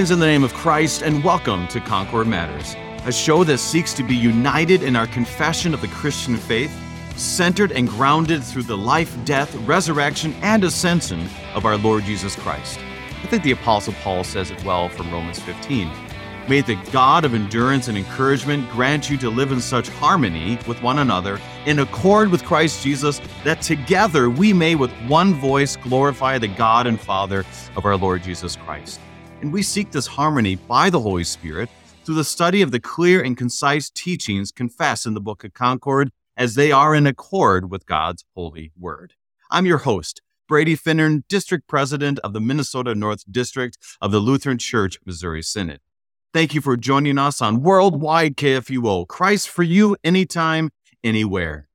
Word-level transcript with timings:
Greetings 0.00 0.12
in 0.12 0.18
the 0.18 0.24
name 0.24 0.44
of 0.44 0.54
Christ 0.54 1.02
and 1.02 1.22
welcome 1.22 1.68
to 1.68 1.78
Concord 1.78 2.26
Matters, 2.26 2.74
a 3.06 3.12
show 3.12 3.44
that 3.44 3.58
seeks 3.58 3.92
to 3.92 4.02
be 4.02 4.16
united 4.16 4.82
in 4.82 4.96
our 4.96 5.06
confession 5.06 5.74
of 5.74 5.82
the 5.82 5.88
Christian 5.88 6.38
faith, 6.38 6.74
centered 7.18 7.70
and 7.70 7.86
grounded 7.86 8.42
through 8.42 8.62
the 8.62 8.78
life, 8.78 9.14
death, 9.26 9.54
resurrection, 9.66 10.32
and 10.40 10.64
ascension 10.64 11.28
of 11.52 11.66
our 11.66 11.76
Lord 11.76 12.04
Jesus 12.04 12.34
Christ. 12.34 12.80
I 13.22 13.26
think 13.26 13.42
the 13.42 13.50
Apostle 13.50 13.92
Paul 14.02 14.24
says 14.24 14.50
it 14.50 14.64
well 14.64 14.88
from 14.88 15.12
Romans 15.12 15.38
15. 15.40 15.90
May 16.48 16.62
the 16.62 16.82
God 16.92 17.26
of 17.26 17.34
endurance 17.34 17.88
and 17.88 17.98
encouragement 17.98 18.70
grant 18.70 19.10
you 19.10 19.18
to 19.18 19.28
live 19.28 19.52
in 19.52 19.60
such 19.60 19.90
harmony 19.90 20.58
with 20.66 20.82
one 20.82 21.00
another, 21.00 21.38
in 21.66 21.78
accord 21.78 22.30
with 22.30 22.46
Christ 22.46 22.82
Jesus, 22.82 23.20
that 23.44 23.60
together 23.60 24.30
we 24.30 24.54
may 24.54 24.76
with 24.76 24.92
one 25.08 25.34
voice 25.34 25.76
glorify 25.76 26.38
the 26.38 26.48
God 26.48 26.86
and 26.86 26.98
Father 26.98 27.44
of 27.76 27.84
our 27.84 27.98
Lord 27.98 28.22
Jesus 28.22 28.56
Christ. 28.56 28.98
And 29.40 29.54
we 29.54 29.62
seek 29.62 29.90
this 29.90 30.06
harmony 30.06 30.56
by 30.56 30.90
the 30.90 31.00
Holy 31.00 31.24
Spirit 31.24 31.70
through 32.04 32.16
the 32.16 32.24
study 32.24 32.60
of 32.60 32.72
the 32.72 32.80
clear 32.80 33.22
and 33.22 33.38
concise 33.38 33.88
teachings 33.88 34.52
confessed 34.52 35.06
in 35.06 35.14
the 35.14 35.20
Book 35.20 35.44
of 35.44 35.54
Concord 35.54 36.10
as 36.36 36.56
they 36.56 36.70
are 36.70 36.94
in 36.94 37.06
accord 37.06 37.70
with 37.70 37.86
God's 37.86 38.22
holy 38.34 38.70
word. 38.78 39.14
I'm 39.50 39.64
your 39.64 39.78
host, 39.78 40.20
Brady 40.46 40.76
Finnern, 40.76 41.22
District 41.26 41.66
President 41.66 42.18
of 42.18 42.34
the 42.34 42.40
Minnesota 42.40 42.94
North 42.94 43.24
District 43.32 43.78
of 44.02 44.12
the 44.12 44.20
Lutheran 44.20 44.58
Church 44.58 44.98
Missouri 45.06 45.42
Synod. 45.42 45.80
Thank 46.34 46.54
you 46.54 46.60
for 46.60 46.76
joining 46.76 47.16
us 47.16 47.40
on 47.40 47.62
Worldwide 47.62 48.36
KFUO, 48.36 49.08
Christ 49.08 49.48
for 49.48 49.62
you, 49.62 49.96
anytime, 50.04 50.70
anywhere. 51.02 51.66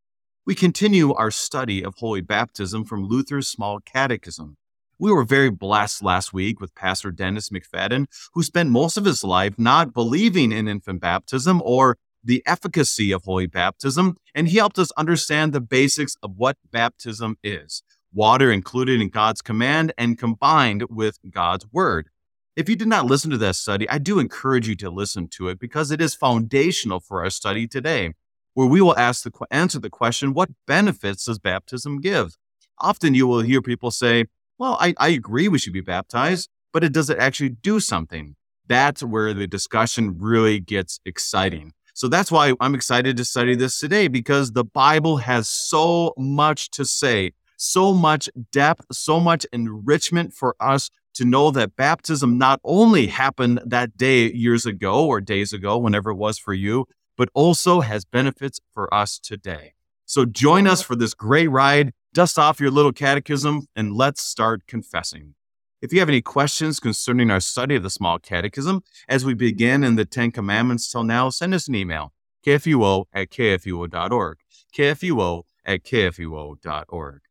We 0.46 0.54
continue 0.54 1.16
our 1.16 1.32
study 1.32 1.84
of 1.84 1.96
Holy 1.96 2.22
Baptism 2.22 2.86
from 2.86 3.08
Luther's 3.08 3.48
Small 3.48 3.80
Catechism. 3.80 4.58
We 4.98 5.12
were 5.12 5.26
very 5.26 5.50
blessed 5.50 6.04
last 6.04 6.34
week 6.34 6.62
with 6.62 6.74
Pastor 6.74 7.12
Dennis 7.12 7.50
McFadden, 7.50 8.06
who 8.34 8.44
spent 8.44 8.70
most 8.70 8.96
of 8.96 9.04
his 9.04 9.26
life 9.26 9.56
not 9.58 9.94
believing 9.94 10.54
in 10.54 10.70
infant 10.70 11.02
baptism 11.02 11.62
or 11.66 11.98
the 12.24 12.42
efficacy 12.46 13.12
of 13.12 13.26
holy 13.26 13.46
baptism, 13.46 14.16
and 14.34 14.48
he 14.48 14.58
helped 14.58 14.80
us 14.80 14.92
understand 14.92 15.52
the 15.52 15.60
basics 15.60 16.16
of 16.24 16.38
what 16.38 16.58
baptism 16.72 17.38
is 17.44 17.84
water 18.14 18.50
included 18.50 19.02
in 19.02 19.10
God's 19.10 19.42
command 19.42 19.92
and 19.98 20.18
combined 20.18 20.84
with 20.90 21.20
God's 21.30 21.66
word. 21.74 22.10
If 22.56 22.70
you 22.70 22.78
did 22.78 22.88
not 22.88 23.06
listen 23.06 23.30
to 23.32 23.38
that 23.40 23.58
study, 23.58 23.90
I 23.90 23.98
do 23.98 24.20
encourage 24.20 24.70
you 24.70 24.76
to 24.78 24.90
listen 24.90 25.28
to 25.32 25.50
it 25.50 25.60
because 25.60 25.92
it 25.92 26.00
is 26.00 26.16
foundational 26.16 27.02
for 27.02 27.22
our 27.22 27.30
study 27.30 27.68
today, 27.68 28.14
where 28.54 28.68
we 28.68 28.80
will 28.80 28.98
ask 28.98 29.24
the 29.24 29.32
answer 29.52 29.80
the 29.80 29.90
question, 29.90 30.34
what 30.34 30.50
benefits 30.66 31.26
does 31.26 31.40
baptism 31.40 32.00
give? 32.00 32.38
Often 32.80 33.16
you 33.16 33.28
will 33.28 33.42
hear 33.42 33.62
people 33.62 33.92
say, 33.92 34.26
well, 34.58 34.78
I, 34.80 34.94
I 34.98 35.10
agree 35.10 35.48
we 35.48 35.60
should 35.60 35.74
be 35.74 35.82
baptized, 35.82 36.50
but 36.72 36.84
it 36.84 36.94
does 36.94 37.10
it 37.10 37.18
actually 37.18 37.50
do 37.50 37.80
something? 37.80 38.36
That's 38.68 39.04
where 39.04 39.34
the 39.34 39.48
discussion 39.48 40.18
really 40.18 40.60
gets 40.60 41.00
exciting. 41.06 41.74
So 41.94 42.08
that's 42.08 42.32
why 42.32 42.54
I'm 42.60 42.76
excited 42.76 43.16
to 43.18 43.26
study 43.26 43.56
this 43.56 43.80
today 43.80 44.08
because 44.08 44.52
the 44.52 44.66
Bible 44.66 45.18
has 45.18 45.48
so 45.48 46.14
much 46.18 46.70
to 46.72 46.84
say, 46.84 47.32
so 47.58 47.94
much 47.94 48.30
depth, 48.52 48.86
so 48.92 49.20
much 49.20 49.46
enrichment 49.54 50.34
for 50.34 50.56
us 50.60 50.90
to 51.14 51.24
know 51.24 51.52
that 51.52 51.78
baptism 51.78 52.38
not 52.38 52.60
only 52.66 53.08
happened 53.08 53.62
that 53.66 53.96
day 53.96 54.30
years 54.32 54.66
ago 54.66 55.06
or 55.06 55.22
days 55.22 55.54
ago, 55.54 55.78
whenever 55.78 56.12
it 56.12 56.16
was 56.16 56.38
for 56.38 56.54
you, 56.54 56.86
but 57.18 57.30
also 57.34 57.80
has 57.80 58.04
benefits 58.04 58.60
for 58.74 58.94
us 58.94 59.18
today. 59.18 59.74
So 60.06 60.26
join 60.26 60.68
us 60.68 60.82
for 60.82 60.96
this 60.96 61.14
great 61.14 61.48
ride 61.48 61.94
dust 62.16 62.40
off 62.40 62.62
your 62.62 62.72
little 62.72 62.94
catechism, 62.94 63.68
and 63.76 63.94
let's 63.94 64.22
start 64.22 64.66
confessing. 64.68 65.36
If 65.82 65.92
you 65.92 66.00
have 66.00 66.08
any 66.08 66.22
questions 66.22 66.80
concerning 66.80 67.30
our 67.30 67.42
study 67.42 67.76
of 67.76 67.84
the 67.84 67.90
small 67.90 68.20
catechism 68.20 68.84
as 69.10 69.26
we 69.26 69.34
begin 69.34 69.84
in 69.84 69.98
the 69.98 70.06
Ten 70.06 70.32
Commandments 70.32 70.90
till 70.90 71.04
now, 71.04 71.30
send 71.30 71.54
us 71.54 71.68
an 71.68 71.76
email, 71.76 72.14
kfuo 72.48 73.04
at 73.12 73.30
kfuo.org, 73.32 74.38
kfuo 74.74 75.44
at 75.66 75.84
kfuo.org. 75.84 77.22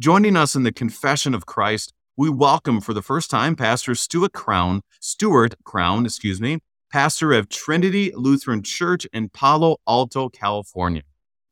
Joining 0.00 0.36
us 0.36 0.56
in 0.56 0.64
the 0.64 0.72
confession 0.72 1.32
of 1.32 1.46
Christ, 1.46 1.92
we 2.16 2.28
welcome 2.28 2.80
for 2.80 2.92
the 2.92 3.02
first 3.02 3.30
time 3.30 3.54
Pastor 3.54 3.94
Stuart 3.94 4.32
Crown, 4.32 4.82
Stuart 5.00 5.54
Crown, 5.62 6.04
excuse 6.04 6.40
me, 6.40 6.58
pastor 6.90 7.32
of 7.32 7.48
Trinity 7.48 8.10
Lutheran 8.16 8.64
Church 8.64 9.06
in 9.12 9.28
Palo 9.28 9.76
Alto, 9.86 10.28
California. 10.28 11.02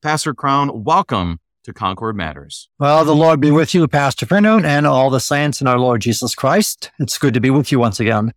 Pastor 0.03 0.34
Crown, 0.34 0.82
welcome 0.82 1.38
to 1.66 1.72
Concord 1.72 2.16
Matters. 2.16 2.69
Well, 2.78 3.04
the 3.04 3.15
Lord 3.15 3.41
be 3.41 3.50
with 3.50 3.75
you, 3.75 3.87
Pastor 3.87 4.25
Finnern, 4.25 4.65
and 4.65 4.87
all 4.87 5.10
the 5.10 5.21
saints 5.21 5.60
in 5.60 5.66
our 5.66 5.78
Lord 5.78 6.00
Jesus 6.00 6.34
Christ. 6.34 6.91
It's 6.99 7.19
good 7.19 7.34
to 7.34 7.41
be 7.41 7.50
with 7.50 7.71
you 7.71 7.78
once 7.78 8.00
again. 8.00 8.32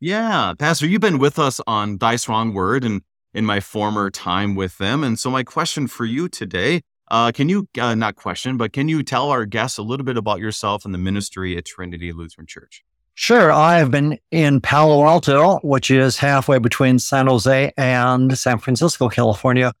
Yeah, 0.00 0.54
Pastor, 0.58 0.86
you've 0.86 1.02
been 1.02 1.18
with 1.18 1.38
us 1.38 1.60
on 1.66 1.98
Thy 1.98 2.16
Strong 2.16 2.54
Word 2.54 2.84
and 2.84 3.02
in 3.34 3.44
my 3.44 3.60
former 3.60 4.10
time 4.10 4.54
with 4.54 4.78
them. 4.78 5.04
And 5.04 5.18
so, 5.18 5.30
my 5.30 5.42
question 5.42 5.86
for 5.86 6.04
you 6.04 6.28
today 6.28 6.80
uh, 7.10 7.32
can 7.32 7.48
you, 7.48 7.68
uh, 7.78 7.94
not 7.94 8.14
question, 8.14 8.56
but 8.56 8.72
can 8.72 8.88
you 8.88 9.02
tell 9.02 9.30
our 9.30 9.44
guests 9.44 9.78
a 9.78 9.82
little 9.82 10.06
bit 10.06 10.16
about 10.16 10.38
yourself 10.38 10.84
and 10.84 10.94
the 10.94 10.98
ministry 10.98 11.56
at 11.56 11.64
Trinity 11.64 12.12
Lutheran 12.12 12.46
Church? 12.46 12.84
Sure. 13.14 13.52
I 13.52 13.78
have 13.78 13.90
been 13.90 14.18
in 14.30 14.60
Palo 14.60 15.04
Alto, 15.04 15.58
which 15.58 15.90
is 15.90 16.16
halfway 16.16 16.58
between 16.58 16.98
San 16.98 17.26
Jose 17.26 17.72
and 17.76 18.38
San 18.38 18.58
Francisco, 18.58 19.08
California, 19.08 19.72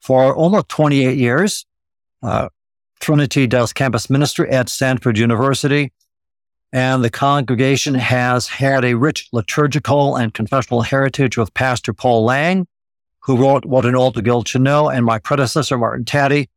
for 0.00 0.34
almost 0.34 0.68
28 0.68 1.18
years. 1.18 1.66
Uh, 2.22 2.48
Trinity 3.00 3.46
does 3.46 3.72
campus 3.72 4.08
ministry 4.08 4.50
at 4.50 4.68
Stanford 4.68 5.18
University, 5.18 5.92
and 6.72 7.04
the 7.04 7.10
congregation 7.10 7.94
has 7.94 8.48
had 8.48 8.84
a 8.84 8.94
rich 8.94 9.28
liturgical 9.32 10.16
and 10.16 10.34
confessional 10.34 10.82
heritage 10.82 11.36
with 11.36 11.54
Pastor 11.54 11.92
Paul 11.92 12.24
Lang, 12.24 12.66
who 13.20 13.36
wrote 13.36 13.64
What 13.64 13.86
an 13.86 13.94
Altar 13.94 14.22
Guild 14.22 14.48
Should 14.48 14.62
Know, 14.62 14.88
and 14.88 15.04
my 15.04 15.18
predecessor, 15.18 15.78
Martin 15.78 16.04
Taddy, 16.04 16.48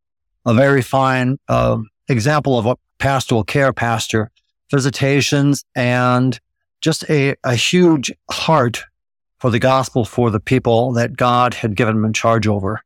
a 0.45 0.53
very 0.53 0.81
fine 0.81 1.37
uh, 1.47 1.77
example 2.07 2.57
of 2.57 2.65
a 2.65 2.77
pastoral 2.97 3.43
care 3.43 3.73
pastor, 3.73 4.31
visitations, 4.71 5.65
and 5.75 6.39
just 6.81 7.09
a, 7.09 7.35
a 7.43 7.55
huge 7.55 8.11
heart 8.31 8.83
for 9.39 9.49
the 9.49 9.59
gospel 9.59 10.05
for 10.05 10.29
the 10.29 10.39
people 10.39 10.91
that 10.93 11.17
God 11.17 11.53
had 11.53 11.75
given 11.75 11.97
him 11.97 12.05
in 12.05 12.13
charge 12.13 12.47
over. 12.47 12.81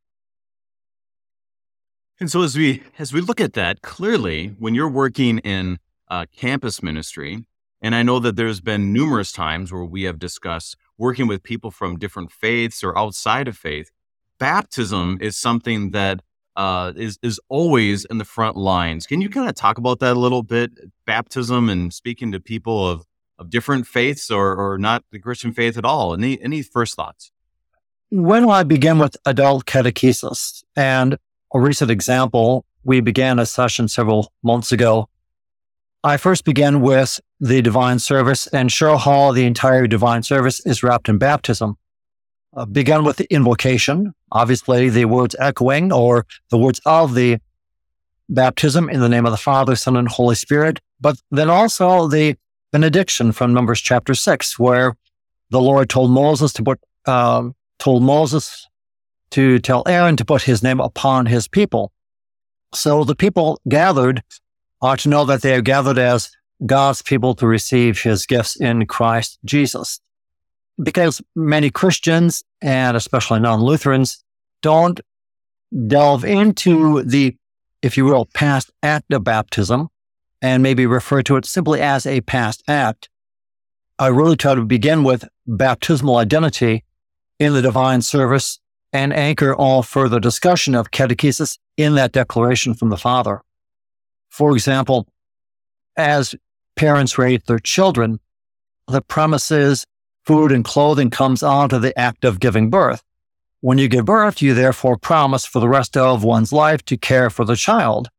And 2.19 2.29
so 2.29 2.41
as 2.41 2.55
we 2.55 2.83
as 2.99 3.11
we 3.11 3.21
look 3.21 3.41
at 3.41 3.53
that, 3.53 3.81
clearly 3.81 4.55
when 4.59 4.75
you're 4.75 4.89
working 4.89 5.39
in 5.39 5.79
uh, 6.09 6.25
campus 6.35 6.83
ministry, 6.83 7.45
and 7.81 7.95
I 7.95 8.03
know 8.03 8.19
that 8.19 8.35
there's 8.35 8.61
been 8.61 8.93
numerous 8.93 9.31
times 9.31 9.71
where 9.71 9.83
we 9.83 10.03
have 10.03 10.19
discussed 10.19 10.77
working 10.97 11.27
with 11.27 11.43
people 11.43 11.71
from 11.71 11.97
different 11.97 12.31
faiths 12.31 12.83
or 12.83 12.97
outside 12.97 13.47
of 13.47 13.57
faith, 13.57 13.91
baptism 14.39 15.17
is 15.21 15.35
something 15.35 15.91
that 15.91 16.21
uh, 16.55 16.93
is 16.95 17.17
is 17.21 17.39
always 17.49 18.05
in 18.05 18.19
the 18.19 18.25
front 18.25 18.55
lines. 18.55 19.07
Can 19.07 19.21
you 19.21 19.29
kind 19.29 19.49
of 19.49 19.55
talk 19.55 19.77
about 19.77 19.99
that 19.99 20.15
a 20.15 20.19
little 20.19 20.43
bit? 20.43 20.71
Baptism 21.05 21.67
and 21.67 21.93
speaking 21.93 22.31
to 22.31 22.39
people 22.39 22.87
of 22.87 23.05
of 23.39 23.49
different 23.49 23.87
faiths 23.87 24.29
or 24.29 24.55
or 24.55 24.77
not 24.77 25.03
the 25.11 25.19
Christian 25.19 25.51
faith 25.51 25.77
at 25.77 25.85
all. 25.85 26.13
Any 26.13 26.41
any 26.41 26.61
first 26.61 26.95
thoughts? 26.95 27.31
When 28.09 28.45
will 28.45 28.51
I 28.51 28.63
begin 28.63 28.99
with 28.99 29.17
adult 29.25 29.65
catechesis, 29.65 30.63
and 30.75 31.17
a 31.53 31.59
recent 31.59 31.91
example, 31.91 32.65
we 32.83 32.99
began 32.99 33.39
a 33.39 33.45
session 33.45 33.87
several 33.87 34.31
months 34.41 34.71
ago. 34.71 35.07
I 36.03 36.17
first 36.17 36.43
began 36.43 36.81
with 36.81 37.21
the 37.39 37.61
divine 37.61 37.99
service 37.99 38.47
and 38.47 38.71
show 38.71 38.97
how 38.97 39.31
the 39.31 39.45
entire 39.45 39.87
divine 39.87 40.23
service 40.23 40.59
is 40.65 40.83
wrapped 40.83 41.07
in 41.07 41.17
baptism. 41.17 41.77
Uh, 42.55 42.65
began 42.65 43.03
with 43.03 43.17
the 43.17 43.33
invocation, 43.33 44.13
obviously 44.31 44.89
the 44.89 45.05
words 45.05 45.35
echoing 45.39 45.91
or 45.91 46.25
the 46.49 46.57
words 46.57 46.79
of 46.85 47.15
the 47.15 47.39
baptism 48.29 48.89
in 48.89 48.99
the 48.99 49.09
name 49.09 49.25
of 49.25 49.31
the 49.31 49.37
Father, 49.37 49.75
Son, 49.75 49.95
and 49.95 50.07
Holy 50.07 50.35
Spirit, 50.35 50.79
but 50.99 51.17
then 51.31 51.49
also 51.49 52.07
the 52.07 52.35
benediction 52.71 53.31
from 53.31 53.53
Numbers 53.53 53.81
chapter 53.81 54.13
six, 54.13 54.59
where 54.59 54.95
the 55.49 55.61
Lord 55.61 55.89
told 55.89 56.11
Moses 56.11 56.53
to 56.53 56.63
put, 56.63 56.79
um, 57.05 57.55
told 57.79 58.03
Moses 58.03 58.67
to 59.33 59.57
tell 59.57 59.83
Aaron 59.87 60.15
to 60.17 60.25
put 60.25 60.43
his 60.43 60.61
name 60.61 60.79
upon 60.79 61.25
his 61.25 61.47
people. 61.47 61.91
So 62.73 63.03
the 63.03 63.15
people 63.15 63.59
gathered 63.67 64.21
are 64.79 64.95
to 64.97 65.09
know 65.09 65.25
that 65.25 65.41
they 65.41 65.55
are 65.55 65.61
gathered 65.61 65.97
as 65.97 66.31
God's 66.63 67.01
people 67.01 67.33
to 67.35 67.47
receive 67.47 67.99
his 67.99 68.27
gifts 68.27 68.55
in 68.55 68.85
Christ 68.85 69.39
Jesus. 69.43 69.99
Because 70.81 71.19
many 71.35 71.71
Christians 71.71 72.43
and 72.61 72.95
especially 72.95 73.39
non-Lutherans 73.39 74.23
don't 74.61 75.01
delve 75.87 76.25
into 76.25 77.01
the, 77.01 77.35
if 77.81 77.97
you 77.97 78.05
will, 78.05 78.25
past 78.35 78.69
act 78.83 79.11
of 79.13 79.23
baptism 79.23 79.89
and 80.43 80.61
maybe 80.61 80.85
refer 80.85 81.23
to 81.23 81.37
it 81.37 81.45
simply 81.45 81.81
as 81.81 82.05
a 82.05 82.21
past 82.21 82.63
act. 82.67 83.09
I 83.97 84.07
really 84.07 84.35
try 84.35 84.53
to 84.53 84.63
begin 84.63 85.03
with 85.03 85.27
baptismal 85.47 86.17
identity 86.17 86.83
in 87.39 87.53
the 87.53 87.61
divine 87.63 88.03
service 88.03 88.59
and 88.93 89.11
anchor 89.11 89.53
all 89.53 89.81
further 89.81 90.19
discussion 90.19 90.75
of 90.75 90.91
catechesis 90.91 91.57
in 91.75 91.95
that 91.95 92.11
declaration 92.11 92.75
from 92.75 92.89
the 92.89 92.97
Father. 92.97 93.41
For 94.29 94.53
example, 94.53 95.07
as 95.97 96.35
parents 96.75 97.17
raise 97.17 97.41
their 97.47 97.59
children, 97.59 98.19
the 98.87 99.01
premise 99.01 99.49
is 99.51 99.85
food 100.25 100.51
and 100.51 100.63
clothing 100.63 101.09
comes 101.09 101.43
onto 101.43 101.79
the 101.79 101.97
act 101.99 102.23
of 102.23 102.39
giving 102.39 102.69
birth. 102.69 103.01
When 103.61 103.77
you 103.77 103.87
give 103.87 104.05
birth, 104.05 104.41
you 104.41 104.53
therefore 104.53 104.97
promise 104.97 105.45
for 105.45 105.59
the 105.59 105.69
rest 105.69 105.97
of 105.97 106.23
one's 106.23 106.51
life 106.53 106.83
to 106.85 106.97
care 106.97 107.29
for 107.29 107.45
the 107.45 107.55
child. 107.55 108.09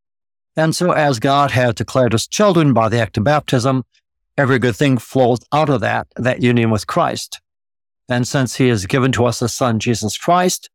And 0.56 0.74
so, 0.74 0.92
as 0.92 1.18
God 1.18 1.50
has 1.50 1.74
declared 1.74 2.14
us 2.14 2.26
children 2.26 2.72
by 2.72 2.88
the 2.88 3.00
act 3.00 3.18
of 3.18 3.24
baptism, 3.24 3.84
every 4.38 4.58
good 4.58 4.76
thing 4.76 4.98
flows 4.98 5.40
out 5.52 5.68
of 5.68 5.80
that, 5.80 6.06
that 6.16 6.42
union 6.42 6.70
with 6.70 6.86
Christ. 6.86 7.40
And 8.08 8.28
since 8.28 8.56
he 8.56 8.68
has 8.68 8.86
given 8.86 9.12
to 9.12 9.24
us 9.24 9.40
the 9.40 9.48
son, 9.48 9.78
Jesus 9.78 10.18
Christ, 10.18 10.70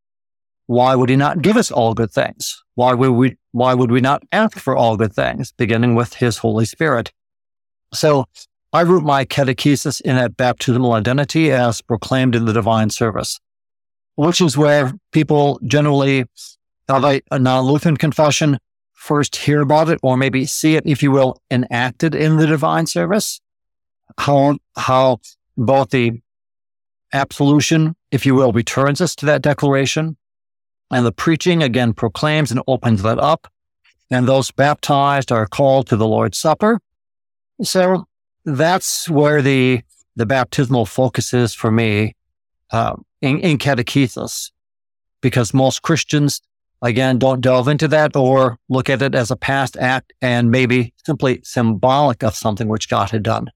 why 0.65 0.95
would 0.95 1.09
he 1.09 1.15
not 1.15 1.41
give 1.41 1.57
us 1.57 1.71
all 1.71 1.93
good 1.93 2.11
things? 2.11 2.63
Why 2.75 2.93
would 2.93 3.11
we, 3.11 3.37
why 3.51 3.73
would 3.73 3.91
we 3.91 4.01
not 4.01 4.23
ask 4.31 4.57
for 4.57 4.75
all 4.75 4.97
good 4.97 5.13
things, 5.13 5.51
beginning 5.51 5.95
with 5.95 6.15
his 6.15 6.37
Holy 6.37 6.65
Spirit? 6.65 7.11
So 7.93 8.25
I 8.71 8.81
root 8.81 9.03
my 9.03 9.25
catechesis 9.25 9.99
in 10.01 10.15
that 10.15 10.37
baptismal 10.37 10.93
identity 10.93 11.51
as 11.51 11.81
proclaimed 11.81 12.35
in 12.35 12.45
the 12.45 12.53
divine 12.53 12.91
service, 12.91 13.39
which 14.15 14.41
is 14.41 14.57
where 14.57 14.93
people 15.11 15.59
generally 15.65 16.25
of 16.87 17.03
a, 17.03 17.21
a 17.31 17.39
non-Lutheran 17.39 17.97
confession 17.97 18.59
first 18.93 19.35
hear 19.37 19.61
about 19.61 19.89
it 19.89 19.99
or 20.03 20.17
maybe 20.17 20.45
see 20.45 20.75
it, 20.75 20.83
if 20.85 21.01
you 21.01 21.09
will, 21.09 21.41
enacted 21.49 22.13
in 22.13 22.37
the 22.37 22.45
divine 22.45 22.85
service. 22.85 23.39
How, 24.17 24.57
how 24.75 25.19
both 25.57 25.89
the 25.89 26.21
absolution, 27.13 27.95
if 28.11 28.25
you 28.25 28.35
will, 28.35 28.51
returns 28.51 29.01
us 29.01 29.15
to 29.15 29.25
that 29.25 29.41
declaration. 29.41 30.17
And 30.91 31.05
the 31.05 31.11
preaching 31.11 31.61
again 31.61 31.93
proclaims 31.93 32.51
and 32.51 32.61
opens 32.67 33.01
that 33.03 33.19
up. 33.19 33.51
And 34.09 34.27
those 34.27 34.51
baptized 34.51 35.31
are 35.31 35.45
called 35.45 35.87
to 35.87 35.95
the 35.95 36.07
Lord's 36.07 36.37
Supper. 36.37 36.79
So 37.61 38.07
that's 38.45 39.07
where 39.09 39.41
the, 39.41 39.81
the 40.15 40.25
baptismal 40.25 40.85
focus 40.85 41.33
is 41.33 41.53
for 41.53 41.69
me 41.71 42.15
uh, 42.71 42.95
in, 43.21 43.39
in 43.39 43.57
catechesis, 43.57 44.51
because 45.21 45.53
most 45.53 45.81
Christians, 45.81 46.41
again, 46.81 47.19
don't 47.19 47.41
delve 47.41 47.67
into 47.67 47.87
that 47.89 48.15
or 48.15 48.57
look 48.69 48.89
at 48.89 49.01
it 49.01 49.13
as 49.13 49.29
a 49.29 49.35
past 49.35 49.77
act 49.77 50.13
and 50.21 50.49
maybe 50.49 50.93
simply 51.05 51.41
symbolic 51.43 52.23
of 52.23 52.33
something 52.33 52.67
which 52.67 52.89
God 52.89 53.11
had 53.11 53.23
done. 53.23 53.51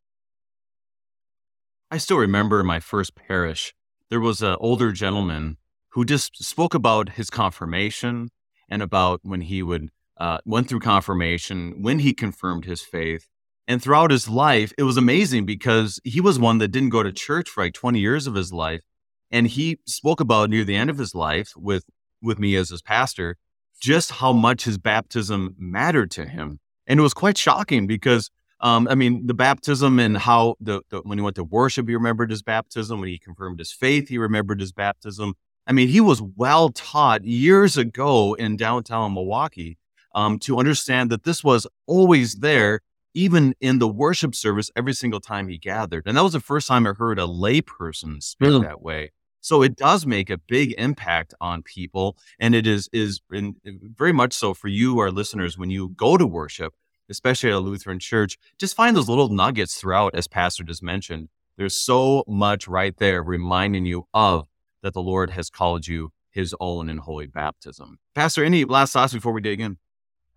I 1.93 1.97
still 1.97 2.17
remember 2.17 2.59
in 2.59 2.65
my 2.65 2.79
first 2.79 3.13
parish. 3.13 3.75
There 4.09 4.19
was 4.19 4.41
an 4.41 4.57
older 4.59 4.91
gentleman 4.91 5.57
who 5.89 6.05
just 6.05 6.43
spoke 6.43 6.73
about 6.73 7.09
his 7.09 7.29
confirmation 7.29 8.29
and 8.67 8.81
about 8.81 9.19
when 9.21 9.41
he 9.41 9.61
would 9.61 9.91
uh, 10.17 10.39
went 10.43 10.67
through 10.67 10.79
confirmation, 10.79 11.83
when 11.83 11.99
he 11.99 12.11
confirmed 12.11 12.65
his 12.65 12.81
faith, 12.81 13.27
and 13.67 13.79
throughout 13.79 14.09
his 14.09 14.27
life, 14.27 14.73
it 14.75 14.83
was 14.83 14.97
amazing 14.97 15.45
because 15.45 15.99
he 16.03 16.19
was 16.19 16.39
one 16.39 16.57
that 16.57 16.69
didn't 16.69 16.89
go 16.89 17.03
to 17.03 17.11
church 17.11 17.47
for 17.47 17.63
like 17.63 17.75
20 17.75 17.99
years 17.99 18.25
of 18.25 18.33
his 18.33 18.51
life, 18.51 18.81
and 19.29 19.45
he 19.49 19.77
spoke 19.85 20.19
about 20.19 20.49
near 20.49 20.63
the 20.63 20.75
end 20.75 20.89
of 20.89 20.97
his 20.97 21.13
life 21.13 21.53
with 21.55 21.85
with 22.23 22.39
me 22.39 22.55
as 22.55 22.71
his 22.71 22.81
pastor 22.81 23.37
just 23.79 24.13
how 24.13 24.33
much 24.33 24.63
his 24.63 24.79
baptism 24.79 25.55
mattered 25.59 26.09
to 26.09 26.25
him, 26.25 26.59
and 26.87 26.99
it 26.99 27.03
was 27.03 27.13
quite 27.13 27.37
shocking 27.37 27.85
because 27.85 28.31
um, 28.63 28.87
I 28.89 28.95
mean, 28.95 29.27
the 29.27 29.33
baptism 29.33 29.99
and 29.99 30.17
how 30.17 30.55
the, 30.61 30.81
the, 30.89 31.01
when 31.01 31.17
he 31.17 31.21
went 31.21 31.35
to 31.35 31.43
worship, 31.43 31.85
he 31.89 31.95
remembered 31.95 32.31
his 32.31 32.41
baptism. 32.41 33.01
When 33.01 33.09
he 33.09 33.19
confirmed 33.19 33.59
his 33.59 33.73
faith, 33.73 34.07
he 34.07 34.17
remembered 34.17 34.61
his 34.61 34.71
baptism. 34.71 35.33
I 35.67 35.73
mean, 35.73 35.89
he 35.89 35.99
was 35.99 36.21
well 36.21 36.69
taught 36.69 37.25
years 37.25 37.75
ago 37.77 38.35
in 38.35 38.55
downtown 38.55 39.13
Milwaukee 39.13 39.77
um, 40.15 40.39
to 40.39 40.59
understand 40.59 41.09
that 41.09 41.25
this 41.25 41.43
was 41.43 41.67
always 41.87 42.35
there, 42.35 42.79
even 43.13 43.53
in 43.59 43.79
the 43.79 43.87
worship 43.87 44.33
service, 44.33 44.71
every 44.77 44.93
single 44.93 45.19
time 45.19 45.49
he 45.49 45.57
gathered. 45.57 46.03
And 46.05 46.15
that 46.15 46.23
was 46.23 46.33
the 46.33 46.39
first 46.39 46.69
time 46.69 46.87
I 46.87 46.93
heard 46.93 47.19
a 47.19 47.23
layperson 47.23 48.23
speak 48.23 48.61
that 48.61 48.81
way. 48.81 49.11
So 49.41 49.61
it 49.61 49.75
does 49.75 50.05
make 50.05 50.29
a 50.29 50.37
big 50.37 50.73
impact 50.77 51.33
on 51.41 51.63
people, 51.63 52.15
and 52.39 52.55
it 52.55 52.65
is 52.65 52.87
is 52.93 53.19
very 53.27 54.13
much 54.13 54.31
so 54.31 54.53
for 54.53 54.69
you, 54.69 54.99
our 54.99 55.11
listeners, 55.11 55.57
when 55.57 55.69
you 55.69 55.89
go 55.89 56.15
to 56.15 56.25
worship 56.25 56.73
especially 57.09 57.49
at 57.49 57.55
a 57.55 57.59
Lutheran 57.59 57.99
church, 57.99 58.37
just 58.57 58.75
find 58.75 58.95
those 58.95 59.09
little 59.09 59.29
nuggets 59.29 59.75
throughout, 59.75 60.15
as 60.15 60.27
Pastor 60.27 60.63
just 60.63 60.83
mentioned. 60.83 61.29
There's 61.57 61.75
so 61.75 62.23
much 62.27 62.67
right 62.67 62.95
there 62.97 63.21
reminding 63.21 63.85
you 63.85 64.07
of 64.13 64.47
that 64.81 64.93
the 64.93 65.01
Lord 65.01 65.31
has 65.31 65.49
called 65.49 65.87
you 65.87 66.11
his 66.31 66.55
own 66.59 66.89
in 66.89 66.97
holy 66.97 67.27
baptism. 67.27 67.99
Pastor, 68.15 68.43
any 68.43 68.65
last 68.65 68.93
thoughts 68.93 69.13
before 69.13 69.31
we 69.31 69.41
dig 69.41 69.59
in? 69.59 69.77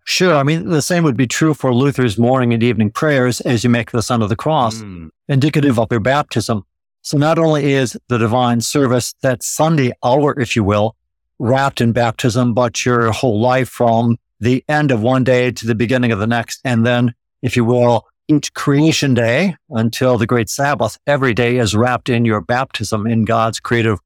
Sure. 0.03 0.35
I 0.35 0.43
mean, 0.43 0.69
the 0.69 0.81
same 0.81 1.03
would 1.03 1.17
be 1.17 1.27
true 1.27 1.53
for 1.53 1.73
Luther's 1.73 2.17
morning 2.17 2.53
and 2.53 2.63
evening 2.63 2.91
prayers 2.91 3.41
as 3.41 3.63
you 3.63 3.69
make 3.69 3.91
the 3.91 4.01
sign 4.01 4.21
of 4.21 4.29
the 4.29 4.37
cross, 4.37 4.77
mm. 4.77 5.09
indicative 5.27 5.77
of 5.77 5.87
your 5.91 5.99
baptism. 5.99 6.63
So 7.01 7.17
not 7.17 7.37
only 7.37 7.73
is 7.73 7.97
the 8.07 8.17
divine 8.17 8.61
service, 8.61 9.13
that 9.21 9.43
Sunday 9.43 9.91
hour, 10.03 10.39
if 10.39 10.55
you 10.55 10.63
will, 10.63 10.95
wrapped 11.39 11.81
in 11.81 11.91
baptism, 11.91 12.53
but 12.53 12.85
your 12.85 13.11
whole 13.11 13.41
life 13.41 13.67
from 13.67 14.17
the 14.39 14.63
end 14.67 14.91
of 14.91 15.01
one 15.01 15.23
day 15.23 15.51
to 15.51 15.65
the 15.65 15.75
beginning 15.75 16.11
of 16.11 16.19
the 16.19 16.27
next. 16.27 16.59
And 16.63 16.85
then, 16.85 17.13
if 17.41 17.55
you 17.55 17.65
will, 17.65 18.05
each 18.27 18.53
creation 18.53 19.13
day 19.13 19.55
until 19.69 20.17
the 20.17 20.27
great 20.27 20.49
Sabbath, 20.49 20.97
every 21.07 21.33
day 21.33 21.57
is 21.57 21.75
wrapped 21.75 22.09
in 22.09 22.25
your 22.25 22.41
baptism 22.41 23.07
in 23.07 23.25
God's 23.25 23.59
creative, 23.59 23.99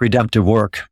redemptive 0.00 0.44
work. 0.44 0.82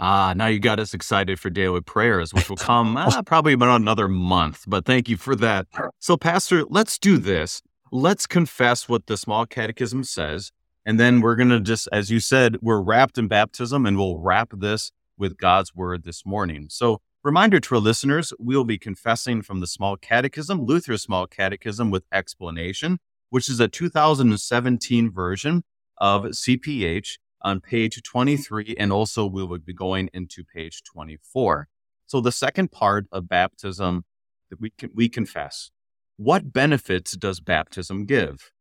Ah, 0.00 0.32
now 0.36 0.46
you 0.46 0.60
got 0.60 0.78
us 0.78 0.94
excited 0.94 1.40
for 1.40 1.50
daily 1.50 1.80
prayers, 1.80 2.32
which 2.32 2.48
will 2.48 2.56
come 2.56 2.96
ah, 2.96 3.22
probably 3.22 3.52
about 3.52 3.80
another 3.80 4.06
month. 4.06 4.64
But 4.66 4.84
thank 4.84 5.08
you 5.08 5.16
for 5.16 5.34
that. 5.36 5.66
So, 5.98 6.16
Pastor, 6.16 6.64
let's 6.68 6.98
do 6.98 7.18
this. 7.18 7.62
Let's 7.90 8.26
confess 8.26 8.88
what 8.88 9.06
the 9.06 9.16
small 9.16 9.46
catechism 9.46 10.04
says. 10.04 10.52
And 10.86 11.00
then 11.00 11.20
we're 11.20 11.34
going 11.34 11.48
to 11.48 11.60
just, 11.60 11.88
as 11.92 12.10
you 12.10 12.20
said, 12.20 12.58
we're 12.62 12.80
wrapped 12.80 13.18
in 13.18 13.28
baptism 13.28 13.86
and 13.86 13.96
we'll 13.98 14.18
wrap 14.18 14.52
this 14.56 14.92
with 15.18 15.36
God's 15.36 15.74
word 15.74 16.04
this 16.04 16.24
morning. 16.24 16.68
So, 16.70 17.00
Reminder 17.28 17.60
to 17.60 17.74
our 17.74 17.80
listeners, 17.82 18.32
we 18.38 18.56
will 18.56 18.64
be 18.64 18.78
confessing 18.78 19.42
from 19.42 19.60
the 19.60 19.66
Small 19.66 19.98
Catechism, 19.98 20.64
Luther's 20.64 21.02
Small 21.02 21.26
Catechism 21.26 21.90
with 21.90 22.06
Explanation, 22.10 23.00
which 23.28 23.50
is 23.50 23.60
a 23.60 23.68
2017 23.68 25.12
version 25.12 25.62
of 25.98 26.22
CPH 26.22 27.18
on 27.42 27.60
page 27.60 28.02
23, 28.02 28.76
and 28.78 28.90
also 28.90 29.26
we 29.26 29.44
will 29.44 29.58
be 29.58 29.74
going 29.74 30.08
into 30.14 30.42
page 30.42 30.82
24. 30.84 31.68
So 32.06 32.22
the 32.22 32.32
second 32.32 32.72
part 32.72 33.04
of 33.12 33.28
baptism 33.28 34.06
that 34.48 34.58
we 34.58 34.70
can, 34.70 34.88
we 34.94 35.10
confess. 35.10 35.70
What 36.16 36.54
benefits 36.54 37.14
does 37.14 37.40
baptism 37.40 38.06
give? 38.06 38.52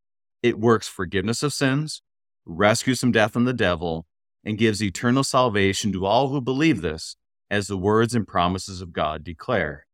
It 0.43 0.59
works 0.59 0.89
forgiveness 0.89 1.41
of 1.41 1.53
sins, 1.53 2.01
rescues 2.45 2.99
from 2.99 3.13
death 3.13 3.37
and 3.37 3.47
the 3.47 3.53
devil, 3.53 4.07
and 4.43 4.57
gives 4.57 4.83
eternal 4.83 5.23
salvation 5.23 5.93
to 5.93 6.05
all 6.05 6.27
who 6.27 6.41
believe 6.41 6.81
this 6.81 7.15
as 7.49 7.67
the 7.67 7.77
words 7.77 8.13
and 8.13 8.27
promises 8.27 8.81
of 8.81 8.93
God 8.93 9.23
declare. 9.23 9.85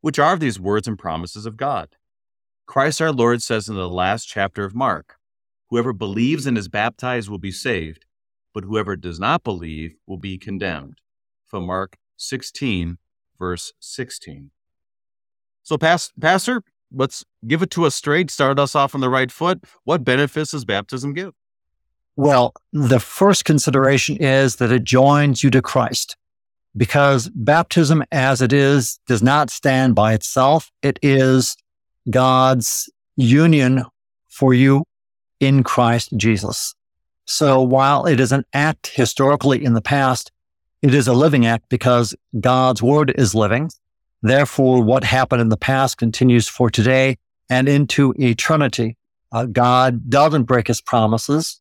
Which 0.00 0.18
are 0.18 0.36
these 0.36 0.60
words 0.60 0.88
and 0.88 0.98
promises 0.98 1.46
of 1.46 1.56
God? 1.56 1.96
Christ 2.66 3.00
our 3.00 3.12
Lord 3.12 3.42
says 3.42 3.68
in 3.68 3.74
the 3.74 3.88
last 3.88 4.26
chapter 4.26 4.64
of 4.64 4.74
Mark 4.74 5.16
Whoever 5.70 5.94
believes 5.94 6.46
and 6.46 6.58
is 6.58 6.68
baptized 6.68 7.30
will 7.30 7.38
be 7.38 7.50
saved, 7.50 8.04
but 8.52 8.64
whoever 8.64 8.94
does 8.94 9.18
not 9.18 9.42
believe 9.42 9.94
will 10.06 10.18
be 10.18 10.36
condemned. 10.36 10.98
From 11.46 11.64
Mark 11.64 11.96
16, 12.18 12.98
verse 13.38 13.72
16. 13.80 14.50
So, 15.62 15.78
Pastor, 15.78 16.62
let's 16.92 17.24
give 17.46 17.62
it 17.62 17.70
to 17.70 17.86
us 17.86 17.94
straight, 17.94 18.30
start 18.30 18.58
us 18.58 18.74
off 18.74 18.94
on 18.94 19.00
the 19.00 19.08
right 19.08 19.32
foot. 19.32 19.64
What 19.84 20.04
benefits 20.04 20.50
does 20.50 20.66
baptism 20.66 21.14
give? 21.14 21.32
Well, 22.16 22.52
the 22.72 23.00
first 23.00 23.46
consideration 23.46 24.18
is 24.18 24.56
that 24.56 24.70
it 24.70 24.84
joins 24.84 25.42
you 25.42 25.50
to 25.50 25.62
Christ 25.62 26.16
because 26.76 27.28
baptism 27.34 28.02
as 28.12 28.40
it 28.40 28.52
is 28.52 28.98
does 29.06 29.22
not 29.22 29.50
stand 29.50 29.94
by 29.94 30.14
itself. 30.14 30.70
It 30.82 30.98
is 31.02 31.56
God's 32.08 32.90
union 33.16 33.84
for 34.28 34.54
you 34.54 34.84
in 35.40 35.62
Christ 35.62 36.12
Jesus. 36.16 36.74
So 37.24 37.62
while 37.62 38.06
it 38.06 38.20
is 38.20 38.32
an 38.32 38.44
act 38.52 38.88
historically 38.88 39.64
in 39.64 39.74
the 39.74 39.82
past, 39.82 40.32
it 40.80 40.94
is 40.94 41.06
a 41.06 41.12
living 41.12 41.46
act 41.46 41.68
because 41.68 42.14
God's 42.40 42.82
word 42.82 43.14
is 43.16 43.34
living. 43.34 43.70
Therefore, 44.22 44.82
what 44.82 45.04
happened 45.04 45.40
in 45.40 45.48
the 45.48 45.56
past 45.56 45.98
continues 45.98 46.48
for 46.48 46.70
today 46.70 47.18
and 47.50 47.68
into 47.68 48.14
eternity. 48.18 48.96
Uh, 49.30 49.46
God 49.46 50.08
doesn't 50.08 50.44
break 50.44 50.68
his 50.68 50.80
promises. 50.80 51.60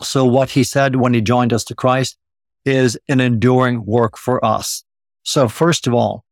So 0.00 0.24
what 0.24 0.50
he 0.50 0.64
said 0.64 0.96
when 0.96 1.14
he 1.14 1.20
joined 1.20 1.52
us 1.52 1.64
to 1.64 1.74
Christ 1.74 2.16
is 2.68 2.98
an 3.08 3.20
enduring 3.20 3.84
work 3.84 4.16
for 4.16 4.44
us. 4.44 4.84
So 5.22 5.48
first 5.48 5.86
of 5.86 5.94
all, 5.94 6.24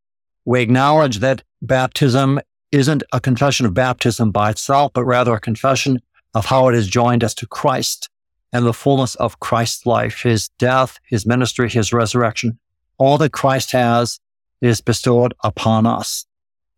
we 0.44 0.60
acknowledge 0.60 1.18
that 1.18 1.42
baptism 1.60 2.40
isn't 2.70 3.02
a 3.12 3.20
confession 3.20 3.66
of 3.66 3.74
baptism 3.74 4.30
by 4.30 4.50
itself, 4.50 4.92
but 4.94 5.04
rather 5.04 5.34
a 5.34 5.40
confession 5.40 6.00
of 6.34 6.46
how 6.46 6.68
it 6.68 6.74
has 6.74 6.86
joined 6.86 7.24
us 7.24 7.34
to 7.34 7.46
Christ 7.46 8.08
and 8.52 8.64
the 8.64 8.72
fullness 8.72 9.14
of 9.16 9.40
Christ's 9.40 9.86
life, 9.86 10.22
his 10.22 10.48
death, 10.58 10.98
his 11.08 11.26
ministry, 11.26 11.68
his 11.68 11.92
resurrection. 11.92 12.58
All 12.98 13.18
that 13.18 13.32
Christ 13.32 13.72
has 13.72 14.20
is 14.60 14.80
bestowed 14.80 15.34
upon 15.42 15.86
us. 15.86 16.26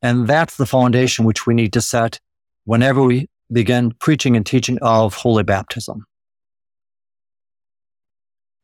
And 0.02 0.26
that's 0.26 0.56
the 0.56 0.66
foundation 0.66 1.24
which 1.24 1.46
we 1.46 1.54
need 1.54 1.72
to 1.72 1.80
set 1.80 2.20
whenever 2.64 3.02
we 3.02 3.28
begin 3.50 3.92
preaching 3.98 4.36
and 4.36 4.46
teaching 4.46 4.78
of 4.82 5.14
holy 5.14 5.42
baptism. 5.42 6.06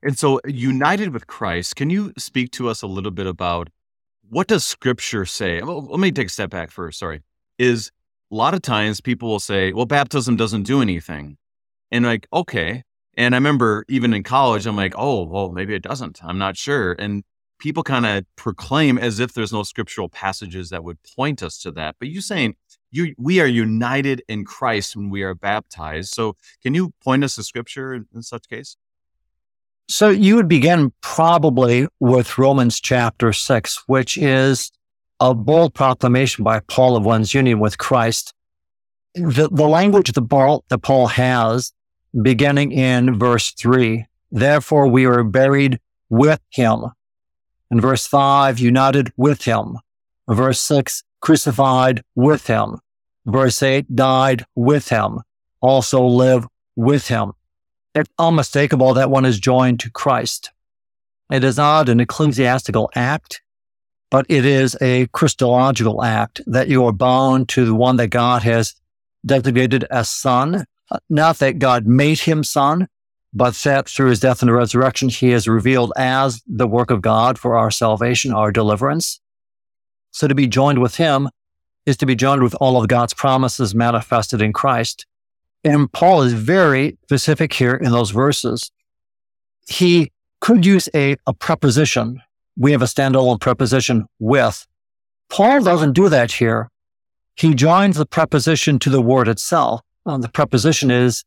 And 0.04 0.18
so, 0.18 0.38
united 0.46 1.14
with 1.14 1.26
Christ, 1.26 1.76
can 1.76 1.88
you 1.88 2.12
speak 2.18 2.50
to 2.52 2.68
us 2.68 2.82
a 2.82 2.86
little 2.86 3.10
bit 3.10 3.26
about 3.26 3.70
what 4.28 4.48
does 4.48 4.62
Scripture 4.64 5.24
say? 5.24 5.62
Well, 5.62 5.86
let 5.86 5.98
me 5.98 6.12
take 6.12 6.26
a 6.26 6.30
step 6.30 6.50
back 6.50 6.70
first. 6.70 6.98
Sorry, 6.98 7.22
is 7.58 7.90
a 8.30 8.34
lot 8.34 8.52
of 8.52 8.60
times 8.62 9.00
people 9.00 9.30
will 9.30 9.40
say, 9.40 9.72
"Well, 9.72 9.86
baptism 9.86 10.36
doesn't 10.36 10.64
do 10.64 10.82
anything," 10.82 11.38
and 11.90 12.04
like, 12.04 12.26
okay. 12.32 12.82
And 13.16 13.34
I 13.34 13.38
remember 13.38 13.84
even 13.88 14.12
in 14.12 14.22
college, 14.24 14.66
I'm 14.66 14.76
like, 14.76 14.94
"Oh, 14.96 15.24
well, 15.24 15.52
maybe 15.52 15.74
it 15.74 15.82
doesn't. 15.82 16.22
I'm 16.22 16.38
not 16.38 16.56
sure." 16.58 16.92
And 16.98 17.24
people 17.58 17.82
kind 17.82 18.04
of 18.06 18.24
proclaim 18.36 18.98
as 18.98 19.20
if 19.20 19.32
there's 19.32 19.52
no 19.52 19.62
scriptural 19.62 20.08
passages 20.10 20.68
that 20.70 20.84
would 20.84 20.98
point 21.16 21.42
us 21.42 21.58
to 21.60 21.72
that. 21.72 21.96
But 21.98 22.08
you're 22.10 22.22
saying 22.22 22.56
you 22.90 23.14
we 23.18 23.40
are 23.40 23.46
united 23.46 24.22
in 24.28 24.44
Christ 24.44 24.96
when 24.96 25.08
we 25.10 25.22
are 25.22 25.34
baptized. 25.34 26.12
So 26.14 26.36
can 26.62 26.74
you 26.74 26.92
point 27.02 27.24
us 27.24 27.36
to 27.36 27.42
scripture 27.42 27.94
in, 27.94 28.06
in 28.14 28.22
such 28.22 28.48
case? 28.48 28.76
So 29.88 30.08
you 30.08 30.36
would 30.36 30.48
begin 30.48 30.92
probably 31.02 31.86
with 32.00 32.38
Romans 32.38 32.80
chapter 32.80 33.32
six, 33.32 33.82
which 33.86 34.16
is 34.16 34.72
a 35.20 35.34
bold 35.34 35.74
proclamation 35.74 36.42
by 36.42 36.60
Paul 36.60 36.96
of 36.96 37.04
one's 37.04 37.34
union 37.34 37.60
with 37.60 37.76
Christ. 37.76 38.32
The, 39.14 39.48
the 39.52 39.68
language 39.68 40.10
that 40.10 40.28
Paul, 40.28 40.64
that 40.68 40.78
Paul 40.78 41.08
has 41.08 41.72
beginning 42.20 42.72
in 42.72 43.18
verse 43.18 43.52
three, 43.52 44.06
therefore 44.32 44.88
we 44.88 45.04
are 45.04 45.22
buried 45.22 45.78
with 46.08 46.40
him. 46.50 46.86
In 47.70 47.80
verse 47.80 48.06
five, 48.06 48.58
united 48.58 49.12
with 49.18 49.44
him. 49.44 49.76
Verse 50.28 50.60
six, 50.60 51.02
crucified 51.20 52.02
with 52.14 52.46
him. 52.46 52.78
Verse 53.26 53.62
eight, 53.62 53.94
died 53.94 54.46
with 54.54 54.88
him. 54.88 55.20
Also 55.60 56.04
live 56.04 56.46
with 56.74 57.08
him 57.08 57.32
it's 57.94 58.10
unmistakable 58.18 58.94
that 58.94 59.10
one 59.10 59.24
is 59.24 59.38
joined 59.38 59.80
to 59.80 59.90
Christ. 59.90 60.50
It 61.30 61.44
is 61.44 61.56
not 61.56 61.88
an 61.88 62.00
ecclesiastical 62.00 62.90
act, 62.94 63.40
but 64.10 64.26
it 64.28 64.44
is 64.44 64.76
a 64.80 65.06
Christological 65.08 66.02
act 66.02 66.40
that 66.46 66.68
you 66.68 66.84
are 66.86 66.92
bound 66.92 67.48
to 67.50 67.64
the 67.64 67.74
one 67.74 67.96
that 67.96 68.08
God 68.08 68.42
has 68.42 68.74
designated 69.24 69.84
as 69.90 70.10
Son. 70.10 70.64
Uh, 70.90 70.98
not 71.08 71.38
that 71.38 71.58
God 71.58 71.86
made 71.86 72.20
him 72.20 72.44
Son, 72.44 72.88
but 73.32 73.54
that 73.54 73.88
through 73.88 74.10
his 74.10 74.20
death 74.20 74.42
and 74.42 74.52
resurrection, 74.52 75.08
he 75.08 75.32
is 75.32 75.48
revealed 75.48 75.92
as 75.96 76.42
the 76.46 76.68
work 76.68 76.90
of 76.90 77.02
God 77.02 77.38
for 77.38 77.56
our 77.56 77.70
salvation, 77.70 78.32
our 78.32 78.52
deliverance. 78.52 79.20
So 80.10 80.28
to 80.28 80.34
be 80.34 80.46
joined 80.46 80.80
with 80.80 80.96
him 80.96 81.28
is 81.86 81.96
to 81.98 82.06
be 82.06 82.14
joined 82.14 82.42
with 82.42 82.54
all 82.60 82.80
of 82.80 82.88
God's 82.88 83.14
promises 83.14 83.74
manifested 83.74 84.40
in 84.40 84.52
Christ. 84.52 85.06
And 85.64 85.90
Paul 85.90 86.22
is 86.22 86.34
very 86.34 86.98
specific 87.04 87.52
here 87.52 87.74
in 87.74 87.90
those 87.90 88.10
verses. 88.10 88.70
He 89.66 90.12
could 90.40 90.66
use 90.66 90.90
a, 90.94 91.16
a 91.26 91.32
preposition. 91.32 92.20
We 92.56 92.72
have 92.72 92.82
a 92.82 92.86
standalone 92.86 93.40
preposition 93.40 94.06
with. 94.18 94.66
Paul 95.30 95.62
doesn't 95.62 95.94
do 95.94 96.10
that 96.10 96.32
here. 96.32 96.70
He 97.34 97.54
joins 97.54 97.96
the 97.96 98.06
preposition 98.06 98.78
to 98.80 98.90
the 98.90 99.00
word 99.00 99.26
itself. 99.26 99.80
Um, 100.06 100.20
the 100.20 100.28
preposition 100.28 100.90
is 100.90 101.24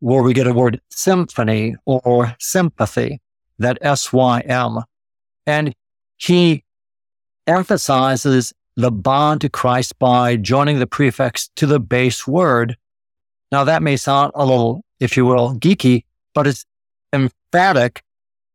where 0.00 0.22
we 0.22 0.34
get 0.34 0.46
a 0.46 0.52
word 0.52 0.80
symphony 0.90 1.74
or 1.86 2.36
sympathy, 2.38 3.20
that 3.58 3.78
S-Y-M. 3.80 4.78
And 5.46 5.74
he 6.16 6.64
emphasizes 7.46 8.52
the 8.76 8.92
bond 8.92 9.40
to 9.40 9.48
Christ 9.48 9.98
by 9.98 10.36
joining 10.36 10.78
the 10.78 10.86
prefix 10.86 11.48
to 11.56 11.66
the 11.66 11.80
base 11.80 12.26
word 12.26 12.76
now 13.52 13.64
that 13.64 13.82
may 13.82 13.96
sound 13.96 14.32
a 14.34 14.44
little, 14.44 14.84
if 15.00 15.16
you 15.16 15.24
will, 15.26 15.54
geeky, 15.54 16.04
but 16.34 16.46
it's 16.46 16.64
emphatic 17.12 18.02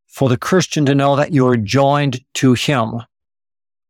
for 0.07 0.29
the 0.29 0.37
Christian 0.37 0.85
to 0.85 0.95
know 0.95 1.15
that 1.15 1.33
you're 1.33 1.57
joined 1.57 2.21
to 2.35 2.53
him 2.53 3.01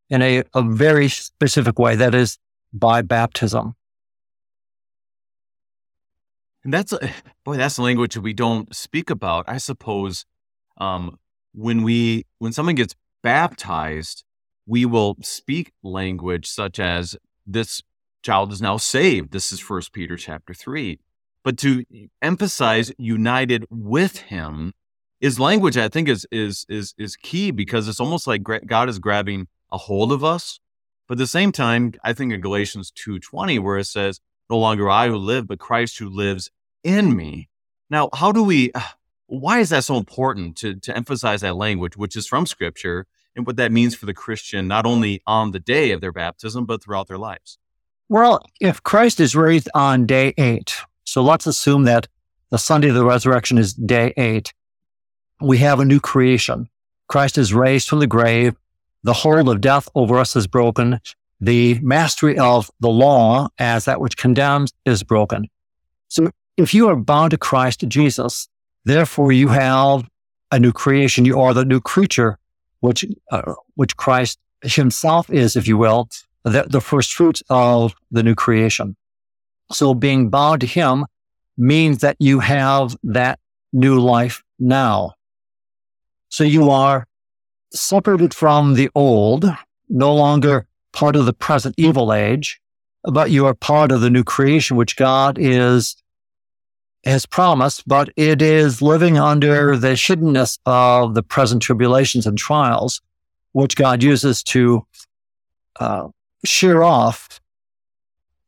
in 0.10 0.22
a, 0.22 0.44
a 0.54 0.62
very 0.64 1.08
specific 1.08 1.78
way. 1.78 1.96
That 1.96 2.16
is 2.16 2.38
by 2.74 3.02
baptism. 3.02 3.76
And 6.64 6.74
that's 6.74 6.94
boy, 7.44 7.58
that's 7.58 7.78
a 7.78 7.84
language 7.84 8.18
we 8.18 8.34
don't 8.34 8.76
speak 8.76 9.12
about. 9.12 9.46
I 9.48 9.58
suppose 9.58 10.26
um, 10.78 11.20
when 11.54 11.84
we 11.84 12.26
when 12.40 12.54
someone 12.54 12.74
gets 12.74 12.96
baptized, 13.22 14.24
we 14.66 14.84
will 14.86 15.16
speak 15.22 15.74
language 15.84 16.48
such 16.48 16.80
as 16.80 17.16
this 17.46 17.84
child 18.26 18.52
is 18.52 18.62
now 18.62 18.76
saved. 18.76 19.32
This 19.32 19.52
is 19.52 19.60
First 19.60 19.94
Peter 19.94 20.18
chapter 20.18 20.54
three. 20.54 21.00
But 21.44 21.58
to 21.60 21.86
emphasize 22.24 22.92
united 22.98 23.68
with 23.70 24.18
Him 24.18 24.74
is 25.22 25.40
language. 25.40 25.78
I 25.78 25.90
think 25.90 26.10
is 26.10 26.26
is 26.32 26.66
is 26.68 26.96
is 26.98 27.16
key 27.16 27.52
because 27.52 27.88
it's 27.88 28.00
almost 28.00 28.26
like 28.26 28.42
God 28.44 28.90
is 28.90 28.98
grabbing 28.98 29.48
a 29.72 29.78
hold 29.78 30.12
of 30.12 30.24
us. 30.24 30.60
But 31.08 31.16
at 31.16 31.20
the 31.20 31.28
same 31.28 31.52
time, 31.52 31.94
I 32.04 32.14
think 32.14 32.34
in 32.34 32.42
Galatians 32.42 32.92
two 32.92 33.20
twenty, 33.20 33.60
where 33.60 33.78
it 33.78 33.86
says, 33.86 34.20
"No 34.50 34.58
longer 34.58 34.90
I 34.90 35.08
who 35.08 35.18
live, 35.18 35.48
but 35.48 35.60
Christ 35.60 36.00
who 36.00 36.10
lives 36.10 36.50
in 36.84 37.16
me." 37.16 37.50
Now, 37.92 38.10
how 38.12 38.32
do 38.32 38.44
we? 38.44 38.72
Uh, 38.74 38.82
why 39.28 39.60
is 39.60 39.70
that 39.70 39.84
so 39.84 39.98
important 39.98 40.58
to 40.58 40.76
to 40.80 40.98
emphasize 40.98 41.42
that 41.42 41.56
language, 41.56 41.96
which 41.96 42.16
is 42.16 42.26
from 42.26 42.48
Scripture, 42.48 43.06
and 43.36 43.46
what 43.46 43.58
that 43.58 43.72
means 43.72 43.94
for 43.94 44.08
the 44.08 44.16
Christian, 44.16 44.68
not 44.68 44.88
only 44.88 45.22
on 45.28 45.52
the 45.52 45.60
day 45.60 45.92
of 45.92 46.02
their 46.02 46.12
baptism, 46.12 46.66
but 46.66 46.82
throughout 46.82 47.08
their 47.08 47.20
lives? 47.20 47.60
Well, 48.08 48.46
if 48.62 48.84
Christ 48.84 49.20
is 49.20 49.36
raised 49.36 49.68
on 49.74 50.06
day 50.06 50.34
eight, 50.38 50.76
so 51.06 51.24
let's 51.24 51.48
assume 51.48 51.86
that 51.86 52.08
the 52.52 52.60
Sunday 52.60 52.90
of 52.90 52.96
the 52.96 53.04
resurrection 53.04 53.58
is 53.58 53.74
day 53.74 54.14
eight. 54.16 54.54
We 55.42 55.58
have 55.60 55.80
a 55.80 55.86
new 55.86 56.00
creation. 56.00 56.70
Christ 57.08 57.38
is 57.38 57.54
raised 57.54 57.90
from 57.90 58.00
the 58.00 58.08
grave. 58.08 58.56
The 59.04 59.14
hold 59.14 59.50
of 59.50 59.60
death 59.60 59.90
over 59.96 60.20
us 60.20 60.36
is 60.36 60.46
broken. 60.46 61.00
The 61.42 61.80
mastery 61.82 62.38
of 62.38 62.70
the 62.80 62.90
law 62.90 63.50
as 63.58 63.86
that 63.86 64.00
which 64.00 64.18
condemns 64.18 64.72
is 64.86 65.02
broken. 65.04 65.48
So 66.08 66.30
if 66.58 66.74
you 66.74 66.88
are 66.90 66.96
bound 66.96 67.32
to 67.32 67.38
Christ 67.38 67.84
Jesus, 67.88 68.48
therefore 68.84 69.32
you 69.32 69.48
have 69.48 70.08
a 70.52 70.60
new 70.60 70.72
creation. 70.72 71.26
You 71.26 71.42
are 71.42 71.54
the 71.54 71.66
new 71.66 71.82
creature, 71.82 72.38
which, 72.82 73.04
uh, 73.32 73.54
which 73.74 73.98
Christ 73.98 74.40
himself 74.64 75.30
is, 75.30 75.56
if 75.56 75.68
you 75.68 75.78
will, 75.78 76.08
the, 76.46 76.66
the 76.70 76.80
first 76.80 77.14
fruits 77.14 77.44
of 77.50 77.94
the 78.12 78.24
new 78.24 78.36
creation. 78.36 78.96
So 79.72 79.94
being 79.94 80.30
bound 80.30 80.62
to 80.62 80.68
him 80.68 81.06
means 81.58 82.00
that 82.00 82.16
you 82.20 82.40
have 82.40 82.96
that 83.04 83.40
new 83.74 84.00
life 84.00 84.44
now. 84.60 85.14
So 86.30 86.44
you 86.44 86.70
are 86.70 87.08
separated 87.74 88.34
from 88.34 88.76
the 88.76 88.90
old, 88.94 89.46
no 89.90 90.14
longer 90.14 90.68
part 90.94 91.16
of 91.16 91.26
the 91.26 91.34
present 91.34 91.76
evil 91.78 92.14
age, 92.14 92.62
but 93.04 93.32
you 93.32 93.48
are 93.48 93.56
part 93.56 93.92
of 93.92 94.02
the 94.02 94.10
new 94.10 94.24
creation, 94.24 94.78
which 94.78 94.96
God 94.96 95.38
is, 95.40 95.96
has 97.06 97.26
promised, 97.26 97.88
but 97.88 98.10
it 98.16 98.42
is 98.42 98.82
living 98.82 99.18
under 99.18 99.78
the 99.78 99.90
hiddenness 99.90 100.60
of 100.66 101.16
the 101.16 101.24
present 101.24 101.64
tribulations 101.64 102.28
and 102.28 102.38
trials, 102.38 103.02
which 103.54 103.76
God 103.76 104.04
uses 104.04 104.44
to 104.44 104.86
uh, 105.80 106.08
shear 106.46 106.84
off, 106.84 107.40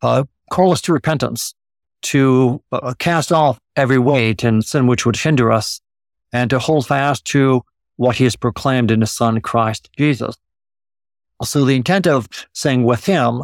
uh, 0.01 0.23
call 0.51 0.71
us 0.71 0.81
to 0.81 0.93
repentance, 0.93 1.53
to 2.03 2.61
uh, 2.71 2.93
cast 2.99 3.31
off 3.31 3.59
every 3.75 3.97
weight 3.97 4.43
and 4.43 4.63
sin 4.63 4.87
which 4.87 5.05
would 5.05 5.17
hinder 5.17 5.51
us, 5.51 5.81
and 6.31 6.49
to 6.49 6.59
hold 6.59 6.87
fast 6.87 7.25
to 7.25 7.63
what 7.95 8.17
he 8.17 8.23
has 8.23 8.35
proclaimed 8.35 8.91
in 8.91 9.01
his 9.01 9.11
son, 9.11 9.41
Christ 9.41 9.89
Jesus. 9.97 10.35
So 11.43 11.65
the 11.65 11.75
intent 11.75 12.07
of 12.07 12.27
saying 12.53 12.83
with 12.83 13.05
him 13.05 13.43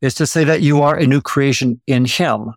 is 0.00 0.14
to 0.14 0.26
say 0.26 0.44
that 0.44 0.62
you 0.62 0.82
are 0.82 0.96
a 0.96 1.06
new 1.06 1.20
creation 1.20 1.80
in 1.86 2.04
him. 2.04 2.52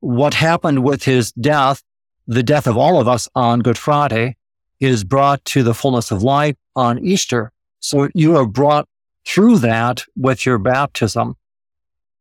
What 0.00 0.34
happened 0.34 0.84
with 0.84 1.04
his 1.04 1.32
death, 1.32 1.82
the 2.26 2.42
death 2.42 2.66
of 2.66 2.76
all 2.76 3.00
of 3.00 3.08
us 3.08 3.28
on 3.34 3.60
Good 3.60 3.78
Friday, 3.78 4.36
is 4.80 5.04
brought 5.04 5.44
to 5.46 5.62
the 5.62 5.74
fullness 5.74 6.10
of 6.10 6.22
life 6.22 6.56
on 6.76 6.98
Easter. 6.98 7.52
So 7.80 8.08
you 8.14 8.36
are 8.36 8.46
brought 8.46 8.88
through 9.28 9.58
that 9.58 10.04
with 10.16 10.46
your 10.46 10.58
baptism. 10.58 11.36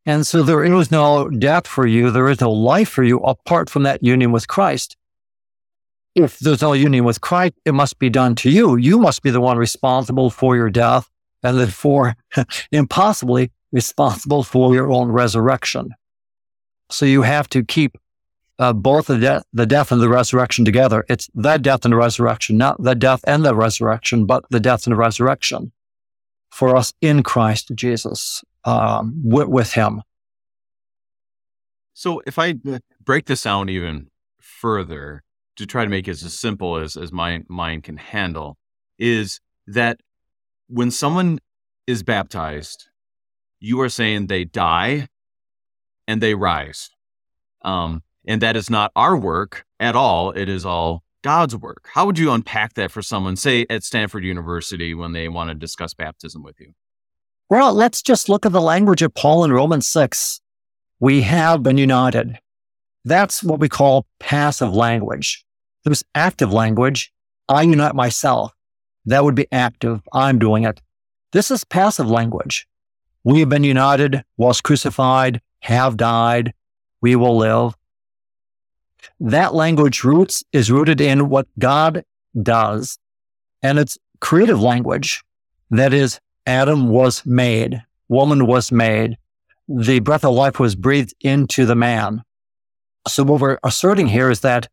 And 0.06 0.28
so 0.28 0.44
there 0.44 0.64
is 0.64 0.92
no 0.92 1.30
death 1.30 1.66
for 1.66 1.88
you. 1.88 2.12
There 2.12 2.30
is 2.30 2.42
no 2.42 2.52
life 2.52 2.90
for 2.90 3.04
you 3.04 3.20
apart 3.20 3.70
from 3.70 3.84
that 3.84 4.04
union 4.04 4.32
with 4.32 4.48
Christ. 4.48 4.98
If 6.16 6.40
there's 6.40 6.62
no 6.62 6.74
union 6.74 7.06
with 7.06 7.22
Christ, 7.22 7.54
it 7.66 7.74
must 7.74 8.00
be 8.00 8.10
done 8.10 8.36
to 8.36 8.50
you. 8.50 8.76
You 8.76 9.00
must 9.00 9.22
be 9.22 9.30
the 9.30 9.42
one 9.42 9.58
responsible 9.58 10.30
for 10.30 10.56
your 10.56 10.70
death 10.70 11.10
and 11.44 11.58
therefore 11.58 12.16
impossibly 12.72 13.52
responsible 13.72 14.44
for 14.44 14.74
your 14.74 14.92
own 14.92 15.10
resurrection. 15.10 15.92
So 16.90 17.06
you 17.06 17.22
have 17.22 17.48
to 17.50 17.64
keep 17.64 17.98
uh, 18.60 18.74
both 18.74 19.08
de- 19.08 19.44
the 19.54 19.66
death 19.66 19.92
and 19.92 20.02
the 20.02 20.10
resurrection 20.10 20.66
together. 20.66 21.06
It's 21.08 21.30
the 21.36 21.58
death 21.58 21.86
and 21.86 21.94
the 21.94 21.98
resurrection, 21.98 22.58
not 22.58 22.82
the 22.82 22.96
death 22.96 23.22
and 23.28 23.46
the 23.46 23.56
resurrection, 23.56 24.26
but 24.26 24.46
the 24.50 24.60
death 24.60 24.88
and 24.88 24.94
the 24.94 24.98
resurrection 24.98 25.72
for 26.58 26.76
us 26.76 26.92
in 27.02 27.22
Christ 27.22 27.72
Jesus 27.76 28.44
um, 28.66 29.14
with, 29.24 29.48
with 29.48 29.74
Him. 29.74 30.02
So 31.94 32.20
if 32.26 32.40
I 32.40 32.56
break 33.00 33.28
this 33.28 33.44
down 33.44 33.70
even 33.70 34.10
further 34.42 35.22
to 35.58 35.68
try 35.68 35.84
to 35.84 35.90
make 35.90 36.08
it 36.08 36.24
as 36.24 36.34
simple 36.34 36.78
as, 36.78 36.98
as 36.98 37.12
my 37.12 37.44
mind 37.48 37.84
can 37.84 37.98
handle, 37.98 38.58
is 38.98 39.40
that 39.68 40.00
when 40.68 40.90
someone 40.90 41.38
is 41.86 42.02
baptized, 42.02 42.90
you 43.60 43.80
are 43.82 43.90
saying 43.90 44.26
they 44.26 44.44
die 44.44 45.10
and 46.08 46.22
they 46.22 46.34
rise. 46.34 46.90
Um, 47.62 48.02
and 48.28 48.42
that 48.42 48.56
is 48.56 48.68
not 48.68 48.92
our 48.96 49.16
work 49.16 49.64
at 49.80 49.96
all. 49.96 50.32
It 50.32 50.50
is 50.50 50.66
all 50.66 51.04
God's 51.28 51.58
work. 51.58 51.90
How 51.92 52.06
would 52.06 52.18
you 52.18 52.32
unpack 52.32 52.76
that 52.76 52.90
for 52.90 53.02
someone, 53.02 53.36
say 53.36 53.66
at 53.70 53.84
Stanford 53.84 54.24
University, 54.24 54.94
when 54.94 55.12
they 55.12 55.28
want 55.28 55.50
to 55.50 55.56
discuss 55.56 55.94
baptism 55.94 56.42
with 56.42 56.58
you? 56.58 56.72
Well, 57.50 57.74
let's 57.74 58.02
just 58.02 58.30
look 58.30 58.46
at 58.46 58.54
the 58.54 58.62
language 58.62 59.02
of 59.02 59.14
Paul 59.14 59.44
in 59.44 59.52
Romans 59.52 59.90
6. 59.90 60.40
We 61.02 61.24
have 61.24 61.62
been 61.64 61.78
united. 61.78 62.40
That's 63.04 63.44
what 63.44 63.60
we 63.60 63.68
call 63.68 64.06
passive 64.22 64.74
language. 64.74 65.44
There's 65.84 66.02
active 66.16 66.54
language. 66.54 67.12
I 67.50 67.64
unite 67.64 67.94
myself. 67.94 68.54
That 69.06 69.26
would 69.26 69.36
be 69.36 69.48
active. 69.52 70.00
I'm 70.14 70.40
doing 70.40 70.64
it. 70.64 70.80
This 71.34 71.52
is 71.52 71.66
passive 71.66 72.10
language. 72.10 72.66
We 73.26 73.42
have 73.42 73.50
been 73.50 73.66
united, 73.66 74.24
was 74.38 74.62
crucified, 74.62 75.42
have 75.60 75.98
died, 75.98 76.54
we 77.02 77.18
will 77.18 77.36
live. 77.36 77.76
That 79.20 79.54
language 79.54 80.04
roots 80.04 80.44
is 80.52 80.72
rooted 80.72 81.02
in 81.02 81.30
what 81.30 81.48
God 81.60 82.04
does. 82.42 82.98
And 83.64 83.80
it's 83.80 83.98
creative 84.20 84.62
language. 84.62 85.24
That 85.70 85.94
is, 85.94 86.20
Adam 86.46 86.90
was 86.90 87.26
made, 87.26 87.84
woman 88.08 88.46
was 88.46 88.72
made, 88.72 89.18
the 89.68 90.00
breath 90.00 90.24
of 90.24 90.34
life 90.34 90.60
was 90.60 90.76
breathed 90.76 91.14
into 91.22 91.66
the 91.66 91.76
man. 91.76 92.24
So 93.08 93.24
what 93.24 93.42
we're 93.42 93.60
asserting 93.64 94.08
here 94.08 94.30
is 94.30 94.42
that 94.42 94.68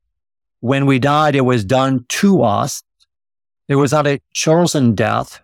when 0.61 0.87
we 0.87 0.99
died, 0.99 1.35
it 1.35 1.43
was 1.43 1.65
done 1.65 2.07
to 2.09 2.43
us. 2.43 2.83
It 3.69 3.77
was 3.77 3.93
not 3.93 4.07
a 4.07 4.21
chosen 4.33 4.95
death. 4.95 5.41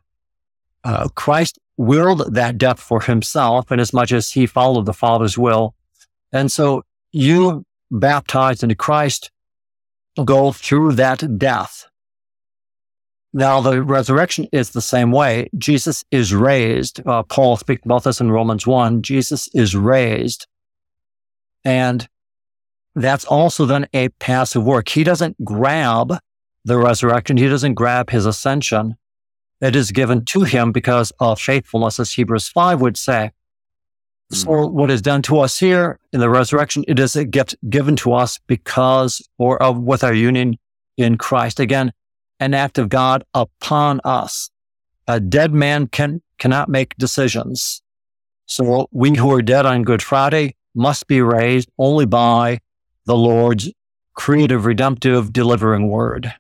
Uh, 0.85 1.09
Christ 1.15 1.59
willed 1.77 2.35
that 2.35 2.59
death 2.59 2.79
for 2.81 3.01
himself 3.01 3.73
in 3.73 3.81
as 3.81 3.93
much 3.93 4.13
as 4.13 4.31
he 4.31 4.47
followed 4.47 4.87
the 4.87 4.93
Father's 4.93 5.37
will. 5.37 5.75
And 6.33 6.51
so 6.53 6.83
you 7.13 7.65
baptized 7.91 8.63
into 8.63 8.75
Christ 8.75 9.31
go 10.25 10.53
through 10.53 10.93
that 10.93 11.39
death. 11.39 11.87
Now, 13.33 13.61
the 13.61 13.83
resurrection 13.83 14.49
is 14.53 14.71
the 14.71 14.81
same 14.81 15.13
way. 15.13 15.49
Jesus 15.57 16.05
is 16.11 16.35
raised. 16.35 17.01
Uh, 17.07 17.23
Paul 17.23 17.57
speaks 17.57 17.85
about 17.85 18.03
this 18.03 18.21
in 18.21 18.33
Romans 18.33 18.67
1. 18.67 19.03
Jesus 19.03 19.49
is 19.55 19.77
raised. 19.77 20.49
And 21.65 22.09
that's 22.97 23.25
also 23.25 23.67
then 23.67 23.87
a 23.95 24.09
passive 24.09 24.65
work. 24.65 24.89
He 24.89 25.05
doesn't 25.05 25.45
grab 25.45 26.19
the 26.65 26.79
resurrection. 26.79 27.37
He 27.37 27.49
doesn't 27.49 27.75
grab 27.75 28.11
his 28.11 28.27
ascension. 28.27 28.97
It 29.61 29.77
is 29.77 29.93
given 29.93 30.25
to 30.27 30.43
him 30.43 30.73
because 30.73 31.13
of 31.21 31.41
faithfulness, 31.41 32.01
as 32.01 32.13
Hebrews 32.13 32.49
5 32.49 32.81
would 32.81 32.97
say. 32.97 33.31
So 34.33 34.49
mm. 34.49 34.71
what 34.71 34.91
is 34.91 35.03
done 35.03 35.23
to 35.23 35.41
us 35.41 35.59
here 35.59 35.99
in 36.13 36.21
the 36.21 36.31
resurrection, 36.31 36.85
it 36.87 36.99
is 36.99 37.17
a 37.17 37.25
gift 37.25 37.57
given 37.69 37.97
to 37.97 38.13
us 38.13 38.39
because 38.47 39.27
or 39.39 39.61
of 39.63 39.79
with 39.79 40.05
our 40.05 40.15
union 40.15 40.59
in 40.97 41.19
Christ. 41.19 41.59
Again, 41.59 41.93
an 42.39 42.55
act 42.55 42.79
of 42.79 42.89
God 42.89 43.25
upon 43.35 44.01
us. 44.05 44.51
A 45.07 45.19
dead 45.19 45.53
man 45.53 45.89
can, 45.89 46.23
cannot 46.39 46.69
make 46.69 46.97
decisions. 46.97 47.83
So 48.47 48.89
we 48.93 49.17
who 49.17 49.33
are 49.33 49.43
dead 49.43 49.67
on 49.67 49.83
Good 49.83 50.03
Friday 50.03 50.57
must 50.75 51.07
be 51.09 51.21
raised 51.21 51.69
only 51.79 52.07
by 52.07 52.61
the 53.07 53.17
Lord's 53.17 53.71
creative, 54.15 54.65
redemptive, 54.65 55.33
delivering 55.33 55.89
word. 55.89 56.33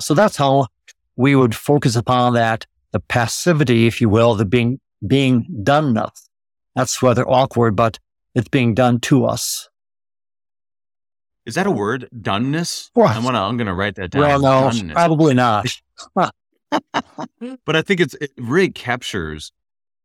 So 0.00 0.14
that's 0.14 0.36
how 0.36 0.68
we 1.16 1.34
would 1.34 1.54
focus 1.54 1.96
upon 1.96 2.34
that, 2.34 2.66
the 2.92 3.00
passivity, 3.00 3.86
if 3.86 4.00
you 4.00 4.08
will, 4.08 4.34
the 4.34 4.44
being, 4.44 4.80
being 5.06 5.46
done 5.62 5.94
That's 6.74 7.02
rather 7.02 7.28
awkward, 7.28 7.76
but 7.76 7.98
it's 8.34 8.48
being 8.48 8.74
done 8.74 9.00
to 9.00 9.24
us. 9.24 9.68
Is 11.46 11.54
that 11.54 11.66
a 11.66 11.70
word? 11.70 12.08
Doneness? 12.14 12.90
I'm 13.16 13.24
gonna 13.24 13.42
I'm 13.42 13.56
gonna 13.56 13.74
write 13.74 13.96
that 13.96 14.10
down. 14.10 14.22
Well, 14.22 14.40
no, 14.40 14.70
Doneness. 14.70 14.92
probably 14.92 15.34
not. 15.34 15.66
but 17.64 17.76
I 17.76 17.82
think 17.82 18.00
it's 18.00 18.14
it 18.14 18.30
really 18.38 18.70
captures 18.70 19.52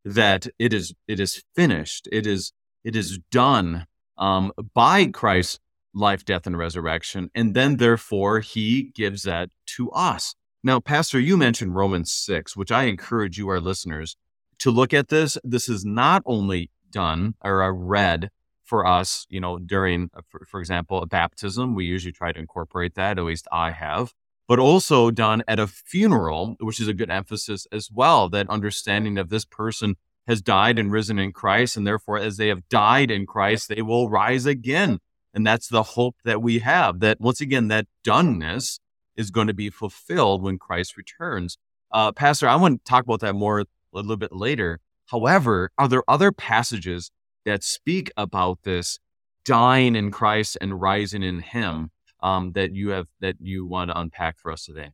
that 0.03 0.47
it 0.59 0.73
is 0.73 0.93
it 1.07 1.19
is 1.19 1.43
finished. 1.55 2.07
It 2.11 2.25
is 2.25 2.53
it 2.83 2.95
is 2.95 3.19
done 3.31 3.87
um, 4.17 4.51
by 4.73 5.07
Christ's 5.07 5.59
life, 5.93 6.25
death, 6.25 6.45
and 6.47 6.57
resurrection, 6.57 7.29
and 7.35 7.53
then 7.53 7.77
therefore 7.77 8.39
He 8.39 8.91
gives 8.95 9.23
that 9.23 9.49
to 9.77 9.91
us. 9.91 10.35
Now, 10.63 10.79
Pastor, 10.79 11.19
you 11.19 11.37
mentioned 11.37 11.75
Romans 11.75 12.11
six, 12.11 12.55
which 12.55 12.71
I 12.71 12.83
encourage 12.83 13.37
you, 13.37 13.49
our 13.49 13.59
listeners, 13.59 14.15
to 14.59 14.71
look 14.71 14.93
at 14.93 15.09
this. 15.09 15.37
This 15.43 15.69
is 15.69 15.85
not 15.85 16.23
only 16.25 16.69
done 16.91 17.35
or 17.43 17.73
read 17.73 18.29
for 18.63 18.85
us, 18.85 19.27
you 19.29 19.39
know, 19.39 19.59
during, 19.59 20.09
uh, 20.15 20.21
for, 20.27 20.45
for 20.45 20.59
example, 20.59 21.01
a 21.01 21.05
baptism, 21.05 21.75
we 21.75 21.85
usually 21.85 22.11
try 22.11 22.31
to 22.31 22.39
incorporate 22.39 22.95
that, 22.95 23.19
at 23.19 23.23
least 23.23 23.47
I 23.51 23.71
have, 23.71 24.13
but 24.47 24.59
also 24.59 25.11
done 25.11 25.43
at 25.47 25.59
a 25.59 25.67
funeral, 25.67 26.55
which 26.59 26.79
is 26.79 26.87
a 26.87 26.93
good 26.93 27.11
emphasis 27.11 27.67
as 27.71 27.91
well, 27.91 28.27
that 28.29 28.49
understanding 28.49 29.17
of 29.17 29.29
this 29.29 29.45
person 29.45 29.95
has 30.27 30.41
died 30.41 30.79
and 30.79 30.91
risen 30.91 31.19
in 31.19 31.31
Christ. 31.31 31.77
And 31.77 31.85
therefore, 31.85 32.17
as 32.17 32.37
they 32.37 32.47
have 32.47 32.67
died 32.67 33.11
in 33.11 33.27
Christ, 33.27 33.69
they 33.69 33.83
will 33.83 34.09
rise 34.09 34.47
again. 34.47 34.99
And 35.33 35.45
that's 35.45 35.67
the 35.67 35.83
hope 35.83 36.15
that 36.23 36.41
we 36.41 36.59
have 36.59 37.01
that 37.01 37.21
once 37.21 37.41
again, 37.41 37.67
that 37.67 37.87
doneness 38.03 38.79
is 39.15 39.29
going 39.29 39.47
to 39.47 39.53
be 39.53 39.69
fulfilled 39.69 40.41
when 40.41 40.57
Christ 40.57 40.97
returns. 40.97 41.57
Uh, 41.91 42.11
Pastor, 42.11 42.47
I 42.47 42.55
want 42.55 42.83
to 42.83 42.89
talk 42.89 43.03
about 43.03 43.19
that 43.19 43.35
more 43.35 43.65
a 43.95 44.01
little 44.01 44.17
bit 44.17 44.31
later. 44.31 44.79
However, 45.07 45.71
are 45.77 45.87
there 45.87 46.03
other 46.07 46.31
passages 46.31 47.11
that 47.45 47.63
speak 47.63 48.11
about 48.17 48.59
this 48.63 48.99
dying 49.43 49.95
in 49.95 50.11
Christ 50.11 50.57
and 50.59 50.81
rising 50.81 51.23
in 51.23 51.39
Him 51.39 51.91
um, 52.21 52.53
that 52.53 52.73
you 52.73 52.89
have 52.89 53.07
that 53.19 53.35
you 53.39 53.65
want 53.65 53.91
to 53.91 53.99
unpack 53.99 54.39
for 54.39 54.51
us 54.51 54.65
today? 54.65 54.89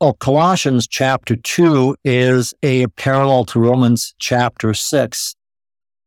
Oh, 0.00 0.12
Colossians 0.12 0.86
chapter 0.86 1.36
two 1.36 1.96
is 2.04 2.52
a 2.62 2.86
parallel 2.88 3.46
to 3.46 3.60
Romans 3.60 4.14
chapter 4.18 4.74
six. 4.74 5.34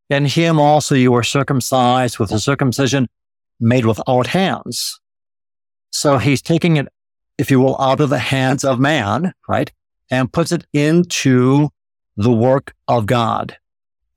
In 0.08 0.26
Him 0.26 0.60
also 0.60 0.94
you 0.94 1.10
were 1.10 1.24
circumcised 1.24 2.18
with 2.18 2.30
a 2.30 2.38
circumcision 2.38 3.08
made 3.58 3.84
without 3.84 4.28
hands. 4.28 5.00
So 5.90 6.18
He's 6.18 6.40
taking 6.40 6.76
it, 6.76 6.86
if 7.36 7.50
you 7.50 7.58
will, 7.58 7.80
out 7.80 8.00
of 8.00 8.10
the 8.10 8.18
hands 8.20 8.62
of 8.62 8.78
man, 8.78 9.32
right, 9.48 9.72
and 10.08 10.32
puts 10.32 10.52
it 10.52 10.64
into 10.72 11.70
the 12.20 12.32
work 12.32 12.74
of 12.86 13.06
God. 13.06 13.56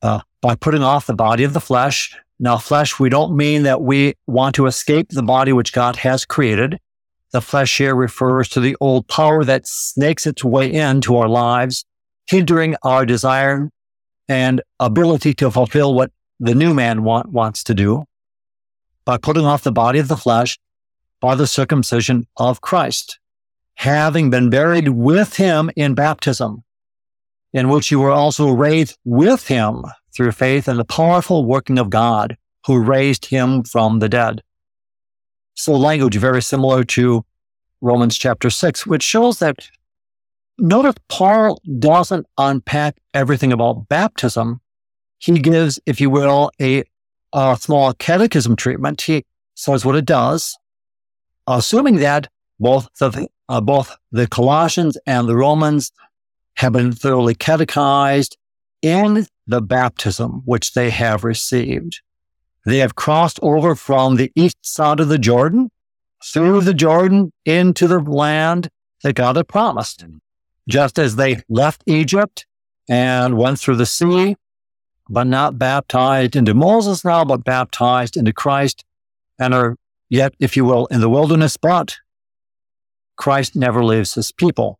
Uh, 0.01 0.19
by 0.41 0.55
putting 0.55 0.83
off 0.83 1.07
the 1.07 1.13
body 1.13 1.45
of 1.45 1.53
the 1.53 1.61
flesh. 1.61 2.13
Now, 2.37 2.57
flesh, 2.57 2.99
we 2.99 3.07
don't 3.07 3.37
mean 3.37 3.63
that 3.63 3.81
we 3.81 4.15
want 4.27 4.55
to 4.55 4.65
escape 4.65 5.07
the 5.09 5.23
body 5.23 5.53
which 5.53 5.71
God 5.71 5.95
has 5.95 6.25
created. 6.25 6.77
The 7.31 7.39
flesh 7.39 7.77
here 7.77 7.95
refers 7.95 8.49
to 8.49 8.59
the 8.59 8.75
old 8.81 9.07
power 9.07 9.45
that 9.45 9.65
snakes 9.65 10.27
its 10.27 10.43
way 10.43 10.71
into 10.71 11.15
our 11.15 11.29
lives, 11.29 11.85
hindering 12.27 12.75
our 12.83 13.05
desire 13.05 13.69
and 14.27 14.61
ability 14.81 15.33
to 15.35 15.49
fulfill 15.49 15.95
what 15.95 16.11
the 16.41 16.53
new 16.53 16.73
man 16.73 17.03
want, 17.03 17.31
wants 17.31 17.63
to 17.63 17.73
do 17.73 18.03
by 19.05 19.17
putting 19.17 19.45
off 19.45 19.63
the 19.63 19.71
body 19.71 19.99
of 19.99 20.09
the 20.09 20.17
flesh 20.17 20.59
by 21.21 21.35
the 21.35 21.47
circumcision 21.47 22.27
of 22.35 22.59
Christ, 22.59 23.19
having 23.75 24.29
been 24.29 24.49
buried 24.49 24.89
with 24.89 25.37
him 25.37 25.71
in 25.77 25.95
baptism, 25.95 26.63
in 27.53 27.69
which 27.69 27.91
you 27.91 27.99
were 27.99 28.11
also 28.11 28.49
raised 28.49 28.97
with 29.05 29.47
him 29.47 29.83
through 30.15 30.31
faith 30.31 30.67
in 30.67 30.77
the 30.77 30.85
powerful 30.85 31.45
working 31.45 31.79
of 31.79 31.89
God 31.89 32.37
who 32.65 32.79
raised 32.79 33.25
him 33.25 33.63
from 33.63 33.99
the 33.99 34.09
dead. 34.09 34.41
So 35.55 35.73
language 35.73 36.15
very 36.15 36.41
similar 36.41 36.83
to 36.85 37.23
Romans 37.81 38.17
chapter 38.17 38.49
six, 38.49 38.87
which 38.87 39.03
shows 39.03 39.39
that 39.39 39.69
notice 40.57 40.95
Paul 41.09 41.61
doesn't 41.79 42.25
unpack 42.37 42.97
everything 43.13 43.51
about 43.51 43.87
baptism. 43.87 44.61
He 45.19 45.39
gives, 45.39 45.79
if 45.85 46.01
you 46.01 46.09
will, 46.09 46.51
a, 46.61 46.83
a 47.33 47.57
small 47.59 47.93
catechism 47.93 48.55
treatment. 48.55 49.01
He 49.01 49.25
says 49.55 49.85
what 49.85 49.95
it 49.95 50.05
does, 50.05 50.57
assuming 51.45 51.97
that 51.97 52.29
both 52.59 52.87
the, 52.99 53.27
uh, 53.49 53.61
both 53.61 53.95
the 54.11 54.27
Colossians 54.27 54.97
and 55.05 55.27
the 55.27 55.35
Romans 55.35 55.91
have 56.55 56.73
been 56.73 56.91
thoroughly 56.91 57.35
catechized 57.35 58.37
in 58.81 59.25
the 59.47 59.61
baptism 59.61 60.41
which 60.45 60.73
they 60.73 60.89
have 60.89 61.23
received. 61.23 62.01
They 62.65 62.77
have 62.77 62.95
crossed 62.95 63.39
over 63.41 63.75
from 63.75 64.15
the 64.15 64.31
east 64.35 64.57
side 64.61 64.99
of 64.99 65.09
the 65.09 65.17
Jordan 65.17 65.69
through 66.23 66.61
the 66.61 66.73
Jordan 66.73 67.31
into 67.45 67.87
the 67.87 67.99
land 67.99 68.69
that 69.03 69.13
God 69.13 69.35
had 69.35 69.47
promised. 69.47 70.05
Just 70.67 70.97
as 70.97 71.17
they 71.17 71.41
left 71.49 71.83
Egypt 71.85 72.45
and 72.87 73.37
went 73.37 73.59
through 73.59 73.75
the 73.75 73.85
sea 73.85 74.37
but 75.09 75.27
not 75.27 75.59
baptized 75.59 76.35
into 76.35 76.53
Moses 76.53 77.03
now, 77.03 77.25
but 77.25 77.43
baptized 77.43 78.15
into 78.15 78.33
Christ 78.33 78.85
and 79.37 79.53
are 79.53 79.75
yet, 80.09 80.33
if 80.39 80.55
you 80.55 80.65
will, 80.65 80.85
in 80.87 81.01
the 81.01 81.09
wilderness, 81.09 81.57
but 81.57 81.97
Christ 83.15 83.55
never 83.55 83.83
leaves 83.83 84.13
his 84.13 84.31
people. 84.31 84.79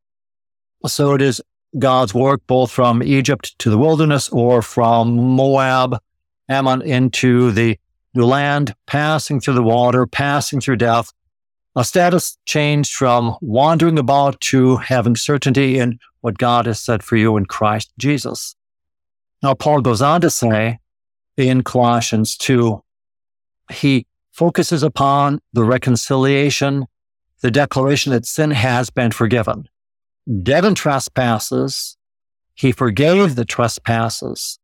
So 0.87 1.13
it 1.13 1.21
is 1.21 1.41
God's 1.77 2.13
work 2.13 2.41
both 2.47 2.71
from 2.71 3.01
Egypt 3.01 3.57
to 3.59 3.69
the 3.69 3.77
wilderness 3.77 4.29
or 4.29 4.61
from 4.61 5.15
Moab, 5.15 5.99
Ammon 6.49 6.81
into 6.81 7.51
the 7.51 7.79
new 8.13 8.25
land, 8.25 8.75
passing 8.85 9.39
through 9.39 9.55
the 9.55 9.63
water, 9.63 10.05
passing 10.05 10.59
through 10.59 10.75
death, 10.75 11.11
a 11.75 11.83
status 11.83 12.37
changed 12.45 12.93
from 12.93 13.35
wandering 13.41 13.97
about 13.97 14.39
to 14.41 14.77
having 14.77 15.15
certainty 15.15 15.79
in 15.79 15.99
what 16.21 16.37
God 16.37 16.67
has 16.67 16.79
said 16.79 17.01
for 17.01 17.15
you 17.15 17.35
in 17.37 17.45
Christ 17.45 17.91
Jesus. 17.97 18.55
Now, 19.41 19.55
Paul 19.55 19.81
goes 19.81 20.01
on 20.01 20.21
to 20.21 20.29
say 20.29 20.79
in 21.35 21.63
Colossians 21.63 22.37
2, 22.37 22.81
he 23.71 24.05
focuses 24.31 24.83
upon 24.83 25.39
the 25.53 25.63
reconciliation, 25.63 26.85
the 27.41 27.51
declaration 27.51 28.11
that 28.11 28.25
sin 28.25 28.51
has 28.51 28.89
been 28.89 29.11
forgiven. 29.11 29.67
Dead 30.41 30.63
in 30.63 30.75
trespasses, 30.75 31.97
he 32.53 32.71
forgave 32.71 33.35
the 33.35 33.45
trespasses. 33.45 34.59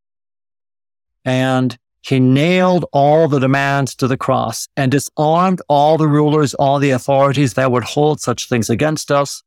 And 1.26 1.78
he 2.02 2.20
nailed 2.20 2.86
all 2.94 3.28
the 3.28 3.40
demands 3.40 3.94
to 3.96 4.08
the 4.08 4.18
cross 4.18 4.68
and 4.78 4.92
disarmed 4.92 5.62
all 5.68 5.98
the 5.98 6.08
rulers, 6.08 6.54
all 6.54 6.80
the 6.80 6.92
authorities 6.92 7.56
that 7.56 7.72
would 7.72 7.84
hold 7.84 8.22
such 8.22 8.48
things 8.48 8.70
against 8.70 9.12
us 9.12 9.44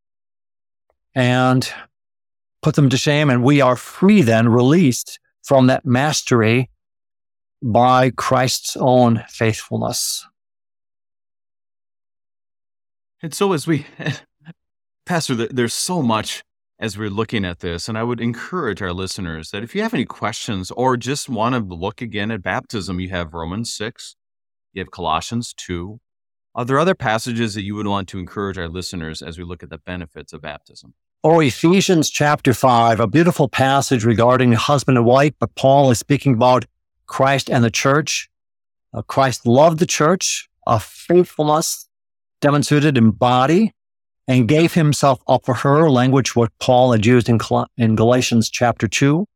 and 1.14 1.72
put 2.61 2.75
them 2.75 2.90
to 2.90 2.96
shame. 2.96 3.31
And 3.31 3.42
we 3.42 3.61
are 3.61 3.77
free 3.77 4.22
then, 4.22 4.48
released 4.48 5.18
from 5.42 5.66
that 5.68 5.85
mastery 5.85 6.70
by 7.62 8.11
Christ's 8.11 8.77
own 8.77 9.25
faithfulness. 9.29 10.27
And 13.22 13.33
so, 13.33 13.53
as 13.53 13.66
we, 13.66 13.87
Pastor, 15.05 15.35
there's 15.35 15.75
so 15.75 16.03
much 16.03 16.43
as 16.83 16.99
we're 16.99 17.09
looking 17.09 17.45
at 17.45 17.61
this. 17.61 17.88
And 17.88 17.97
I 17.97 18.03
would 18.03 18.21
encourage 18.21 18.83
our 18.83 18.93
listeners 18.93 19.53
that 19.53 19.62
if 19.62 19.75
you 19.75 19.83
have 19.83 19.95
any 19.95 20.05
questions 20.05 20.73
or 20.73 20.97
just 20.97 21.29
want 21.29 21.55
to 21.55 21.75
look 21.75 22.03
again 22.03 22.33
at 22.33 22.43
baptism, 22.43 22.99
you 22.99 23.09
have 23.11 23.33
Romans 23.33 23.73
6, 23.73 24.17
you 24.73 24.81
have 24.81 24.91
Colossians 24.91 25.55
2. 25.57 26.01
Are 26.57 26.65
there 26.65 26.81
other 26.81 26.97
passages 26.97 27.55
that 27.55 27.62
you 27.62 27.77
would 27.77 27.87
want 27.87 28.09
to 28.09 28.19
encourage 28.19 28.59
our 28.59 28.69
listeners 28.69 29.23
as 29.23 29.38
we 29.38 29.45
look 29.45 29.62
at 29.62 29.71
the 29.71 29.79
benefits 29.79 30.33
of 30.33 30.43
baptism? 30.43 30.95
Or 31.23 31.41
Ephesians 31.41 32.11
chapter 32.11 32.53
5, 32.53 32.99
a 32.99 33.07
beautiful 33.07 33.49
passage 33.49 34.05
regarding 34.05 34.53
husband 34.53 34.99
and 34.99 35.07
wife, 35.07 35.35
but 35.38 35.55
Paul 35.55 35.93
is 35.93 36.01
speaking 36.01 36.35
about 36.35 36.65
Christ 37.07 37.49
and 37.49 37.62
the 37.62 37.71
church. 37.71 38.29
Uh, 38.93 39.03
Christ 39.03 39.47
loved 39.47 39.79
the 39.79 39.87
church, 39.87 40.49
a 40.67 40.81
faithfulness 40.81 41.88
demonstrated 42.41 42.99
in 42.99 43.12
body, 43.12 43.73
and 44.33 44.49
gave 44.49 44.73
himself 44.73 45.21
up 45.29 45.45
for 45.45 45.53
her, 45.57 45.90
language 45.90 46.35
what 46.35 46.59
Paul 46.59 46.92
had 46.92 47.05
used 47.05 47.29
in, 47.29 47.38
in 47.77 47.97
Galatians 47.97 48.49
chapter 48.49 48.88
2, 48.88 49.27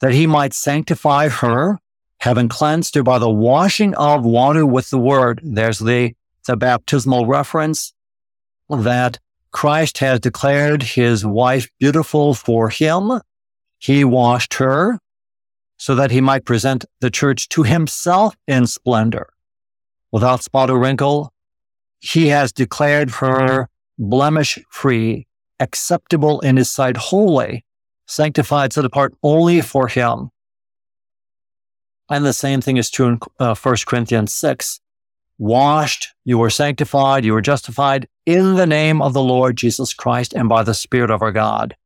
that 0.00 0.12
he 0.12 0.26
might 0.26 0.54
sanctify 0.54 1.28
her, 1.28 1.78
having 2.20 2.48
cleansed 2.48 2.94
her 2.94 3.02
by 3.02 3.18
the 3.18 3.28
washing 3.28 3.94
of 3.96 4.24
water 4.24 4.64
with 4.64 4.88
the 4.88 4.98
word. 4.98 5.42
There's 5.44 5.80
the, 5.80 6.14
the 6.46 6.56
baptismal 6.56 7.26
reference 7.26 7.92
that 8.70 9.18
Christ 9.52 9.98
has 9.98 10.18
declared 10.18 10.82
his 10.82 11.26
wife 11.26 11.68
beautiful 11.78 12.32
for 12.32 12.70
him. 12.70 13.20
He 13.78 14.02
washed 14.02 14.54
her 14.54 14.98
so 15.76 15.94
that 15.94 16.10
he 16.10 16.22
might 16.22 16.46
present 16.46 16.86
the 17.00 17.10
church 17.10 17.50
to 17.50 17.64
himself 17.64 18.34
in 18.48 18.66
splendor 18.66 19.28
without 20.10 20.42
spot 20.42 20.70
or 20.70 20.78
wrinkle. 20.78 21.34
He 22.00 22.28
has 22.28 22.50
declared 22.50 23.10
her 23.10 23.68
blemish 23.98 24.58
free, 24.70 25.26
acceptable 25.60 26.40
in 26.40 26.56
his 26.56 26.70
sight, 26.70 26.96
holy, 26.96 27.64
sanctified, 28.06 28.72
set 28.72 28.84
apart 28.84 29.14
only 29.22 29.60
for 29.60 29.88
him. 29.88 30.30
And 32.08 32.24
the 32.24 32.32
same 32.32 32.60
thing 32.60 32.76
is 32.76 32.90
true 32.90 33.08
in 33.08 33.20
uh, 33.40 33.54
1 33.54 33.76
Corinthians 33.86 34.34
6. 34.34 34.80
Washed, 35.38 36.14
you 36.24 36.38
were 36.38 36.50
sanctified, 36.50 37.24
you 37.24 37.32
were 37.32 37.42
justified 37.42 38.08
in 38.24 38.54
the 38.54 38.66
name 38.66 39.02
of 39.02 39.12
the 39.12 39.22
Lord 39.22 39.56
Jesus 39.56 39.92
Christ 39.92 40.32
and 40.32 40.48
by 40.48 40.62
the 40.62 40.72
Spirit 40.72 41.10
of 41.10 41.20
our 41.20 41.32
God. 41.32 41.76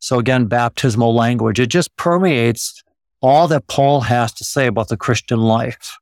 So 0.00 0.18
again, 0.18 0.46
baptismal 0.46 1.14
language, 1.14 1.60
it 1.60 1.68
just 1.68 1.96
permeates 1.96 2.82
all 3.20 3.48
that 3.48 3.66
Paul 3.66 4.02
has 4.02 4.32
to 4.34 4.44
say 4.44 4.66
about 4.66 4.88
the 4.88 4.96
Christian 4.96 5.40
life. 5.40 5.96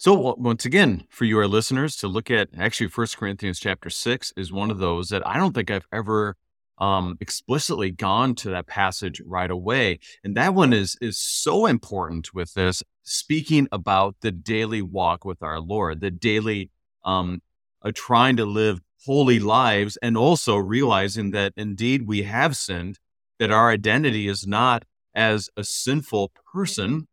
So 0.00 0.34
once 0.38 0.64
again, 0.64 1.04
for 1.10 1.26
you, 1.26 1.36
our 1.36 1.46
listeners, 1.46 1.94
to 1.96 2.08
look 2.08 2.30
at 2.30 2.48
actually 2.56 2.88
First 2.88 3.18
Corinthians 3.18 3.60
chapter 3.60 3.90
six 3.90 4.32
is 4.34 4.50
one 4.50 4.70
of 4.70 4.78
those 4.78 5.10
that 5.10 5.26
I 5.26 5.36
don't 5.36 5.54
think 5.54 5.70
I've 5.70 5.86
ever 5.92 6.38
um, 6.78 7.18
explicitly 7.20 7.90
gone 7.90 8.34
to 8.36 8.48
that 8.48 8.66
passage 8.66 9.20
right 9.26 9.50
away, 9.50 9.98
and 10.24 10.34
that 10.38 10.54
one 10.54 10.72
is 10.72 10.96
is 11.02 11.18
so 11.18 11.66
important 11.66 12.32
with 12.32 12.54
this 12.54 12.82
speaking 13.02 13.68
about 13.72 14.16
the 14.22 14.32
daily 14.32 14.80
walk 14.80 15.26
with 15.26 15.42
our 15.42 15.60
Lord, 15.60 16.00
the 16.00 16.10
daily 16.10 16.70
um, 17.04 17.42
uh, 17.82 17.92
trying 17.94 18.38
to 18.38 18.46
live 18.46 18.80
holy 19.04 19.38
lives, 19.38 19.98
and 20.00 20.16
also 20.16 20.56
realizing 20.56 21.32
that 21.32 21.52
indeed 21.58 22.06
we 22.06 22.22
have 22.22 22.56
sinned, 22.56 22.98
that 23.38 23.50
our 23.50 23.68
identity 23.68 24.28
is 24.28 24.46
not 24.46 24.86
as 25.14 25.50
a 25.58 25.62
sinful 25.62 26.32
person, 26.54 27.06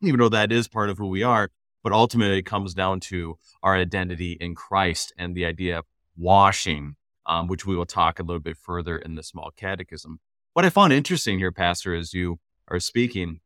even 0.00 0.18
though 0.18 0.30
that 0.30 0.50
is 0.50 0.68
part 0.68 0.88
of 0.88 0.96
who 0.96 1.08
we 1.08 1.22
are, 1.22 1.50
but 1.82 1.92
ultimately, 1.92 2.38
it 2.38 2.46
comes 2.46 2.74
down 2.74 3.00
to 3.00 3.38
our 3.62 3.76
identity 3.76 4.32
in 4.40 4.54
Christ 4.54 5.12
and 5.16 5.34
the 5.34 5.46
idea 5.46 5.78
of 5.78 5.84
washing, 6.16 6.96
um, 7.26 7.48
which 7.48 7.66
we 7.66 7.76
will 7.76 7.86
talk 7.86 8.18
a 8.18 8.22
little 8.22 8.40
bit 8.40 8.56
further 8.56 8.96
in 8.98 9.14
the 9.14 9.22
small 9.22 9.50
catechism. 9.56 10.20
What 10.52 10.64
I 10.64 10.70
found 10.70 10.92
interesting 10.92 11.38
here, 11.38 11.52
Pastor, 11.52 11.94
as 11.94 12.12
you 12.12 12.38
are 12.68 12.80
speaking, 12.80 13.40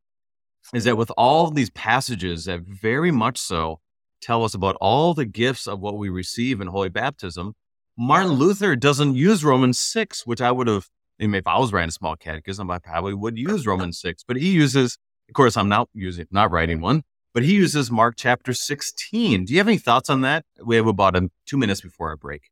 is 0.73 0.85
that 0.85 0.97
with 0.97 1.13
all 1.17 1.51
these 1.51 1.71
passages 1.71 2.47
that 2.47 2.63
very 2.63 3.11
much 3.11 3.39
so 3.39 3.81
tell 4.21 4.45
us 4.45 4.55
about 4.55 4.77
all 4.81 5.13
the 5.13 5.27
gifts 5.27 5.67
of 5.67 5.81
what 5.81 5.99
we 5.99 6.09
receive 6.09 6.61
in 6.61 6.69
holy 6.69 6.89
baptism, 6.89 7.55
Martin 7.97 8.33
Luther 8.33 8.75
doesn't 8.75 9.15
use 9.15 9.45
Romans 9.45 9.79
6, 9.79 10.27
which 10.27 10.41
I 10.41 10.51
would 10.51 10.67
have, 10.67 10.89
I 11.21 11.25
mean, 11.25 11.35
if 11.35 11.47
I 11.47 11.59
was 11.59 11.73
writing 11.73 11.91
a 11.91 11.93
small 11.93 12.17
catechism, 12.17 12.71
I 12.71 12.79
probably 12.79 13.15
would 13.15 13.39
use 13.39 13.67
Romans 13.69 14.01
6, 14.01 14.25
but 14.27 14.37
he 14.37 14.51
uses, 14.51 14.99
of 15.29 15.35
course, 15.35 15.57
I'm 15.57 15.69
not 15.69 15.89
using, 15.93 16.27
not 16.31 16.51
writing 16.51 16.81
one, 16.81 17.03
but 17.35 17.43
he 17.43 17.53
uses 17.53 17.91
Mark 17.91 18.15
chapter 18.17 18.55
16. 18.55 19.45
Do 19.45 19.53
you 19.53 19.59
have 19.59 19.69
any 19.69 19.77
thoughts 19.77 20.09
on 20.09 20.21
that? 20.23 20.45
We 20.65 20.77
have 20.77 20.87
about 20.87 21.17
two 21.45 21.59
minutes 21.59 21.81
before 21.81 22.09
our 22.09 22.17
break. 22.17 22.51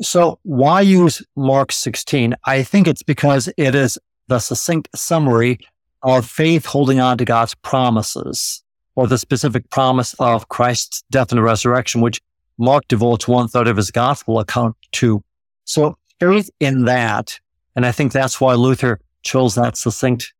So, 0.00 0.38
why 0.42 0.82
use 0.82 1.22
Mark 1.34 1.72
16? 1.72 2.34
I 2.44 2.62
think 2.62 2.86
it's 2.86 3.02
because 3.02 3.48
it 3.56 3.74
is 3.74 3.98
the 4.28 4.38
succinct 4.38 4.88
summary 4.94 5.58
of 6.02 6.28
faith 6.28 6.66
holding 6.66 7.00
on 7.00 7.18
to 7.18 7.24
God's 7.24 7.54
promises 7.56 8.62
or 8.94 9.08
the 9.08 9.18
specific 9.18 9.68
promise 9.70 10.14
of 10.20 10.48
Christ's 10.48 11.02
death 11.10 11.32
and 11.32 11.42
resurrection, 11.42 12.00
which 12.00 12.20
Mark 12.58 12.86
devotes 12.86 13.26
one 13.26 13.48
third 13.48 13.66
of 13.66 13.76
his 13.76 13.90
gospel 13.90 14.38
account 14.38 14.76
to. 14.92 15.24
So, 15.64 15.96
faith 16.20 16.50
in 16.60 16.84
that, 16.84 17.40
and 17.74 17.86
I 17.86 17.90
think 17.90 18.12
that's 18.12 18.40
why 18.40 18.54
Luther 18.54 19.00
chose 19.22 19.56
that 19.56 19.76
succinct 19.76 20.32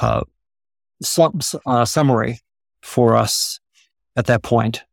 uh, 0.00 0.22
some, 1.04 1.40
uh, 1.66 1.84
summary 1.84 2.40
for 2.82 3.16
us 3.16 3.60
at 4.16 4.26
that 4.26 4.42
point. 4.42 4.84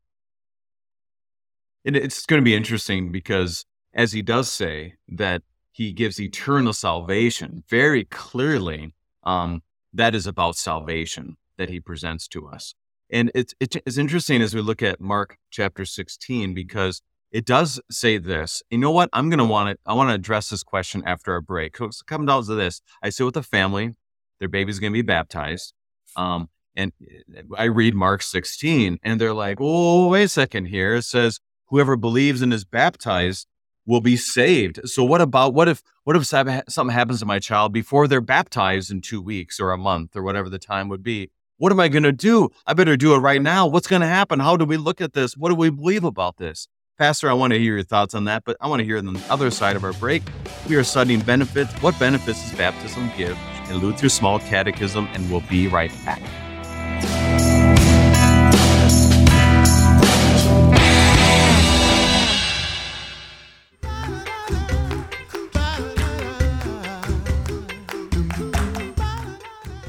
it's 1.84 2.26
going 2.26 2.40
to 2.40 2.46
be 2.46 2.56
interesting 2.56 3.12
because, 3.12 3.66
as 3.94 4.14
he 4.14 4.22
does 4.22 4.52
say, 4.52 4.96
that 5.08 5.42
he 5.72 5.92
gives 5.92 6.20
eternal 6.20 6.74
salvation 6.74 7.64
very 7.68 8.06
clearly. 8.06 8.94
Um, 9.24 9.64
that 9.94 10.16
is 10.16 10.28
about 10.28 10.56
salvation 10.56 11.38
that 11.58 11.70
he 11.70 11.80
presents 11.80 12.28
to 12.30 12.48
us. 12.48 12.76
And 13.10 13.32
it's, 13.36 13.54
it's 13.60 13.98
interesting 13.98 14.42
as 14.42 14.56
we 14.56 14.62
look 14.62 14.82
at 14.82 15.02
Mark 15.02 15.38
chapter 15.50 15.86
16 15.86 16.54
because 16.54 17.02
it 17.32 17.46
does 17.46 17.80
say 17.90 18.18
this. 18.18 18.62
You 18.70 18.78
know 18.78 18.92
what? 18.92 19.10
I'm 19.14 19.30
going 19.30 19.40
to 19.40 19.46
want 19.46 19.70
it. 19.70 19.80
I 19.86 19.94
want 19.94 20.10
to 20.10 20.16
address 20.16 20.50
this 20.50 20.64
question 20.64 21.04
after 21.06 21.34
our 21.34 21.42
break. 21.42 21.78
So 21.78 21.86
it 21.86 21.96
comes 22.06 22.28
down 22.28 22.46
to 22.46 22.56
this. 22.56 22.82
I 23.02 23.10
sit 23.10 23.26
with 23.26 23.38
a 23.38 23.44
family. 23.44 23.96
Their 24.40 24.50
baby's 24.50 24.80
going 24.80 24.92
to 24.92 24.98
be 24.98 25.02
baptized. 25.02 25.74
Um, 26.16 26.50
and 26.76 26.92
eh, 27.02 27.42
I 27.58 27.66
read 27.66 27.96
Mark 27.96 28.22
16 28.22 29.00
and 29.04 29.22
they're 29.22 29.34
like, 29.34 29.58
oh, 29.60 30.10
wait 30.10 30.24
a 30.24 30.28
second 30.28 30.66
here. 30.66 30.96
It 30.96 31.04
says, 31.04 31.40
whoever 31.68 31.96
believes 31.96 32.42
and 32.42 32.54
is 32.54 32.66
baptized 32.66 33.48
will 33.86 34.02
be 34.02 34.18
saved. 34.18 34.80
So 34.90 35.04
what 35.04 35.22
about, 35.22 35.54
what 35.54 35.68
if, 35.68 35.82
what 36.04 36.16
if 36.16 36.26
something 36.26 36.90
happens 36.90 37.20
to 37.20 37.26
my 37.26 37.40
child 37.40 37.74
before 37.74 38.08
they're 38.08 38.22
baptized 38.22 38.92
in 38.92 39.02
two 39.02 39.22
weeks 39.22 39.60
or 39.60 39.72
a 39.72 39.78
month 39.78 40.16
or 40.16 40.24
whatever 40.24 40.50
the 40.50 40.60
time 40.60 40.88
would 40.90 41.04
be? 41.04 41.32
What 41.58 41.72
am 41.72 41.80
I 41.80 41.90
going 41.90 42.04
to 42.04 42.12
do? 42.12 42.50
I 42.66 42.74
better 42.74 42.98
do 42.98 43.14
it 43.14 43.20
right 43.20 43.42
now. 43.42 43.68
What's 43.68 43.88
going 43.88 44.02
to 44.02 44.08
happen? 44.08 44.40
How 44.40 44.58
do 44.58 44.66
we 44.66 44.78
look 44.78 45.00
at 45.00 45.14
this? 45.14 45.38
What 45.38 45.50
do 45.50 45.56
we 45.56 45.70
believe 45.70 46.04
about 46.04 46.38
this? 46.38 46.68
Pastor, 46.98 47.30
I 47.30 47.34
want 47.34 47.54
to 47.54 47.60
hear 47.60 47.76
your 47.76 47.84
thoughts 47.84 48.14
on 48.14 48.26
that, 48.26 48.44
but 48.46 48.58
I 48.62 48.68
want 48.68 48.80
to 48.80 48.86
hear 48.86 48.98
on 48.98 49.06
the 49.06 49.22
other 49.30 49.52
side 49.52 49.76
of 49.76 49.84
our 49.84 49.94
break. 49.94 50.24
We 50.68 50.76
are 50.76 50.84
studying 50.84 51.22
benefits. 51.22 51.72
What 51.82 51.98
benefits 52.00 52.50
does 52.50 52.58
baptism 52.58 53.12
give 53.18 53.38
in 53.72 53.78
Luther's 53.78 54.14
Small 54.14 54.40
Catechism? 54.40 55.08
And 55.14 55.32
we'll 55.32 55.42
be 55.42 55.68
right 55.68 55.92
back. 56.06 56.22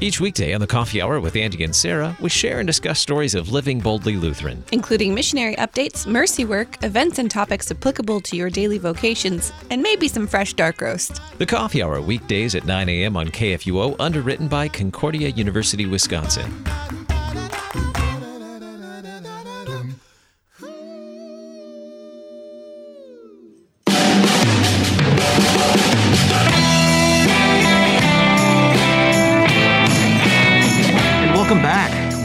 Each 0.03 0.19
weekday 0.19 0.53
on 0.53 0.59
the 0.59 0.67
Coffee 0.67 1.01
Hour 1.01 1.21
with 1.21 1.37
Andy 1.37 1.63
and 1.63 1.73
Sarah, 1.73 2.13
we 2.19 2.27
share 2.27 2.59
and 2.59 2.67
discuss 2.67 2.99
stories 2.99 3.35
of 3.35 3.53
living 3.53 3.79
boldly 3.79 4.17
Lutheran, 4.17 4.61
including 4.73 5.15
missionary 5.15 5.55
updates, 5.55 6.05
mercy 6.05 6.43
work, 6.43 6.75
events 6.83 7.19
and 7.19 7.31
topics 7.31 7.71
applicable 7.71 8.19
to 8.19 8.35
your 8.35 8.49
daily 8.49 8.77
vocations, 8.77 9.53
and 9.69 9.81
maybe 9.81 10.09
some 10.09 10.27
fresh 10.27 10.55
dark 10.55 10.81
roast. 10.81 11.21
The 11.37 11.45
Coffee 11.45 11.81
Hour 11.81 12.01
weekdays 12.01 12.53
at 12.53 12.65
9 12.65 12.89
a.m. 12.89 13.15
on 13.15 13.29
KFUO, 13.29 13.95
underwritten 13.97 14.49
by 14.49 14.67
Concordia 14.67 15.29
University, 15.29 15.85
Wisconsin. 15.85 16.51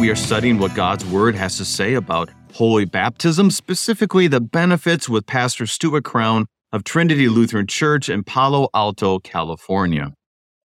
We 0.08 0.12
are 0.12 0.16
studying 0.16 0.56
what 0.56 0.74
God's 0.74 1.04
Word 1.04 1.34
has 1.34 1.58
to 1.58 1.66
say 1.66 1.92
about 1.92 2.30
holy 2.54 2.86
baptism, 2.86 3.50
specifically 3.50 4.26
the 4.26 4.40
benefits 4.40 5.06
with 5.06 5.26
Pastor 5.26 5.66
Stuart 5.66 6.04
Crown 6.04 6.46
of 6.72 6.82
Trinity 6.82 7.28
Lutheran 7.28 7.66
Church 7.66 8.08
in 8.08 8.24
Palo 8.24 8.70
Alto, 8.72 9.18
California. 9.18 10.14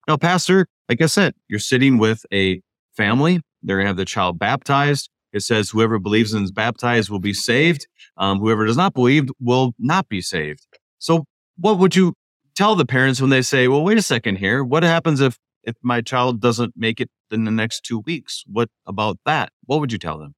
Now, 0.09 0.17
Pastor, 0.17 0.67
like 0.89 1.01
I 1.01 1.07
said, 1.07 1.35
you're 1.47 1.61
sitting 1.61 1.99
with 1.99 2.27
a 2.33 2.61
family. 2.97 3.41
They're 3.63 3.77
going 3.77 3.85
to 3.85 3.91
have 3.91 3.97
the 3.97 4.05
child 4.05 4.41
baptized. 4.41 5.09
It 5.33 5.45
says 5.45 5.71
whoever 5.71 6.01
believes 6.01 6.33
and 6.33 6.43
is 6.43 6.51
baptized 6.51 7.09
will 7.09 7.21
be 7.21 7.33
saved. 7.33 7.87
Um, 8.17 8.41
whoever 8.41 8.67
does 8.67 8.77
not 8.77 8.93
believe 8.93 9.29
will 9.39 9.73
not 9.79 10.09
be 10.09 10.21
saved. 10.21 10.67
So, 10.99 11.27
what 11.57 11.79
would 11.79 11.95
you 11.95 12.15
tell 12.57 12.75
the 12.75 12.85
parents 12.85 13.21
when 13.21 13.31
they 13.31 13.43
say, 13.43 13.69
well, 13.69 13.85
wait 13.85 13.99
a 13.99 14.03
second 14.03 14.39
here? 14.39 14.65
What 14.65 14.83
happens 14.83 15.21
if 15.21 15.39
if 15.63 15.77
my 15.83 16.01
child 16.01 16.41
doesn't 16.41 16.75
make 16.77 17.01
it 17.01 17.11
in 17.31 17.45
the 17.45 17.51
next 17.51 17.85
two 17.85 18.01
weeks? 18.01 18.45
What 18.47 18.69
about 18.87 19.19
that? 19.27 19.53
What 19.67 19.81
would 19.81 19.93
you 19.93 19.99
tell 19.99 20.19
them? 20.19 20.35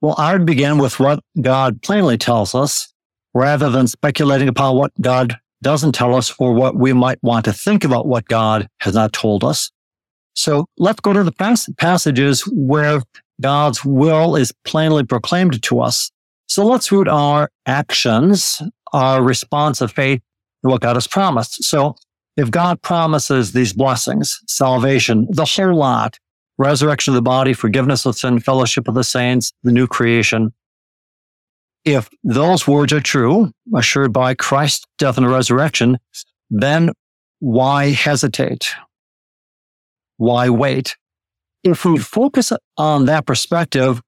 Well, 0.00 0.14
I 0.16 0.32
would 0.32 0.46
begin 0.46 0.78
with 0.78 0.98
what 0.98 1.20
God 1.40 1.82
plainly 1.82 2.16
tells 2.16 2.54
us 2.54 2.92
rather 3.34 3.70
than 3.70 3.86
speculating 3.86 4.48
upon 4.48 4.76
what 4.76 4.92
God 5.00 5.38
doesn't 5.62 5.92
tell 5.92 6.14
us 6.14 6.34
or 6.38 6.54
what 6.54 6.76
we 6.76 6.92
might 6.92 7.18
want 7.22 7.44
to 7.44 7.52
think 7.52 7.84
about 7.84 8.06
what 8.06 8.26
God 8.26 8.66
has 8.80 8.94
not 8.94 9.12
told 9.12 9.44
us. 9.44 9.70
So 10.34 10.66
let's 10.78 11.00
go 11.00 11.12
to 11.12 11.22
the 11.22 11.32
pas- 11.32 11.68
passages 11.76 12.42
where 12.50 13.02
God's 13.40 13.84
will 13.84 14.36
is 14.36 14.52
plainly 14.64 15.04
proclaimed 15.04 15.62
to 15.62 15.80
us. 15.80 16.10
So 16.46 16.64
let's 16.66 16.90
root 16.90 17.08
our 17.08 17.50
actions, 17.66 18.62
our 18.92 19.22
response 19.22 19.80
of 19.80 19.92
faith 19.92 20.20
to 20.64 20.70
what 20.70 20.80
God 20.80 20.96
has 20.96 21.06
promised. 21.06 21.62
So 21.64 21.94
if 22.40 22.50
God 22.50 22.80
promises 22.80 23.52
these 23.52 23.74
blessings, 23.74 24.40
salvation, 24.46 25.26
the 25.28 25.44
whole 25.44 25.74
lot, 25.74 26.18
resurrection 26.56 27.12
of 27.12 27.16
the 27.16 27.22
body, 27.22 27.52
forgiveness 27.52 28.06
of 28.06 28.16
sin, 28.16 28.40
fellowship 28.40 28.88
of 28.88 28.94
the 28.94 29.04
saints, 29.04 29.52
the 29.62 29.70
new 29.70 29.86
creation, 29.86 30.54
if 31.84 32.08
those 32.24 32.66
words 32.66 32.94
are 32.94 33.00
true, 33.00 33.52
assured 33.74 34.14
by 34.14 34.34
Christ's 34.34 34.86
death 34.96 35.18
and 35.18 35.30
resurrection, 35.30 35.98
then 36.48 36.92
why 37.40 37.90
hesitate? 37.90 38.74
Why 40.16 40.48
wait? 40.48 40.96
If 41.62 41.84
we 41.84 41.98
focus 41.98 42.54
on 42.78 43.04
that 43.04 43.26
perspective, 43.26 44.00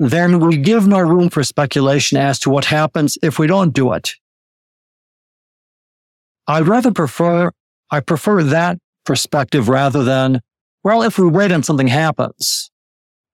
then 0.00 0.40
we 0.40 0.56
give 0.56 0.88
no 0.88 0.98
room 0.98 1.30
for 1.30 1.44
speculation 1.44 2.18
as 2.18 2.40
to 2.40 2.50
what 2.50 2.64
happens 2.64 3.18
if 3.22 3.38
we 3.38 3.46
don't 3.46 3.72
do 3.72 3.92
it. 3.92 4.14
I'd 6.48 6.66
rather 6.66 6.90
prefer 6.90 7.52
I 7.90 8.00
prefer 8.00 8.42
that 8.42 8.78
perspective 9.04 9.68
rather 9.68 10.04
than, 10.04 10.40
well, 10.84 11.02
if 11.02 11.18
we 11.18 11.28
wait 11.28 11.52
and 11.52 11.64
something 11.64 11.88
happens. 11.88 12.70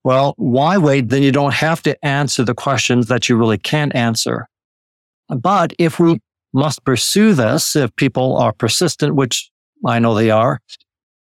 Well, 0.05 0.35
why 0.37 0.77
wait? 0.79 1.09
Then 1.09 1.23
you 1.23 1.33
don't 1.33 1.55
have 1.55 1.83
to 1.83 2.05
answer 2.05 2.45
the 2.45 2.55
questions 2.55 3.09
that 3.09 3.29
you 3.29 3.37
really 3.37 3.59
can't 3.59 3.95
answer. 3.95 4.49
But 5.29 5.73
if 5.79 5.99
we 5.99 6.21
must 6.53 6.85
pursue 6.85 7.35
this, 7.35 7.75
if 7.75 7.95
people 7.97 8.37
are 8.37 8.53
persistent, 8.53 9.15
which 9.15 9.51
I 9.85 9.99
know 9.99 10.15
they 10.15 10.31
are, 10.31 10.61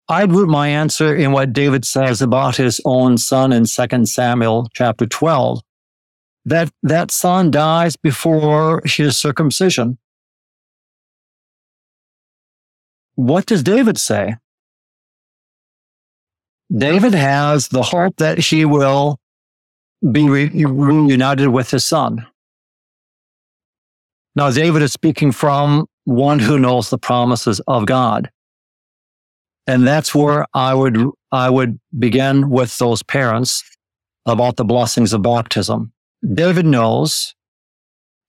I'd 0.09 0.33
root 0.33 0.49
my 0.49 0.67
answer 0.67 1.15
in 1.15 1.31
what 1.31 1.53
David 1.53 1.85
says 1.85 2.21
about 2.21 2.57
his 2.57 2.81
own 2.85 3.17
son 3.17 3.53
in 3.53 3.65
2 3.65 4.05
Samuel 4.05 4.67
chapter 4.73 5.05
12, 5.05 5.61
that 6.45 6.69
that 6.83 7.09
son 7.09 7.51
dies 7.51 7.95
before 7.95 8.81
his 8.85 9.15
circumcision. 9.15 9.97
What 13.15 13.45
does 13.45 13.63
David 13.63 13.97
say? 13.97 14.35
David 16.75 17.13
has 17.13 17.67
the 17.67 17.83
hope 17.83 18.17
that 18.17 18.37
he 18.39 18.65
will 18.65 19.19
be 20.11 20.27
reunited 20.27 21.49
with 21.49 21.71
his 21.71 21.85
son. 21.85 22.25
Now, 24.35 24.49
David 24.49 24.81
is 24.81 24.91
speaking 24.91 25.31
from 25.31 25.85
one 26.05 26.39
who 26.39 26.57
knows 26.57 26.89
the 26.89 26.97
promises 26.97 27.61
of 27.67 27.85
God. 27.85 28.31
And 29.67 29.87
that's 29.87 30.13
where 30.13 30.45
I 30.53 30.73
would, 30.73 30.97
I 31.31 31.49
would 31.49 31.79
begin 31.97 32.49
with 32.49 32.77
those 32.79 33.03
parents 33.03 33.63
about 34.25 34.57
the 34.57 34.65
blessings 34.65 35.13
of 35.13 35.21
baptism. 35.21 35.93
David 36.33 36.65
knows 36.65 37.35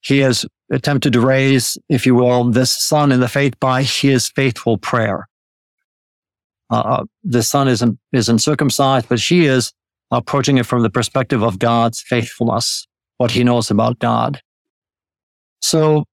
he 0.04 0.18
has 0.18 0.44
attempted 0.70 1.12
to 1.14 1.20
raise, 1.20 1.78
if 1.88 2.04
you 2.04 2.14
will, 2.14 2.44
this 2.44 2.74
son 2.74 3.10
in 3.10 3.20
the 3.20 3.28
faith 3.28 3.58
by 3.58 3.82
his 3.82 4.28
faithful 4.28 4.76
prayer. 4.76 5.26
Uh, 6.70 7.04
the 7.22 7.42
son 7.42 7.68
isn't, 7.68 7.98
isn't 8.12 8.38
circumcised, 8.38 9.08
but 9.08 9.20
she 9.20 9.46
is 9.46 9.72
approaching 10.10 10.58
it 10.58 10.66
from 10.66 10.82
the 10.82 10.90
perspective 10.90 11.42
of 11.42 11.58
God's 11.58 12.00
faithfulness, 12.00 12.86
what 13.16 13.30
he 13.30 13.44
knows 13.44 13.70
about 13.70 13.98
God. 13.98 14.40
So 15.60 16.04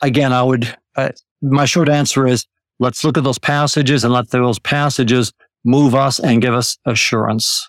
again, 0.00 0.32
I 0.32 0.42
would, 0.42 0.76
uh, 0.96 1.10
my 1.40 1.66
short 1.66 1.88
answer 1.88 2.26
is 2.26 2.46
let's 2.80 3.04
look 3.04 3.16
at 3.16 3.24
those 3.24 3.38
passages 3.38 4.04
and 4.04 4.12
let 4.12 4.30
those 4.30 4.58
passages 4.58 5.32
move 5.64 5.94
us 5.94 6.18
and 6.18 6.42
give 6.42 6.54
us 6.54 6.78
assurance. 6.84 7.68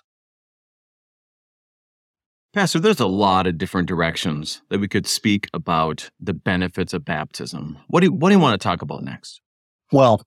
Pastor, 2.56 2.80
there's 2.80 3.00
a 3.00 3.06
lot 3.06 3.46
of 3.46 3.58
different 3.58 3.86
directions 3.86 4.62
that 4.70 4.80
we 4.80 4.88
could 4.88 5.06
speak 5.06 5.46
about 5.52 6.08
the 6.18 6.32
benefits 6.32 6.94
of 6.94 7.04
baptism. 7.04 7.76
What 7.88 8.00
do 8.00 8.06
you, 8.06 8.12
what 8.14 8.30
do 8.30 8.34
you 8.34 8.40
want 8.40 8.58
to 8.58 8.66
talk 8.66 8.80
about 8.80 9.04
next? 9.04 9.42
Well, 9.92 10.22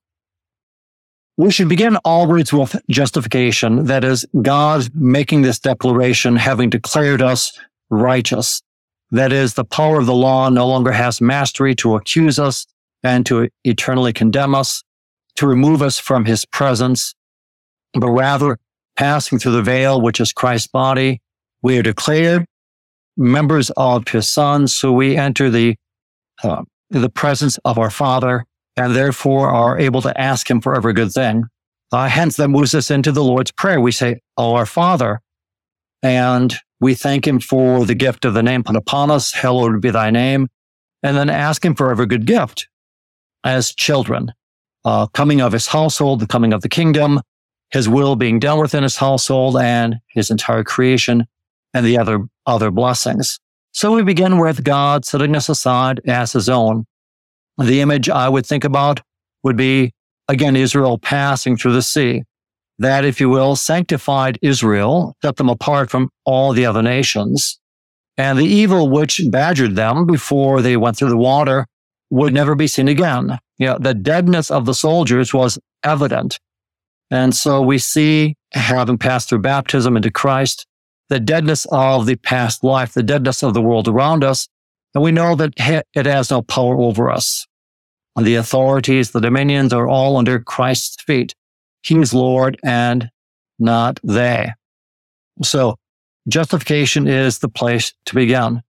we 1.36 1.50
should 1.50 1.68
begin 1.68 1.96
always 2.04 2.52
with 2.52 2.80
justification. 2.88 3.86
That 3.86 4.04
is, 4.04 4.24
God 4.42 4.90
making 4.94 5.42
this 5.42 5.58
declaration, 5.58 6.36
having 6.36 6.70
declared 6.70 7.20
us 7.20 7.58
righteous. 7.90 8.62
That 9.10 9.32
is, 9.32 9.54
the 9.54 9.64
power 9.64 9.98
of 9.98 10.06
the 10.06 10.14
law 10.14 10.50
no 10.50 10.68
longer 10.68 10.92
has 10.92 11.20
mastery 11.20 11.74
to 11.74 11.96
accuse 11.96 12.38
us 12.38 12.64
and 13.02 13.26
to 13.26 13.48
eternally 13.64 14.12
condemn 14.12 14.54
us, 14.54 14.84
to 15.34 15.48
remove 15.48 15.82
us 15.82 15.98
from 15.98 16.26
his 16.26 16.44
presence, 16.44 17.12
but 17.92 18.08
rather 18.08 18.56
passing 18.94 19.40
through 19.40 19.50
the 19.50 19.62
veil, 19.62 20.00
which 20.00 20.20
is 20.20 20.32
Christ's 20.32 20.68
body, 20.68 21.20
we 21.62 21.78
are 21.78 21.82
declared 21.82 22.46
members 23.16 23.70
of 23.76 24.08
his 24.08 24.28
son. 24.28 24.66
So 24.68 24.92
we 24.92 25.16
enter 25.16 25.50
the, 25.50 25.76
uh, 26.42 26.62
the 26.88 27.10
presence 27.10 27.58
of 27.64 27.78
our 27.78 27.90
father 27.90 28.46
and 28.76 28.94
therefore 28.94 29.50
are 29.50 29.78
able 29.78 30.02
to 30.02 30.20
ask 30.20 30.50
him 30.50 30.60
for 30.60 30.74
every 30.74 30.92
good 30.92 31.12
thing. 31.12 31.44
Uh, 31.92 32.08
hence 32.08 32.36
that 32.36 32.48
moves 32.48 32.74
us 32.74 32.90
into 32.90 33.12
the 33.12 33.24
Lord's 33.24 33.50
prayer. 33.50 33.80
We 33.80 33.92
say, 33.92 34.20
Oh, 34.36 34.54
our 34.54 34.66
father. 34.66 35.20
And 36.02 36.54
we 36.80 36.94
thank 36.94 37.26
him 37.26 37.40
for 37.40 37.84
the 37.84 37.94
gift 37.94 38.24
of 38.24 38.32
the 38.32 38.42
name 38.42 38.62
put 38.62 38.76
upon 38.76 39.10
us. 39.10 39.32
Hallowed 39.32 39.82
be 39.82 39.90
thy 39.90 40.10
name. 40.10 40.48
And 41.02 41.16
then 41.16 41.28
ask 41.28 41.64
him 41.64 41.74
for 41.74 41.90
every 41.90 42.06
good 42.06 42.26
gift 42.26 42.68
as 43.44 43.74
children, 43.74 44.32
uh, 44.84 45.06
coming 45.08 45.40
of 45.40 45.52
his 45.52 45.66
household, 45.66 46.20
the 46.20 46.26
coming 46.26 46.52
of 46.52 46.62
the 46.62 46.68
kingdom, 46.68 47.20
his 47.70 47.88
will 47.88 48.16
being 48.16 48.38
done 48.38 48.60
within 48.60 48.82
his 48.82 48.96
household 48.96 49.56
and 49.56 49.96
his 50.08 50.30
entire 50.30 50.64
creation 50.64 51.26
and 51.74 51.84
the 51.84 51.98
other, 51.98 52.26
other 52.46 52.70
blessings. 52.70 53.38
So 53.72 53.94
we 53.94 54.02
begin 54.02 54.38
with 54.38 54.64
God 54.64 55.04
setting 55.04 55.36
us 55.36 55.48
aside 55.48 56.00
as 56.06 56.32
his 56.32 56.48
own. 56.48 56.86
The 57.58 57.80
image 57.80 58.08
I 58.08 58.28
would 58.28 58.46
think 58.46 58.64
about 58.64 59.00
would 59.44 59.56
be, 59.56 59.92
again, 60.28 60.56
Israel 60.56 60.98
passing 60.98 61.56
through 61.56 61.74
the 61.74 61.82
sea. 61.82 62.22
That, 62.78 63.04
if 63.04 63.20
you 63.20 63.28
will, 63.28 63.56
sanctified 63.56 64.38
Israel, 64.40 65.14
set 65.22 65.36
them 65.36 65.50
apart 65.50 65.90
from 65.90 66.08
all 66.24 66.52
the 66.52 66.64
other 66.64 66.82
nations. 66.82 67.60
And 68.16 68.38
the 68.38 68.46
evil 68.46 68.88
which 68.88 69.20
badgered 69.30 69.76
them 69.76 70.06
before 70.06 70.62
they 70.62 70.76
went 70.76 70.96
through 70.96 71.10
the 71.10 71.16
water 71.16 71.66
would 72.10 72.32
never 72.32 72.54
be 72.54 72.66
seen 72.66 72.88
again. 72.88 73.38
You 73.58 73.66
know, 73.66 73.78
the 73.78 73.94
deadness 73.94 74.50
of 74.50 74.64
the 74.64 74.74
soldiers 74.74 75.32
was 75.32 75.58
evident. 75.84 76.40
And 77.10 77.34
so 77.34 77.60
we 77.60 77.78
see, 77.78 78.36
having 78.52 78.98
passed 78.98 79.28
through 79.28 79.40
baptism 79.40 79.96
into 79.96 80.10
Christ, 80.10 80.66
the 81.10 81.20
deadness 81.20 81.66
of 81.70 82.06
the 82.06 82.16
past 82.16 82.64
life, 82.64 82.94
the 82.94 83.02
deadness 83.02 83.42
of 83.42 83.52
the 83.52 83.60
world 83.60 83.88
around 83.88 84.24
us. 84.24 84.48
And 84.94 85.04
we 85.04 85.12
know 85.12 85.34
that 85.34 85.52
it 85.94 86.06
has 86.06 86.30
no 86.30 86.40
power 86.40 86.80
over 86.80 87.10
us. 87.10 87.46
And 88.16 88.26
the 88.26 88.36
authorities, 88.36 89.10
the 89.10 89.20
dominions 89.20 89.72
are 89.72 89.86
all 89.86 90.16
under 90.16 90.40
Christ's 90.40 91.02
feet. 91.02 91.34
He 91.82 91.98
is 91.98 92.14
Lord 92.14 92.58
and 92.64 93.10
not 93.58 94.00
they. 94.02 94.52
So 95.42 95.76
justification 96.28 97.06
is 97.06 97.38
the 97.38 97.48
place 97.48 97.92
to 98.06 98.14
begin. 98.14 98.62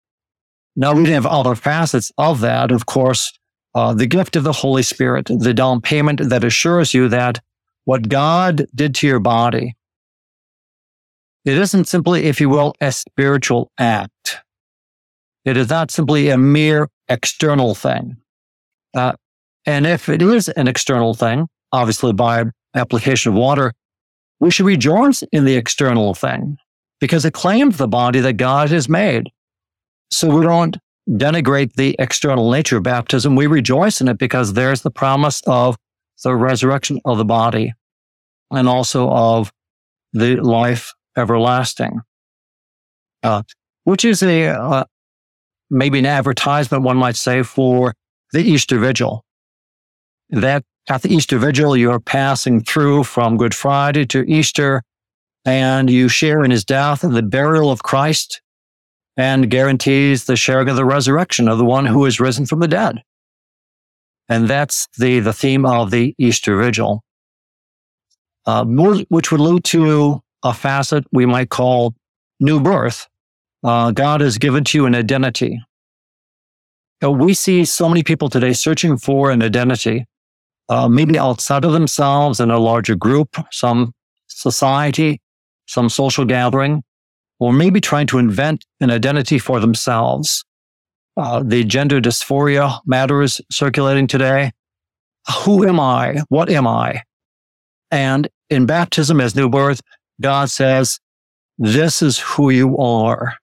Now 0.75 0.93
we 0.93 1.09
have 1.11 1.25
other 1.25 1.55
facets 1.55 2.11
of 2.17 2.41
that. 2.41 2.71
Of 2.71 2.85
course, 2.85 3.37
uh, 3.75 3.93
the 3.93 4.07
gift 4.07 4.35
of 4.35 4.43
the 4.43 4.51
Holy 4.51 4.83
Spirit, 4.83 5.27
the 5.27 5.53
down 5.53 5.81
payment 5.81 6.29
that 6.29 6.43
assures 6.43 6.93
you 6.93 7.07
that 7.09 7.39
what 7.85 8.09
God 8.09 8.67
did 8.73 8.95
to 8.95 9.07
your 9.07 9.19
body, 9.19 9.75
it 11.45 11.57
isn't 11.57 11.87
simply, 11.87 12.25
if 12.25 12.39
you 12.39 12.49
will, 12.49 12.73
a 12.81 12.91
spiritual 12.91 13.71
act. 13.77 14.37
It 15.43 15.57
is 15.57 15.69
not 15.69 15.89
simply 15.89 16.29
a 16.29 16.37
mere 16.37 16.87
external 17.09 17.73
thing. 17.73 18.17
Uh, 18.95 19.13
and 19.65 19.87
if 19.87 20.09
it 20.09 20.21
is 20.21 20.49
an 20.49 20.67
external 20.67 21.13
thing, 21.13 21.47
obviously 21.71 22.13
by 22.13 22.45
application 22.75 23.31
of 23.31 23.37
water, 23.37 23.73
we 24.39 24.51
should 24.51 24.65
rejoice 24.65 25.23
in 25.31 25.45
the 25.45 25.55
external 25.55 26.13
thing 26.13 26.57
because 26.99 27.25
it 27.25 27.33
claims 27.33 27.77
the 27.77 27.87
body 27.87 28.19
that 28.19 28.33
God 28.33 28.69
has 28.69 28.87
made. 28.87 29.29
So 30.11 30.35
we 30.35 30.45
don't 30.45 30.77
denigrate 31.09 31.73
the 31.73 31.95
external 31.99 32.51
nature 32.51 32.77
of 32.77 32.83
baptism. 32.83 33.35
We 33.35 33.47
rejoice 33.47 34.01
in 34.01 34.07
it 34.07 34.17
because 34.17 34.53
there's 34.53 34.81
the 34.81 34.91
promise 34.91 35.41
of 35.47 35.77
the 36.23 36.35
resurrection 36.35 36.99
of 37.05 37.17
the 37.17 37.25
body 37.25 37.73
and 38.51 38.67
also 38.67 39.09
of 39.09 39.51
the 40.13 40.35
life 40.35 40.93
everlasting, 41.17 41.99
uh, 43.23 43.43
which 43.83 44.05
is 44.05 44.23
a 44.23 44.47
uh, 44.47 44.83
maybe 45.69 45.99
an 45.99 46.05
advertisement, 46.05 46.83
one 46.83 46.97
might 46.97 47.15
say, 47.15 47.43
for 47.43 47.93
the 48.33 48.41
Easter 48.41 48.77
Vigil. 48.77 49.23
That 50.29 50.63
at 50.89 51.01
the 51.01 51.13
Easter 51.13 51.37
Vigil, 51.37 51.77
you're 51.77 51.99
passing 51.99 52.61
through 52.61 53.03
from 53.03 53.37
Good 53.37 53.53
Friday 53.55 54.05
to 54.07 54.23
Easter, 54.29 54.83
and 55.45 55.89
you 55.89 56.09
share 56.09 56.43
in 56.43 56.51
his 56.51 56.65
death 56.65 57.03
and 57.03 57.15
the 57.15 57.23
burial 57.23 57.71
of 57.71 57.83
Christ 57.83 58.41
and 59.17 59.51
guarantees 59.51 60.25
the 60.25 60.35
sharing 60.35 60.69
of 60.69 60.75
the 60.75 60.85
resurrection 60.85 61.47
of 61.47 61.57
the 61.57 61.65
one 61.65 61.85
who 61.85 62.05
is 62.05 62.19
risen 62.19 62.45
from 62.45 62.59
the 62.59 62.67
dead. 62.67 63.01
And 64.29 64.47
that's 64.47 64.87
the, 64.97 65.19
the 65.19 65.33
theme 65.33 65.65
of 65.65 65.91
the 65.91 66.15
Easter 66.17 66.57
Vigil, 66.57 67.03
uh, 68.45 68.63
which 68.65 69.31
would 69.31 69.41
allude 69.41 69.63
to 69.65 70.21
a 70.43 70.53
facet 70.53 71.05
we 71.11 71.25
might 71.25 71.49
call 71.49 71.93
new 72.39 72.59
birth. 72.59 73.07
Uh, 73.63 73.91
God 73.91 74.21
has 74.21 74.37
given 74.37 74.63
to 74.65 74.77
you 74.77 74.85
an 74.85 74.95
identity. 74.95 75.61
Uh, 77.03 77.11
we 77.11 77.33
see 77.33 77.65
so 77.65 77.87
many 77.87 78.03
people 78.03 78.29
today 78.29 78.53
searching 78.53 78.97
for 78.97 79.31
an 79.31 79.41
identity, 79.41 80.05
uh, 80.69 80.87
maybe 80.87 81.17
outside 81.17 81.65
of 81.65 81.71
themselves 81.71 82.39
in 82.39 82.51
a 82.51 82.59
larger 82.59 82.95
group, 82.95 83.37
some 83.51 83.93
society, 84.27 85.19
some 85.67 85.89
social 85.89 86.25
gathering, 86.25 86.83
or 87.39 87.53
maybe 87.53 87.81
trying 87.81 88.07
to 88.07 88.17
invent 88.17 88.65
an 88.81 88.91
identity 88.91 89.39
for 89.39 89.59
themselves. 89.59 90.43
Uh, 91.17 91.43
the 91.43 91.63
gender 91.63 91.99
dysphoria 91.99 92.79
matters 92.85 93.41
circulating 93.51 94.07
today. 94.07 94.51
Who 95.43 95.67
am 95.67 95.79
I? 95.79 96.21
What 96.29 96.49
am 96.49 96.67
I? 96.67 97.03
And 97.91 98.29
in 98.49 98.65
baptism 98.65 99.19
as 99.19 99.35
new 99.35 99.49
birth, 99.49 99.81
God 100.21 100.49
says, 100.49 100.99
this 101.57 102.01
is 102.01 102.19
who 102.19 102.49
you 102.49 102.77
are. 102.77 103.35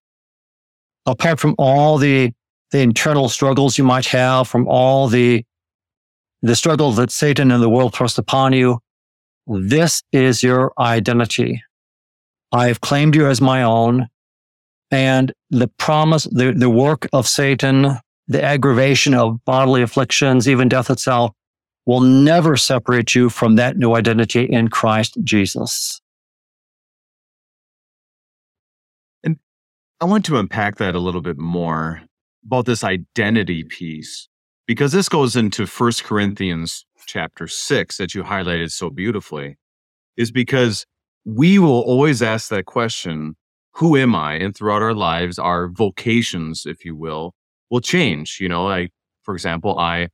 Apart 1.07 1.39
from 1.41 1.55
all 1.59 1.99
the, 1.99 2.33
the 2.71 2.81
internal 2.81 3.29
struggles 3.29 3.79
you 3.79 3.85
might 3.85 4.07
have, 4.07 4.49
from 4.49 4.67
all 4.67 5.09
the, 5.09 5.45
the 6.43 6.57
struggles 6.57 6.97
that 6.97 7.11
Satan 7.11 7.51
and 7.51 7.63
the 7.63 7.69
world 7.69 7.95
thrust 7.95 8.19
upon 8.19 8.53
you, 8.53 8.81
this 9.47 10.03
is 10.13 10.43
your 10.43 10.73
identity. 10.79 11.63
I 12.53 12.67
have 12.69 12.81
claimed 12.81 13.15
you 13.15 13.27
as 13.27 13.41
my 13.41 13.63
own. 13.63 14.09
And 14.91 15.33
the 15.51 15.69
promise, 15.79 16.25
the, 16.25 16.53
the 16.53 16.71
work 16.71 17.07
of 17.13 17.27
Satan, 17.27 17.99
the 18.27 18.43
aggravation 18.43 19.15
of 19.15 19.45
bodily 19.45 19.83
afflictions, 19.83 20.49
even 20.49 20.69
death 20.69 20.91
itself, 20.91 21.33
will 21.87 22.01
never 22.01 22.57
separate 22.57 23.15
you 23.15 23.31
from 23.31 23.57
that 23.57 23.79
new 23.79 23.95
identity 23.95 24.45
in 24.45 24.69
Christ 24.69 25.17
Jesus. 25.25 26.01
I 30.01 30.05
want 30.05 30.25
to 30.27 30.39
unpack 30.39 30.77
that 30.77 30.95
a 30.95 31.01
little 31.01 31.23
bit 31.23 31.39
more 31.39 32.03
about 32.47 32.67
this 32.67 32.85
identity 32.85 33.65
piece, 33.65 34.29
because 34.65 34.93
this 34.93 35.09
goes 35.09 35.35
into 35.35 35.67
First 35.67 36.05
Corinthians 36.05 36.87
chapter 37.07 37.49
6 37.49 37.97
that 37.97 38.15
you 38.15 38.23
highlighted 38.23 38.71
so 38.71 38.91
beautifully, 38.91 39.57
is 40.17 40.31
because 40.31 40.87
we 41.25 41.59
will 41.59 41.81
always 41.81 42.23
ask 42.23 42.49
that 42.51 42.67
question 42.67 43.35
who 43.73 43.97
am 43.97 44.15
I? 44.15 44.35
And 44.35 44.57
throughout 44.57 44.83
our 44.83 44.95
lives, 44.95 45.39
our 45.39 45.69
vocations, 45.69 46.65
if 46.65 46.85
you 46.85 46.95
will, 46.95 47.35
will 47.71 47.81
change. 47.81 48.39
You 48.41 48.49
know, 48.49 48.65
like, 48.65 48.91
for 49.23 49.35
example, 49.35 49.79
I 49.79 50.09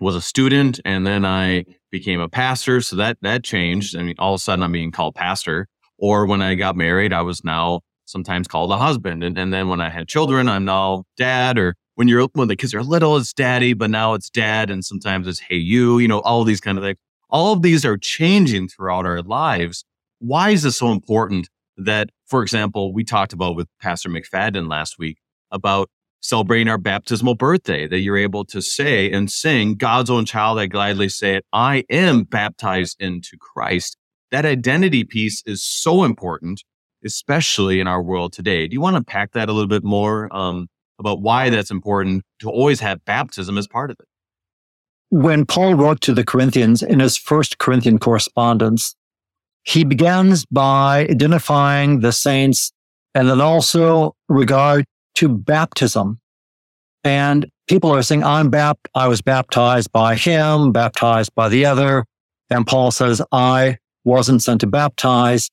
was 0.00 0.14
a 0.14 0.20
student 0.20 0.78
and 0.84 1.04
then 1.06 1.24
I 1.24 1.64
became 1.90 2.20
a 2.20 2.28
pastor. 2.28 2.80
So 2.80 2.96
that, 2.96 3.18
that 3.22 3.42
changed. 3.42 3.96
I 3.96 4.02
mean, 4.02 4.14
all 4.18 4.34
of 4.34 4.38
a 4.38 4.42
sudden 4.42 4.62
I'm 4.62 4.70
being 4.72 4.92
called 4.92 5.16
pastor. 5.16 5.68
Or 5.98 6.26
when 6.26 6.42
I 6.42 6.54
got 6.54 6.76
married, 6.76 7.12
I 7.12 7.22
was 7.22 7.42
now 7.42 7.80
sometimes 8.06 8.48
called 8.48 8.72
a 8.72 8.78
husband. 8.78 9.22
And, 9.22 9.36
and 9.36 9.52
then 9.52 9.68
when 9.68 9.80
I 9.80 9.90
had 9.90 10.08
children, 10.08 10.48
I'm 10.48 10.64
now 10.64 11.04
dad. 11.16 11.58
Or 11.58 11.74
when 11.94 12.08
you're, 12.08 12.28
when 12.32 12.48
the 12.48 12.56
kids 12.56 12.74
are 12.74 12.82
little, 12.82 13.16
it's 13.16 13.32
daddy, 13.32 13.74
but 13.74 13.90
now 13.90 14.14
it's 14.14 14.30
dad. 14.30 14.70
And 14.70 14.84
sometimes 14.84 15.28
it's 15.28 15.40
hey, 15.40 15.56
you, 15.56 15.98
you 15.98 16.08
know, 16.08 16.20
all 16.20 16.44
these 16.44 16.60
kind 16.60 16.78
of 16.78 16.84
things. 16.84 16.98
All 17.28 17.52
of 17.52 17.62
these 17.62 17.84
are 17.84 17.98
changing 17.98 18.68
throughout 18.68 19.04
our 19.04 19.20
lives 19.20 19.84
why 20.18 20.50
is 20.50 20.62
this 20.62 20.78
so 20.78 20.92
important 20.92 21.48
that, 21.76 22.10
for 22.26 22.42
example, 22.42 22.92
we 22.92 23.04
talked 23.04 23.32
about 23.32 23.56
with 23.56 23.68
Pastor 23.80 24.08
McFadden 24.08 24.68
last 24.68 24.98
week 24.98 25.18
about 25.50 25.90
celebrating 26.20 26.68
our 26.68 26.78
baptismal 26.78 27.34
birthday, 27.34 27.86
that 27.86 28.00
you're 28.00 28.16
able 28.16 28.44
to 28.46 28.60
say 28.60 29.10
and 29.10 29.30
sing 29.30 29.74
God's 29.74 30.10
own 30.10 30.24
child, 30.24 30.58
I 30.58 30.66
gladly 30.66 31.08
say 31.08 31.36
it, 31.36 31.44
I 31.52 31.84
am 31.90 32.24
baptized 32.24 32.96
into 33.00 33.36
Christ. 33.38 33.96
That 34.30 34.44
identity 34.44 35.04
piece 35.04 35.42
is 35.46 35.62
so 35.62 36.02
important, 36.02 36.64
especially 37.06 37.80
in 37.80 37.86
our 37.86 38.02
world 38.02 38.32
today. 38.32 38.66
Do 38.66 38.74
you 38.74 38.80
want 38.80 38.94
to 38.94 38.98
unpack 38.98 39.32
that 39.32 39.48
a 39.48 39.52
little 39.52 39.68
bit 39.68 39.84
more 39.84 40.28
um, 40.36 40.68
about 40.98 41.22
why 41.22 41.48
that's 41.50 41.70
important 41.70 42.24
to 42.40 42.50
always 42.50 42.80
have 42.80 43.04
baptism 43.04 43.56
as 43.56 43.66
part 43.66 43.90
of 43.90 43.96
it? 44.00 44.06
When 45.10 45.46
Paul 45.46 45.74
wrote 45.74 46.00
to 46.02 46.12
the 46.12 46.24
Corinthians 46.24 46.82
in 46.82 47.00
his 47.00 47.16
first 47.16 47.58
Corinthian 47.58 47.98
correspondence, 47.98 48.96
he 49.62 49.84
begins 49.84 50.44
by 50.46 51.06
identifying 51.10 52.00
the 52.00 52.12
saints 52.12 52.72
and 53.14 53.28
then 53.28 53.40
also 53.40 54.14
regard 54.28 54.84
to 55.14 55.28
baptism. 55.28 56.20
And 57.02 57.46
people 57.68 57.94
are 57.94 58.02
saying, 58.02 58.24
I'm 58.24 58.50
bapt, 58.50 58.88
I 58.94 59.08
was 59.08 59.22
baptized 59.22 59.92
by 59.92 60.16
him, 60.16 60.72
baptized 60.72 61.34
by 61.34 61.48
the 61.48 61.64
other. 61.64 62.04
And 62.50 62.66
Paul 62.66 62.90
says, 62.90 63.22
I 63.32 63.78
wasn't 64.04 64.42
sent 64.42 64.60
to 64.60 64.66
baptize. 64.66 65.50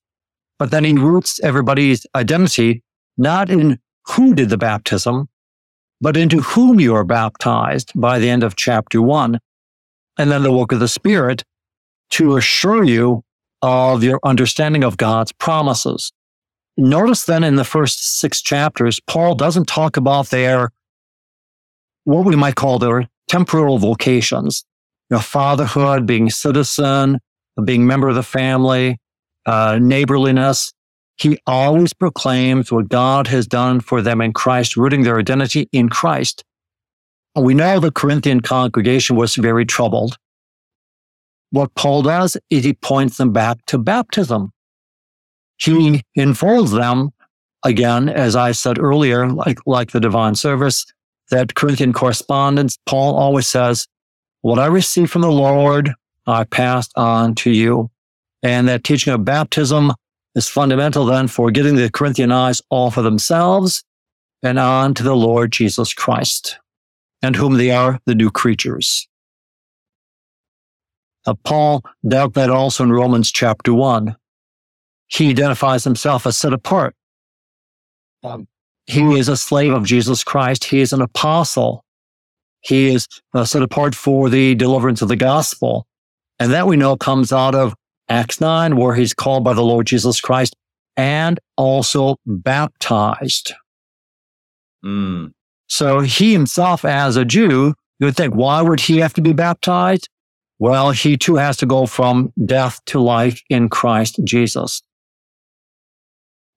But 0.63 0.71
then 0.71 0.85
he 0.85 0.93
roots 0.93 1.41
everybody's 1.41 2.07
identity 2.15 2.83
not 3.17 3.49
in 3.49 3.79
who 4.05 4.33
did 4.33 4.47
the 4.47 4.57
baptism, 4.57 5.27
but 5.99 6.15
into 6.15 6.39
whom 6.39 6.79
you 6.79 6.95
are 6.95 7.03
baptized 7.03 7.91
by 7.95 8.17
the 8.17 8.29
end 8.29 8.43
of 8.43 8.55
chapter 8.55 9.01
one. 9.01 9.41
And 10.17 10.31
then 10.31 10.41
the 10.41 10.53
work 10.53 10.71
of 10.71 10.79
the 10.79 10.87
Spirit 10.87 11.43
to 12.11 12.37
assure 12.37 12.85
you 12.85 13.25
of 13.61 14.05
your 14.05 14.21
understanding 14.23 14.85
of 14.85 14.95
God's 14.95 15.33
promises. 15.33 16.13
Notice 16.77 17.25
then 17.25 17.43
in 17.43 17.57
the 17.57 17.65
first 17.65 18.21
six 18.21 18.41
chapters, 18.41 19.01
Paul 19.05 19.35
doesn't 19.35 19.67
talk 19.67 19.97
about 19.97 20.29
their, 20.29 20.69
what 22.05 22.23
we 22.23 22.37
might 22.37 22.55
call 22.55 22.79
their 22.79 23.09
temporal 23.27 23.79
vocations, 23.79 24.63
you 25.09 25.17
know, 25.17 25.21
fatherhood, 25.21 26.05
being 26.05 26.29
citizen, 26.29 27.19
being 27.65 27.85
member 27.85 28.07
of 28.07 28.15
the 28.15 28.23
family, 28.23 28.97
uh, 29.45 29.79
neighborliness. 29.81 30.73
He 31.17 31.37
always 31.45 31.93
proclaims 31.93 32.71
what 32.71 32.89
God 32.89 33.27
has 33.27 33.45
done 33.47 33.79
for 33.79 34.01
them 34.01 34.19
in 34.21 34.33
Christ, 34.33 34.75
rooting 34.75 35.03
their 35.03 35.19
identity 35.19 35.69
in 35.71 35.89
Christ. 35.89 36.43
We 37.35 37.53
know 37.53 37.79
the 37.79 37.91
Corinthian 37.91 38.41
congregation 38.41 39.15
was 39.15 39.35
very 39.35 39.65
troubled 39.65 40.17
what 41.53 41.75
Paul 41.75 42.01
does 42.01 42.35
is 42.49 42.63
he 42.63 42.73
points 42.73 43.17
them 43.17 43.31
back 43.31 43.63
to 43.67 43.77
baptism. 43.77 44.51
He 45.57 46.01
informs 46.15 46.71
them 46.71 47.11
again, 47.63 48.09
as 48.09 48.35
I 48.35 48.53
said 48.53 48.79
earlier, 48.79 49.29
like, 49.29 49.59
like 49.67 49.91
the 49.91 49.99
divine 49.99 50.33
service, 50.33 50.83
that 51.29 51.53
Corinthian 51.53 51.93
correspondence, 51.93 52.79
Paul 52.87 53.15
always 53.15 53.45
says, 53.45 53.87
what 54.41 54.57
I 54.57 54.65
received 54.65 55.11
from 55.11 55.21
the 55.21 55.31
Lord, 55.31 55.93
I 56.25 56.43
passed 56.43 56.91
on 56.95 57.35
to 57.35 57.51
you. 57.51 57.91
And 58.43 58.67
that 58.67 58.83
teaching 58.83 59.13
of 59.13 59.25
baptism 59.25 59.93
is 60.35 60.47
fundamental 60.47 61.05
then 61.05 61.27
for 61.27 61.49
getting 61.49 61.75
the 61.75 61.89
Corinthian 61.89 62.31
eyes 62.31 62.61
off 62.69 62.97
of 62.97 63.03
themselves 63.03 63.83
and 64.43 64.59
on 64.59 64.93
to 64.95 65.03
the 65.03 65.15
Lord 65.15 65.51
Jesus 65.51 65.93
Christ, 65.93 66.59
and 67.21 67.35
whom 67.35 67.53
they 67.53 67.71
are 67.71 67.99
the 68.05 68.13
new 68.13 68.29
creatures. 68.29 69.07
Now, 71.25 71.37
Paul 71.45 71.83
dealt 72.05 72.33
that 72.33 72.49
also 72.49 72.83
in 72.83 72.91
Romans 72.91 73.31
chapter 73.31 73.73
1. 73.73 74.15
He 75.07 75.29
identifies 75.29 75.85
himself 75.85 76.27
as 76.27 76.35
set 76.35 76.51
apart. 76.51 76.95
Um, 78.23 78.47
he 78.85 79.17
is 79.17 79.29
a 79.29 79.37
slave 79.37 79.71
of 79.71 79.85
Jesus 79.85 80.23
Christ. 80.23 80.65
He 80.65 80.81
is 80.81 80.91
an 80.91 81.01
apostle. 81.01 81.85
He 82.61 82.93
is 82.93 83.07
uh, 83.33 83.45
set 83.45 83.61
apart 83.61 83.95
for 83.95 84.29
the 84.29 84.55
deliverance 84.55 85.01
of 85.01 85.07
the 85.07 85.15
gospel. 85.15 85.87
And 86.39 86.51
that 86.51 86.67
we 86.67 86.75
know 86.75 86.97
comes 86.97 87.31
out 87.31 87.55
of 87.55 87.75
Acts 88.09 88.41
9, 88.41 88.75
where 88.75 88.95
he's 88.95 89.13
called 89.13 89.43
by 89.43 89.53
the 89.53 89.63
Lord 89.63 89.87
Jesus 89.87 90.19
Christ 90.21 90.55
and 90.95 91.39
also 91.57 92.17
baptized. 92.25 93.53
Mm. 94.85 95.31
So 95.67 96.01
he 96.01 96.33
himself, 96.33 96.85
as 96.85 97.15
a 97.15 97.25
Jew, 97.25 97.73
you 97.99 98.05
would 98.05 98.15
think, 98.15 98.35
why 98.35 98.61
would 98.61 98.81
he 98.81 98.97
have 98.97 99.13
to 99.13 99.21
be 99.21 99.33
baptized? 99.33 100.09
Well, 100.59 100.91
he 100.91 101.17
too 101.17 101.35
has 101.35 101.57
to 101.57 101.65
go 101.65 101.85
from 101.85 102.31
death 102.45 102.79
to 102.87 102.99
life 102.99 103.41
in 103.49 103.69
Christ 103.69 104.19
Jesus. 104.23 104.81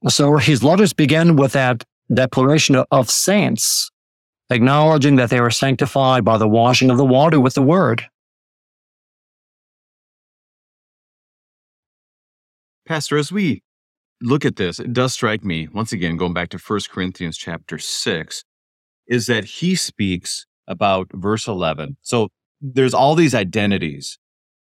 So 0.09 0.36
his 0.36 0.62
letters 0.62 0.92
begin 0.92 1.36
with 1.36 1.53
that 1.53 1.84
declaration 2.12 2.76
of 2.90 3.11
saints, 3.11 3.90
acknowledging 4.51 5.16
that 5.16 5.30
they 5.30 5.40
were 5.40 5.51
sanctified 5.51 6.24
by 6.24 6.38
the 6.38 6.49
washing 6.49 6.90
of 6.90 6.99
the 6.99 7.05
water 7.05 7.40
with 7.40 7.55
the 7.55 7.62
word. 7.62 8.07
Pastor, 12.87 13.18
as 13.18 13.32
we 13.32 13.64
look 14.22 14.45
at 14.45 14.55
this, 14.55 14.78
it 14.78 14.93
does 14.93 15.12
strike 15.12 15.45
me, 15.45 15.66
once 15.74 15.93
again, 15.93 16.16
going 16.16 16.32
back 16.32 16.51
to 16.51 16.59
1 16.59 16.80
Corinthians 16.89 17.37
chapter 17.37 17.78
6, 17.78 18.45
is 19.09 19.26
that 19.26 19.45
he 19.45 19.74
speaks 19.74 20.47
about 20.68 21.09
verse 21.12 21.49
11. 21.49 21.97
So 22.03 22.28
there's 22.61 22.95
all 22.95 23.16
these 23.16 23.34
identities. 23.34 24.18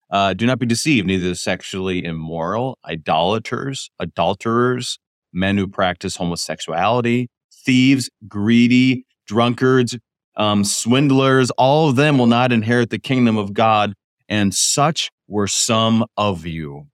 Uh, 0.10 0.34
do 0.34 0.47
not 0.47 0.57
be 0.57 0.66
deceived, 0.66 1.05
neither 1.05 1.36
sexually 1.36 2.03
immoral, 2.03 2.80
idolaters, 2.84 3.91
adulterers, 3.99 4.97
men 5.32 5.55
who 5.57 5.68
practice 5.68 6.16
homosexuality, 6.16 7.28
thieves, 7.53 8.10
greedy, 8.28 9.05
drunkards, 9.28 9.99
um, 10.36 10.64
swindlers, 10.64 11.51
all 11.51 11.89
of 11.89 11.95
them 11.95 12.18
will 12.18 12.26
not 12.26 12.51
inherit 12.51 12.89
the 12.89 12.97
kingdom 12.97 13.38
of 13.38 13.53
God. 13.53 13.93
And 14.28 14.53
such 14.55 15.12
were 15.28 15.47
some 15.47 16.05
of 16.18 16.47
you 16.47 16.88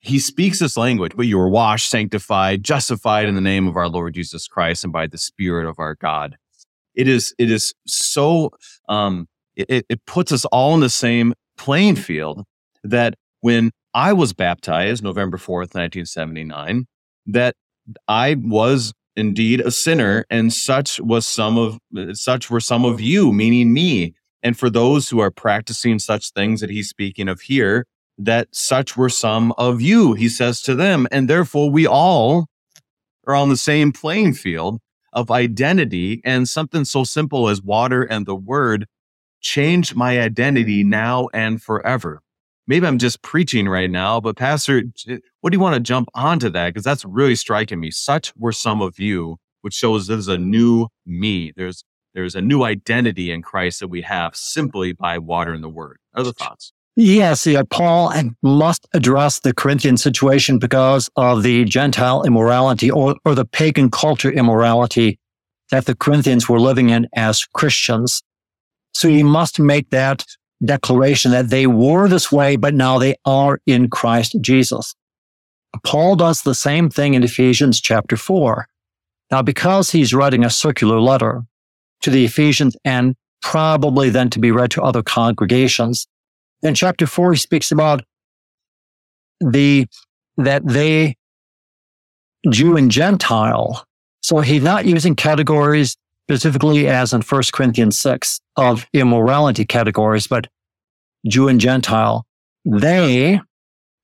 he 0.00 0.18
speaks 0.18 0.60
this 0.60 0.76
language, 0.76 1.12
but 1.16 1.26
you 1.26 1.38
are 1.40 1.48
washed, 1.48 1.90
sanctified, 1.90 2.62
justified 2.62 3.28
in 3.28 3.34
the 3.34 3.40
name 3.40 3.66
of 3.66 3.76
our 3.76 3.88
Lord 3.88 4.14
Jesus 4.14 4.46
Christ 4.46 4.84
and 4.84 4.92
by 4.92 5.06
the 5.06 5.18
Spirit 5.18 5.68
of 5.68 5.78
our 5.78 5.94
God. 5.96 6.36
It 6.94 7.08
is, 7.08 7.34
it 7.38 7.50
is 7.50 7.74
so, 7.86 8.50
um, 8.88 9.28
it, 9.56 9.86
it 9.88 10.04
puts 10.06 10.32
us 10.32 10.44
all 10.46 10.74
in 10.74 10.80
the 10.80 10.90
same 10.90 11.34
playing 11.56 11.96
field 11.96 12.44
that 12.84 13.14
when 13.40 13.72
I 13.94 14.12
was 14.12 14.32
baptized 14.32 15.02
November 15.02 15.36
4th, 15.36 15.74
1979, 15.74 16.86
that 17.26 17.54
I 18.06 18.36
was 18.38 18.92
indeed 19.16 19.60
a 19.60 19.70
sinner 19.70 20.24
and 20.30 20.52
such 20.52 21.00
was 21.00 21.26
some 21.26 21.58
of, 21.58 21.78
such 22.16 22.50
were 22.50 22.60
some 22.60 22.84
of 22.84 23.00
you, 23.00 23.32
meaning 23.32 23.72
me. 23.72 24.14
And 24.42 24.56
for 24.56 24.70
those 24.70 25.08
who 25.08 25.18
are 25.18 25.32
practicing 25.32 25.98
such 25.98 26.30
things 26.30 26.60
that 26.60 26.70
he's 26.70 26.88
speaking 26.88 27.28
of 27.28 27.40
here, 27.40 27.86
that 28.18 28.48
such 28.52 28.96
were 28.96 29.08
some 29.08 29.52
of 29.52 29.80
you, 29.80 30.14
he 30.14 30.28
says 30.28 30.60
to 30.62 30.74
them. 30.74 31.06
And 31.10 31.28
therefore, 31.28 31.70
we 31.70 31.86
all 31.86 32.46
are 33.26 33.34
on 33.34 33.48
the 33.48 33.56
same 33.56 33.92
playing 33.92 34.34
field 34.34 34.80
of 35.12 35.30
identity. 35.30 36.20
And 36.24 36.48
something 36.48 36.84
so 36.84 37.04
simple 37.04 37.48
as 37.48 37.62
water 37.62 38.02
and 38.02 38.26
the 38.26 38.34
word 38.34 38.86
changed 39.40 39.94
my 39.94 40.20
identity 40.20 40.84
now 40.84 41.28
and 41.32 41.62
forever. 41.62 42.20
Maybe 42.66 42.86
I'm 42.86 42.98
just 42.98 43.22
preaching 43.22 43.66
right 43.66 43.90
now, 43.90 44.20
but 44.20 44.36
Pastor, 44.36 44.82
what 45.40 45.50
do 45.50 45.56
you 45.56 45.60
want 45.60 45.74
to 45.74 45.80
jump 45.80 46.08
onto 46.14 46.50
that? 46.50 46.68
Because 46.68 46.84
that's 46.84 47.04
really 47.04 47.34
striking 47.34 47.80
me. 47.80 47.90
Such 47.90 48.34
were 48.36 48.52
some 48.52 48.82
of 48.82 48.98
you, 48.98 49.38
which 49.62 49.72
shows 49.72 50.06
there's 50.06 50.28
a 50.28 50.36
new 50.36 50.88
me. 51.06 51.52
There's 51.56 51.82
there's 52.14 52.34
a 52.34 52.42
new 52.42 52.64
identity 52.64 53.30
in 53.30 53.42
Christ 53.42 53.80
that 53.80 53.88
we 53.88 54.02
have 54.02 54.34
simply 54.34 54.92
by 54.92 55.18
water 55.18 55.52
and 55.52 55.62
the 55.62 55.68
word. 55.68 55.98
Other 56.14 56.32
thoughts? 56.32 56.72
Yes, 57.00 57.46
yeah, 57.46 57.60
uh, 57.60 57.64
Paul 57.64 58.12
must 58.42 58.88
address 58.92 59.38
the 59.38 59.54
Corinthian 59.54 59.96
situation 59.96 60.58
because 60.58 61.08
of 61.14 61.44
the 61.44 61.64
Gentile 61.64 62.24
immorality 62.24 62.90
or, 62.90 63.14
or 63.24 63.36
the 63.36 63.44
pagan 63.44 63.88
culture 63.88 64.32
immorality 64.32 65.20
that 65.70 65.86
the 65.86 65.94
Corinthians 65.94 66.48
were 66.48 66.58
living 66.58 66.90
in 66.90 67.06
as 67.14 67.44
Christians. 67.54 68.20
So 68.94 69.08
he 69.08 69.22
must 69.22 69.60
make 69.60 69.90
that 69.90 70.24
declaration 70.64 71.30
that 71.30 71.50
they 71.50 71.68
were 71.68 72.08
this 72.08 72.32
way, 72.32 72.56
but 72.56 72.74
now 72.74 72.98
they 72.98 73.14
are 73.24 73.60
in 73.64 73.90
Christ 73.90 74.34
Jesus. 74.40 74.96
Paul 75.84 76.16
does 76.16 76.42
the 76.42 76.52
same 76.52 76.90
thing 76.90 77.14
in 77.14 77.22
Ephesians 77.22 77.80
chapter 77.80 78.16
four. 78.16 78.66
Now, 79.30 79.42
because 79.42 79.92
he's 79.92 80.12
writing 80.12 80.44
a 80.44 80.50
circular 80.50 80.98
letter 80.98 81.42
to 82.00 82.10
the 82.10 82.24
Ephesians 82.24 82.76
and 82.84 83.14
probably 83.40 84.10
then 84.10 84.30
to 84.30 84.40
be 84.40 84.50
read 84.50 84.72
to 84.72 84.82
other 84.82 85.04
congregations, 85.04 86.08
in 86.62 86.74
chapter 86.74 87.06
four, 87.06 87.32
he 87.32 87.38
speaks 87.38 87.70
about 87.70 88.02
the, 89.40 89.86
that 90.36 90.66
they, 90.66 91.16
Jew 92.48 92.76
and 92.76 92.90
Gentile. 92.90 93.84
So 94.22 94.40
he's 94.40 94.62
not 94.62 94.84
using 94.84 95.14
categories 95.14 95.96
specifically 96.28 96.88
as 96.88 97.12
in 97.12 97.22
1 97.22 97.42
Corinthians 97.52 97.98
6 97.98 98.40
of 98.56 98.86
immorality 98.92 99.64
categories, 99.64 100.26
but 100.26 100.46
Jew 101.26 101.48
and 101.48 101.60
Gentile. 101.60 102.26
They, 102.64 103.40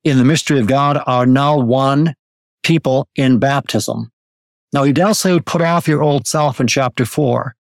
in 0.04 0.18
the 0.18 0.24
mystery 0.24 0.58
of 0.58 0.66
God, 0.66 1.02
are 1.06 1.26
now 1.26 1.58
one 1.58 2.14
people 2.62 3.08
in 3.14 3.38
baptism. 3.38 4.10
Now, 4.72 4.84
he 4.84 4.92
does 4.92 5.18
say, 5.18 5.38
put 5.38 5.60
off 5.60 5.86
your 5.86 6.02
old 6.02 6.26
self 6.26 6.60
in 6.60 6.66
chapter 6.66 7.04
4 7.04 7.54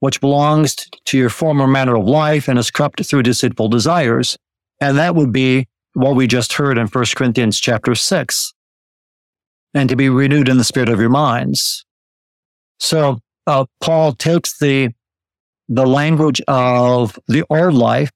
which 0.00 0.20
belongs 0.20 0.74
to 1.04 1.18
your 1.18 1.30
former 1.30 1.66
manner 1.66 1.96
of 1.96 2.06
life 2.06 2.48
and 2.48 2.58
is 2.58 2.70
corrupted 2.70 3.06
through 3.06 3.22
deceitful 3.22 3.68
desires. 3.68 4.36
And 4.80 4.98
that 4.98 5.14
would 5.14 5.32
be 5.32 5.68
what 5.92 6.16
we 6.16 6.26
just 6.26 6.54
heard 6.54 6.78
in 6.78 6.86
1 6.86 7.04
Corinthians 7.14 7.60
chapter 7.60 7.94
6. 7.94 8.54
And 9.74 9.88
to 9.88 9.96
be 9.96 10.08
renewed 10.08 10.48
in 10.48 10.56
the 10.56 10.64
spirit 10.64 10.88
of 10.88 11.00
your 11.00 11.10
minds. 11.10 11.84
So 12.80 13.20
uh, 13.46 13.66
Paul 13.80 14.12
takes 14.12 14.58
the 14.58 14.90
the 15.72 15.86
language 15.86 16.42
of 16.48 17.16
the 17.28 17.44
old 17.48 17.74
life 17.74 18.10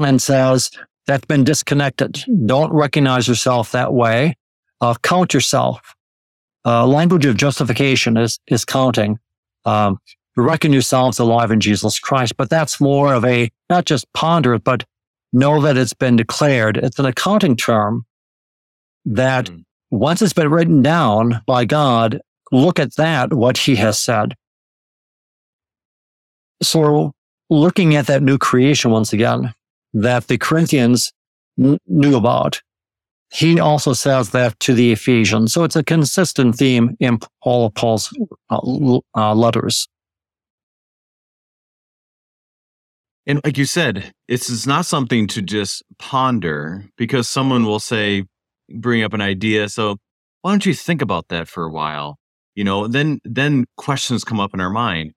and 0.00 0.20
says 0.20 0.70
that's 1.06 1.24
been 1.26 1.44
disconnected. 1.44 2.24
Don't 2.46 2.72
recognize 2.72 3.28
yourself 3.28 3.70
that 3.70 3.92
way. 3.92 4.36
Uh, 4.80 4.94
count 5.02 5.32
yourself. 5.32 5.94
Uh, 6.64 6.86
language 6.86 7.24
of 7.26 7.36
justification 7.36 8.16
is 8.16 8.40
is 8.48 8.64
counting. 8.64 9.18
Um, 9.64 9.98
reckon 10.36 10.72
yourselves 10.72 11.18
alive 11.18 11.50
in 11.50 11.60
Jesus 11.60 11.98
Christ. 11.98 12.36
But 12.36 12.50
that's 12.50 12.80
more 12.80 13.14
of 13.14 13.24
a, 13.24 13.50
not 13.68 13.84
just 13.84 14.10
ponder 14.12 14.54
it, 14.54 14.64
but 14.64 14.84
know 15.32 15.60
that 15.62 15.76
it's 15.76 15.94
been 15.94 16.16
declared. 16.16 16.76
It's 16.76 16.98
an 16.98 17.06
accounting 17.06 17.56
term 17.56 18.04
that 19.04 19.46
mm. 19.46 19.64
once 19.90 20.22
it's 20.22 20.32
been 20.32 20.50
written 20.50 20.82
down 20.82 21.42
by 21.46 21.64
God, 21.64 22.20
look 22.52 22.78
at 22.78 22.96
that, 22.96 23.32
what 23.32 23.58
he 23.58 23.76
has 23.76 24.00
said. 24.00 24.34
So 26.62 27.12
looking 27.48 27.96
at 27.96 28.06
that 28.06 28.22
new 28.22 28.38
creation 28.38 28.90
once 28.90 29.12
again, 29.12 29.54
that 29.92 30.28
the 30.28 30.38
Corinthians 30.38 31.12
n- 31.58 31.78
knew 31.86 32.16
about, 32.16 32.60
he 33.32 33.60
also 33.60 33.92
says 33.92 34.30
that 34.30 34.58
to 34.60 34.74
the 34.74 34.92
Ephesians. 34.92 35.52
So 35.52 35.64
it's 35.64 35.76
a 35.76 35.84
consistent 35.84 36.56
theme 36.56 36.96
in 37.00 37.20
all 37.42 37.66
of 37.66 37.74
Paul's 37.74 38.12
uh, 38.50 38.98
uh, 39.16 39.34
letters. 39.34 39.88
And 43.30 43.40
like 43.44 43.56
you 43.56 43.64
said, 43.64 44.10
it's, 44.26 44.66
not 44.66 44.86
something 44.86 45.28
to 45.28 45.40
just 45.40 45.84
ponder 46.00 46.84
because 46.96 47.28
someone 47.28 47.64
will 47.64 47.78
say, 47.78 48.24
bring 48.68 49.04
up 49.04 49.12
an 49.12 49.20
idea. 49.20 49.68
So 49.68 49.98
why 50.42 50.50
don't 50.50 50.66
you 50.66 50.74
think 50.74 51.00
about 51.00 51.28
that 51.28 51.46
for 51.46 51.62
a 51.62 51.70
while? 51.70 52.18
You 52.56 52.64
know, 52.64 52.88
then 52.88 53.20
then 53.22 53.66
questions 53.76 54.24
come 54.24 54.40
up 54.40 54.52
in 54.52 54.60
our 54.60 54.68
mind. 54.68 55.12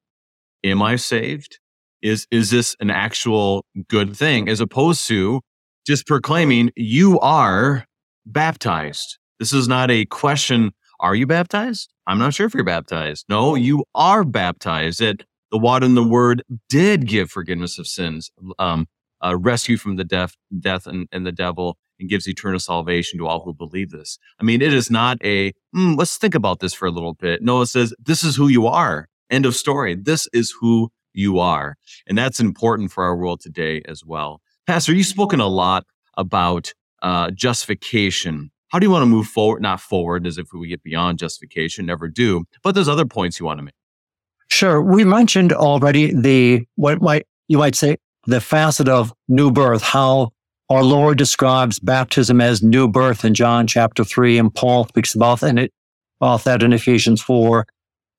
Am 0.63 0.83
I 0.83 0.95
saved? 0.97 1.57
Is 2.03 2.27
is 2.29 2.51
this 2.51 2.75
an 2.79 2.91
actual 2.91 3.65
good 3.87 4.15
thing? 4.15 4.47
As 4.47 4.59
opposed 4.59 5.07
to 5.07 5.41
just 5.87 6.05
proclaiming 6.05 6.69
you 6.75 7.19
are 7.19 7.83
baptized. 8.27 9.17
This 9.39 9.53
is 9.53 9.67
not 9.67 9.89
a 9.89 10.05
question 10.05 10.71
Are 10.99 11.15
you 11.15 11.25
baptized? 11.25 11.91
I'm 12.05 12.19
not 12.19 12.35
sure 12.35 12.45
if 12.45 12.53
you're 12.53 12.63
baptized. 12.63 13.25
No, 13.27 13.55
you 13.55 13.85
are 13.95 14.23
baptized. 14.23 14.99
That 14.99 15.23
the 15.53 15.59
water 15.59 15.85
and 15.85 15.95
the 15.95 16.03
word 16.03 16.43
did 16.67 17.05
give 17.05 17.29
forgiveness 17.29 17.77
of 17.77 17.85
sins, 17.85 18.31
um, 18.57 18.87
uh, 19.23 19.37
rescue 19.37 19.77
from 19.77 19.97
the 19.97 20.03
death, 20.03 20.35
death 20.59 20.87
and, 20.87 21.07
and 21.11 21.27
the 21.27 21.31
devil, 21.31 21.77
and 21.99 22.09
gives 22.09 22.27
eternal 22.27 22.59
salvation 22.59 23.19
to 23.19 23.27
all 23.27 23.41
who 23.41 23.53
believe 23.53 23.91
this. 23.91 24.17
I 24.41 24.43
mean, 24.43 24.63
it 24.63 24.73
is 24.73 24.89
not 24.89 25.19
a, 25.23 25.53
mm, 25.75 25.95
let's 25.95 26.17
think 26.17 26.33
about 26.33 26.59
this 26.59 26.73
for 26.73 26.87
a 26.87 26.91
little 26.91 27.13
bit. 27.13 27.43
No, 27.43 27.61
it 27.61 27.67
says, 27.67 27.93
this 28.03 28.23
is 28.23 28.35
who 28.35 28.47
you 28.47 28.65
are. 28.65 29.07
End 29.29 29.45
of 29.45 29.55
story. 29.55 29.93
This 29.93 30.27
is 30.33 30.51
who 30.59 30.91
you 31.13 31.37
are. 31.37 31.75
And 32.07 32.17
that's 32.17 32.39
important 32.39 32.91
for 32.91 33.03
our 33.03 33.15
world 33.15 33.39
today 33.39 33.83
as 33.87 34.03
well. 34.03 34.41
Pastor, 34.65 34.95
you've 34.95 35.05
spoken 35.05 35.39
a 35.39 35.47
lot 35.47 35.85
about 36.17 36.73
uh, 37.03 37.29
justification. 37.29 38.49
How 38.69 38.79
do 38.79 38.87
you 38.87 38.91
want 38.91 39.03
to 39.03 39.07
move 39.07 39.27
forward? 39.27 39.61
Not 39.61 39.81
forward 39.81 40.25
as 40.25 40.39
if 40.39 40.47
we 40.51 40.67
get 40.67 40.81
beyond 40.81 41.19
justification, 41.19 41.85
never 41.85 42.07
do. 42.07 42.45
But 42.63 42.73
there's 42.73 42.89
other 42.89 43.05
points 43.05 43.39
you 43.39 43.45
want 43.45 43.59
to 43.59 43.63
make. 43.63 43.75
Sure. 44.53 44.79
We 44.83 45.03
mentioned 45.03 45.51
already 45.51 46.13
the, 46.13 46.67
what 46.75 47.01
might, 47.01 47.25
you 47.47 47.57
might 47.57 47.73
say, 47.73 47.97
the 48.27 48.39
facet 48.39 48.87
of 48.87 49.11
new 49.27 49.49
birth, 49.49 49.81
how 49.81 50.29
our 50.69 50.83
Lord 50.83 51.17
describes 51.17 51.79
baptism 51.79 52.39
as 52.39 52.61
new 52.61 52.87
birth 52.87 53.25
in 53.25 53.33
John 53.33 53.65
chapter 53.65 54.03
3, 54.03 54.37
and 54.37 54.53
Paul 54.53 54.85
speaks 54.87 55.15
about, 55.15 55.41
and 55.41 55.57
it, 55.57 55.73
about 56.21 56.43
that 56.43 56.61
in 56.61 56.71
Ephesians 56.71 57.19
4. 57.19 57.65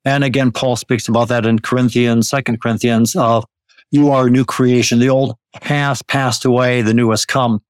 And 0.04 0.24
again, 0.24 0.50
Paul 0.50 0.74
speaks 0.74 1.06
about 1.06 1.28
that 1.28 1.46
in 1.46 1.60
Corinthians, 1.60 2.30
Second 2.30 2.60
Corinthians, 2.60 3.14
of 3.14 3.44
you 3.92 4.10
are 4.10 4.26
a 4.26 4.30
new 4.30 4.44
creation. 4.44 4.98
The 4.98 5.10
old 5.10 5.36
has 5.62 6.02
passed 6.02 6.44
away, 6.44 6.82
the 6.82 6.94
new 6.94 7.10
has 7.10 7.24
come. 7.24 7.62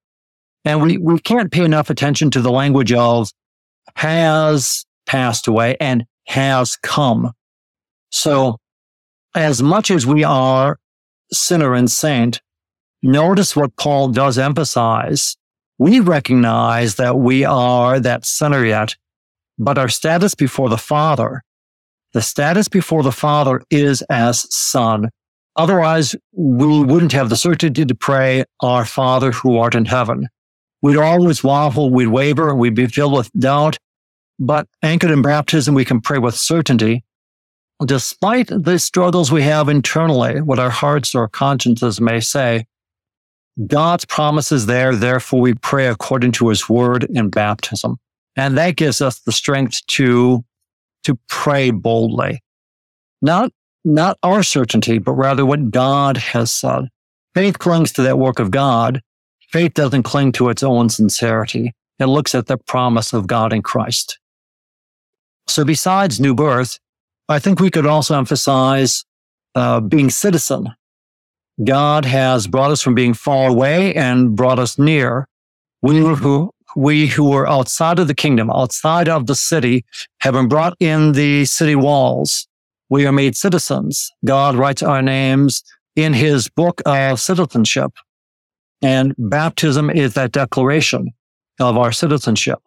And 0.65 0.81
we, 0.81 0.97
we 0.97 1.19
can't 1.19 1.53
pay 1.53 1.67
enough 1.67 1.91
attention 1.91 2.31
to 2.31 2.41
the 2.41 2.51
language 2.51 2.95
of 2.95 3.31
has 3.97 4.87
passed 5.05 5.49
away 5.49 5.77
and 5.81 6.07
has 6.29 6.77
come. 6.77 7.35
So 8.15 8.59
as 9.35 9.61
much 9.61 9.91
as 9.91 10.07
we 10.07 10.23
are 10.23 10.79
sinner 11.33 11.75
and 11.75 11.91
saint, 11.91 12.41
notice 13.03 13.57
what 13.57 13.77
Paul 13.77 14.11
does 14.11 14.39
emphasize. 14.39 15.37
We 15.79 15.99
recognize 15.99 16.95
that 16.95 17.17
we 17.17 17.45
are 17.45 17.99
that 17.99 18.25
sinner 18.25 18.65
yet, 18.65 18.95
but 19.59 19.79
our 19.79 19.89
status 19.89 20.37
before 20.37 20.69
the 20.69 20.79
Father, 20.79 21.43
the 22.13 22.23
status 22.23 22.69
before 22.69 23.03
the 23.03 23.11
Father 23.11 23.63
is 23.69 24.03
as 24.03 24.47
son. 24.55 25.11
Otherwise, 25.57 26.15
we 26.31 26.85
wouldn't 26.85 27.13
have 27.13 27.31
the 27.31 27.37
certainty 27.37 27.85
to 27.85 27.95
pray, 27.97 28.45
Our 28.61 28.85
Father 28.85 29.33
who 29.33 29.59
art 29.59 29.75
in 29.75 29.87
heaven. 29.87 30.29
We'd 30.83 30.99
always 30.99 31.43
waffle, 31.43 31.91
we'd 31.91 32.07
waver, 32.07 32.55
we'd 32.55 32.77
be 32.77 32.87
filled 32.87 33.15
with 33.15 33.33
doubt. 33.33 33.77
But 34.39 34.69
anchored 34.85 35.11
in 35.11 35.23
baptism, 35.23 35.75
we 35.75 35.85
can 35.85 36.01
pray 36.01 36.19
with 36.19 36.37
certainty 36.37 37.03
despite 37.85 38.49
the 38.49 38.79
struggles 38.79 39.33
we 39.33 39.43
have 39.43 39.69
internally, 39.69 40.41
what 40.41 40.59
our 40.59 40.71
hearts 40.71 41.15
or 41.15 41.29
consciences 41.29 42.01
may 42.01 42.21
say, 42.21 42.67
God's 43.67 44.05
promise 44.05 44.51
is 44.51 44.67
there. 44.67 44.95
Therefore, 44.95 45.41
we 45.41 45.55
pray 45.55 45.87
according 45.87 46.33
to 46.33 46.49
his 46.49 46.69
word 46.69 47.05
in 47.05 47.31
baptism. 47.31 47.99
And 48.37 48.59
that 48.59 48.77
gives 48.77 49.01
us 49.01 49.21
the 49.21 49.33
strength 49.33 49.81
to, 49.89 50.45
to 51.05 51.19
pray 51.29 51.71
boldly. 51.71 52.43
Not, 53.23 53.53
not 53.85 54.19
our 54.23 54.43
certainty, 54.43 54.99
but 54.99 55.13
rather 55.13 55.47
what 55.47 55.71
God 55.71 56.17
has 56.17 56.53
said. 56.53 56.89
Faith 57.35 57.59
clings 57.59 57.93
to 57.93 58.03
that 58.03 58.19
work 58.19 58.39
of 58.39 58.51
God. 58.51 59.01
Faith 59.51 59.75
doesn't 59.75 60.03
cling 60.03 60.33
to 60.33 60.49
its 60.49 60.63
own 60.63 60.89
sincerity. 60.89 61.73
It 62.01 62.07
looks 62.07 62.35
at 62.35 62.47
the 62.47 62.57
promise 62.57 63.13
of 63.13 63.29
God 63.29 63.53
in 63.53 63.63
Christ. 63.63 64.19
So 65.47 65.65
besides 65.65 66.19
new 66.19 66.35
birth, 66.35 66.81
I 67.29 67.39
think 67.39 67.61
we 67.61 67.71
could 67.71 67.87
also 67.87 68.17
emphasize 68.19 69.05
uh, 69.55 69.81
being 69.81 70.11
citizen. 70.11 70.69
God 71.63 72.05
has 72.05 72.47
brought 72.47 72.71
us 72.71 72.83
from 72.83 72.95
being 72.95 73.15
far 73.15 73.49
away 73.49 73.95
and 73.95 74.35
brought 74.35 74.59
us 74.59 74.79
near. 74.79 75.29
We 75.83 75.99
who 75.99 76.51
we 76.77 77.07
who 77.07 77.31
were 77.31 77.49
outside 77.49 77.99
of 77.99 78.09
the 78.09 78.15
kingdom, 78.15 78.51
outside 78.51 79.09
of 79.09 79.27
the 79.27 79.37
city, 79.37 79.85
have 80.21 80.35
been 80.35 80.49
brought 80.49 80.75
in 80.81 81.13
the 81.13 81.45
city 81.45 81.77
walls. 81.77 82.49
We 82.91 83.07
are 83.07 83.13
made 83.13 83.37
citizens. 83.37 84.11
God 84.25 84.57
writes 84.57 84.83
our 84.83 85.03
names 85.03 85.63
in 85.95 86.13
his 86.13 86.49
book 86.49 86.83
of 86.85 87.21
citizenship. 87.21 87.93
And 88.83 89.15
baptism 89.17 89.89
is 89.89 90.15
that 90.15 90.33
declaration 90.33 91.13
of 91.61 91.79
our 91.79 91.93
citizenship, 91.93 92.59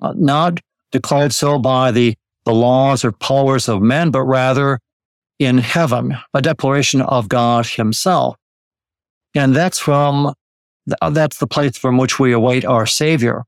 uh, 0.00 0.12
not 0.16 0.60
declared 0.90 1.32
so 1.32 1.58
by 1.58 1.92
the 1.92 2.16
the 2.44 2.54
laws 2.54 3.04
or 3.04 3.12
powers 3.12 3.68
of 3.68 3.82
men, 3.82 4.10
but 4.10 4.24
rather 4.24 4.78
in 5.38 5.58
heaven, 5.58 6.16
a 6.34 6.42
declaration 6.42 7.00
of 7.00 7.28
God 7.28 7.66
himself. 7.66 8.36
And 9.34 9.54
that's 9.54 9.78
from, 9.78 10.34
uh, 11.00 11.10
that's 11.10 11.38
the 11.38 11.46
place 11.46 11.76
from 11.76 11.96
which 11.98 12.18
we 12.18 12.32
await 12.32 12.64
our 12.64 12.86
savior 12.86 13.44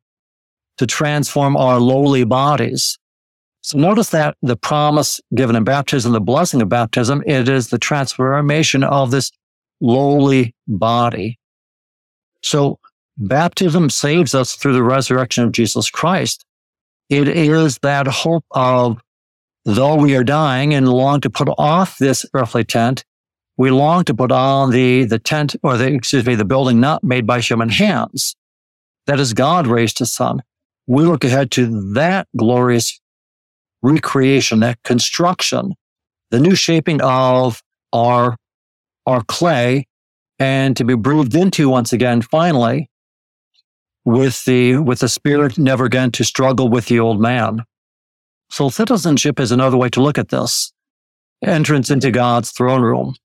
to 0.78 0.86
transform 0.86 1.56
our 1.56 1.78
lowly 1.78 2.24
bodies. 2.24 2.98
So 3.60 3.78
notice 3.78 4.10
that 4.10 4.36
the 4.42 4.56
promise 4.56 5.20
given 5.34 5.56
in 5.56 5.64
baptism, 5.64 6.12
the 6.12 6.20
blessing 6.20 6.60
of 6.60 6.68
baptism, 6.68 7.22
it 7.26 7.48
is 7.48 7.68
the 7.68 7.78
transformation 7.78 8.84
of 8.84 9.10
this 9.10 9.30
lowly 9.80 10.54
body. 10.66 11.38
So 12.42 12.78
baptism 13.16 13.88
saves 13.88 14.34
us 14.34 14.54
through 14.54 14.74
the 14.74 14.82
resurrection 14.82 15.44
of 15.44 15.52
Jesus 15.52 15.88
Christ. 15.90 16.44
It 17.10 17.28
is 17.28 17.78
that 17.82 18.06
hope 18.06 18.44
of, 18.50 19.00
though 19.64 19.96
we 19.96 20.16
are 20.16 20.24
dying 20.24 20.74
and 20.74 20.88
long 20.88 21.20
to 21.20 21.30
put 21.30 21.48
off 21.58 21.98
this 21.98 22.24
earthly 22.34 22.64
tent, 22.64 23.04
we 23.56 23.70
long 23.70 24.04
to 24.04 24.14
put 24.14 24.32
on 24.32 24.70
the, 24.70 25.04
the 25.04 25.18
tent 25.18 25.54
or 25.62 25.76
the, 25.76 25.86
excuse 25.86 26.26
me, 26.26 26.34
the 26.34 26.44
building 26.44 26.80
not 26.80 27.04
made 27.04 27.26
by 27.26 27.40
human 27.40 27.68
hands. 27.68 28.34
That 29.06 29.20
is 29.20 29.34
God 29.34 29.66
raised 29.66 29.98
his 29.98 30.12
son. 30.12 30.42
We 30.86 31.04
look 31.04 31.24
ahead 31.24 31.50
to 31.52 31.92
that 31.94 32.26
glorious 32.36 33.00
recreation, 33.82 34.60
that 34.60 34.82
construction, 34.82 35.74
the 36.30 36.40
new 36.40 36.54
shaping 36.54 37.00
of 37.02 37.62
our, 37.92 38.36
our 39.06 39.22
clay 39.24 39.86
and 40.38 40.76
to 40.76 40.84
be 40.84 40.94
breathed 40.94 41.34
into 41.34 41.68
once 41.68 41.92
again, 41.92 42.22
finally, 42.22 42.90
with 44.04 44.44
the, 44.44 44.76
with 44.76 45.00
the 45.00 45.08
spirit 45.08 45.58
never 45.58 45.86
again 45.86 46.10
to 46.12 46.24
struggle 46.24 46.68
with 46.68 46.86
the 46.86 47.00
old 47.00 47.20
man. 47.20 47.64
So 48.50 48.68
citizenship 48.68 49.40
is 49.40 49.50
another 49.50 49.76
way 49.76 49.88
to 49.90 50.02
look 50.02 50.18
at 50.18 50.28
this. 50.28 50.72
Entrance 51.42 51.90
into 51.90 52.10
God's 52.10 52.50
throne 52.50 52.82
room. 52.82 53.16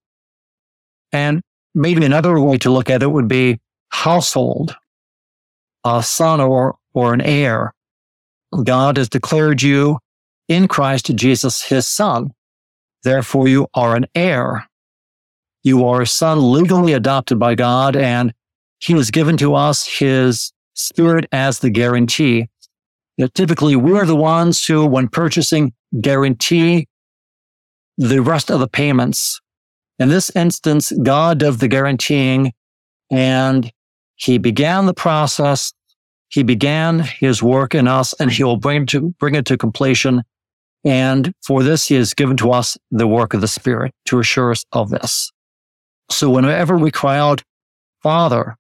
And 1.12 1.42
maybe 1.76 2.06
another 2.06 2.40
way 2.40 2.58
to 2.60 2.72
look 2.72 2.90
at 2.90 3.04
it 3.04 3.12
would 3.12 3.28
be 3.28 3.60
household, 3.90 4.76
a 5.84 6.02
son 6.04 6.40
or, 6.40 6.78
or 6.94 7.14
an 7.14 7.22
heir. 7.22 7.74
God 8.64 8.98
has 8.98 9.10
declared 9.10 9.62
you 9.62 10.00
in 10.48 10.68
Christ 10.68 11.16
Jesus, 11.16 11.62
his 11.62 11.88
son. 11.88 12.34
Therefore, 13.04 13.48
you 13.48 13.68
are 13.74 13.96
an 13.96 14.08
heir. 14.16 14.68
You 15.64 15.86
are 15.86 16.02
a 16.02 16.08
son 16.08 16.52
legally 16.52 16.94
adopted 16.94 17.38
by 17.38 17.56
God 17.56 17.96
and 17.96 18.34
he 18.80 18.94
has 18.94 19.12
given 19.12 19.38
to 19.38 19.56
us 19.56 19.86
his 19.86 20.54
Spirit 20.80 21.28
as 21.32 21.60
the 21.60 21.70
guarantee. 21.70 22.50
Know, 23.18 23.28
typically, 23.28 23.76
we're 23.76 24.06
the 24.06 24.16
ones 24.16 24.66
who, 24.66 24.86
when 24.86 25.10
purchasing, 25.10 25.74
guarantee 26.00 26.88
the 27.98 28.22
rest 28.22 28.50
of 28.50 28.62
the 28.62 28.68
payments. 28.68 29.42
In 30.00 30.08
this 30.08 30.30
instance, 30.36 30.94
God 31.04 31.40
does 31.40 31.58
the 31.58 31.68
guaranteeing 31.68 32.54
and 33.12 33.70
he 34.16 34.38
began 34.38 34.86
the 34.86 34.94
process. 34.94 35.74
He 36.30 36.44
began 36.44 37.00
his 37.00 37.44
work 37.44 37.76
in 37.76 37.88
us 37.88 38.14
and 38.14 38.32
he 38.32 38.44
will 38.44 38.56
bring 38.56 38.84
it 38.84 38.90
to, 38.90 39.14
bring 39.20 39.36
it 39.36 39.46
to 39.48 39.58
completion. 39.58 40.24
And 40.86 41.34
for 41.46 41.62
this, 41.62 41.90
he 41.90 41.96
has 41.96 42.14
given 42.14 42.38
to 42.38 42.52
us 42.52 42.78
the 42.90 43.08
work 43.08 43.34
of 43.34 43.42
the 43.42 43.48
Spirit 43.50 43.94
to 44.06 44.20
assure 44.20 44.52
us 44.52 44.64
of 44.72 44.90
this. 44.90 45.30
So 46.10 46.30
whenever 46.30 46.78
we 46.78 46.92
cry 46.92 47.18
out, 47.18 47.44
Father, 48.02 48.56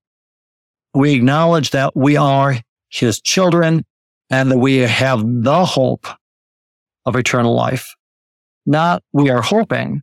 we 0.93 1.13
acknowledge 1.13 1.71
that 1.71 1.95
we 1.95 2.17
are 2.17 2.55
his 2.89 3.21
children 3.21 3.85
and 4.29 4.51
that 4.51 4.57
we 4.57 4.77
have 4.77 5.21
the 5.43 5.65
hope 5.65 6.07
of 7.05 7.15
eternal 7.15 7.55
life. 7.55 7.95
Not 8.65 9.03
we 9.13 9.29
are 9.29 9.41
hoping 9.41 10.01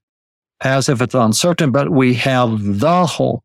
as 0.60 0.88
if 0.88 1.00
it's 1.00 1.14
uncertain, 1.14 1.70
but 1.70 1.90
we 1.90 2.14
have 2.14 2.80
the 2.80 3.06
hope. 3.06 3.42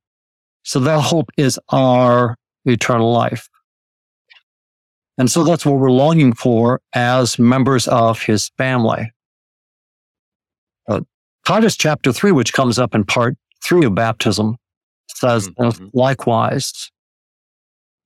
So 0.63 0.79
that 0.79 1.01
hope 1.01 1.29
is 1.37 1.59
our 1.69 2.37
eternal 2.65 3.11
life. 3.11 3.49
And 5.17 5.29
so 5.29 5.43
that's 5.43 5.65
what 5.65 5.77
we're 5.77 5.91
longing 5.91 6.33
for 6.33 6.81
as 6.93 7.37
members 7.37 7.87
of 7.87 8.21
his 8.21 8.49
family. 8.57 9.11
Uh, 10.87 11.01
Titus 11.45 11.75
chapter 11.75 12.11
three, 12.11 12.31
which 12.31 12.53
comes 12.53 12.79
up 12.79 12.95
in 12.95 13.03
part 13.03 13.35
three 13.63 13.85
of 13.85 13.93
baptism, 13.93 14.55
says 15.09 15.49
mm-hmm. 15.49 15.87
likewise, 15.93 16.91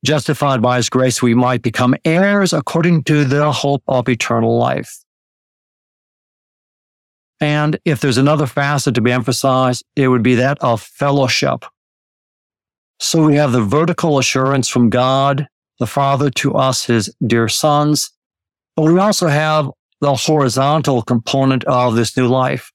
justified 0.05 0.61
by 0.61 0.77
his 0.77 0.89
grace, 0.89 1.21
we 1.21 1.33
might 1.33 1.61
become 1.61 1.95
heirs 2.05 2.53
according 2.53 3.03
to 3.05 3.25
the 3.25 3.51
hope 3.51 3.83
of 3.87 4.07
eternal 4.07 4.57
life. 4.57 4.97
And 7.41 7.77
if 7.83 7.99
there's 7.99 8.17
another 8.17 8.47
facet 8.47 8.95
to 8.95 9.01
be 9.01 9.11
emphasized, 9.11 9.83
it 9.95 10.07
would 10.07 10.23
be 10.23 10.35
that 10.35 10.57
of 10.61 10.81
fellowship. 10.81 11.65
So 12.99 13.25
we 13.25 13.35
have 13.35 13.51
the 13.51 13.61
vertical 13.61 14.17
assurance 14.17 14.69
from 14.69 14.89
God, 14.89 15.47
the 15.79 15.87
Father 15.87 16.29
to 16.31 16.53
us, 16.53 16.85
his 16.85 17.13
dear 17.25 17.49
sons. 17.49 18.11
But 18.75 18.83
we 18.83 18.99
also 18.99 19.27
have 19.27 19.69
the 19.99 20.15
horizontal 20.15 21.01
component 21.01 21.63
of 21.65 21.95
this 21.95 22.15
new 22.15 22.27
life. 22.27 22.71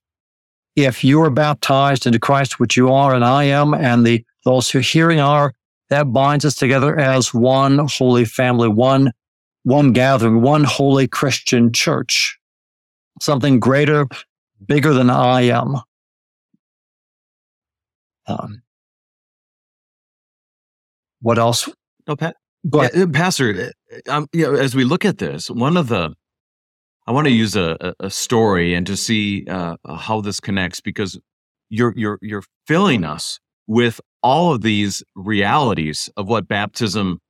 If 0.77 1.03
you 1.05 1.23
are 1.23 1.31
baptized 1.31 2.07
into 2.07 2.19
Christ, 2.19 2.61
which 2.61 2.77
you 2.77 2.93
are 2.93 3.15
and 3.15 3.25
I 3.25 3.45
am, 3.45 3.75
and 3.75 4.07
the 4.07 4.25
those 4.45 4.71
who 4.71 4.79
are 4.79 4.83
hearing 4.83 5.21
are, 5.21 5.53
that 5.91 6.13
binds 6.13 6.45
us 6.45 6.55
together 6.55 6.99
as 6.99 7.35
one 7.35 7.87
holy 7.89 8.25
family, 8.25 8.69
one, 8.69 9.13
one 9.65 9.93
gathering, 9.93 10.41
one 10.41 10.65
holy 10.65 11.07
Christian 11.07 11.73
church. 11.73 12.39
Something 13.21 13.61
greater, 13.61 14.07
bigger 14.65 14.95
than 14.95 15.11
I 15.11 15.43
am. 15.43 15.77
Um, 18.27 18.63
what 21.21 21.39
else? 21.39 21.69
No, 22.07 22.17
Pat. 22.17 22.37
But 22.65 22.95
yeah, 22.95 23.07
Pastor, 23.13 23.73
um, 24.09 24.29
you 24.33 24.45
know, 24.45 24.55
as 24.55 24.75
we 24.75 24.85
look 24.85 25.05
at 25.05 25.19
this, 25.19 25.51
one 25.51 25.77
of 25.77 25.89
the 25.89 26.15
I 27.07 27.13
want 27.13 27.27
to 27.27 27.33
use 27.33 27.57
a, 27.57 27.95
a 27.99 28.11
story 28.11 28.75
and 28.75 28.87
to 28.87 28.97
see 28.97 29.45
uh, 29.49 29.77
how 29.97 30.21
this 30.21 30.39
connects 30.39 30.81
because 30.81 31.19
you're 31.69 31.93
you're 31.97 32.19
you're 32.23 32.45
filling 32.67 33.05
us 33.05 33.41
with 33.67 34.01
all 34.23 34.53
of 34.53 34.63
these 34.63 35.03
realities 35.15 36.11
of 36.17 36.29
what 36.29 36.49
baptism 36.49 37.21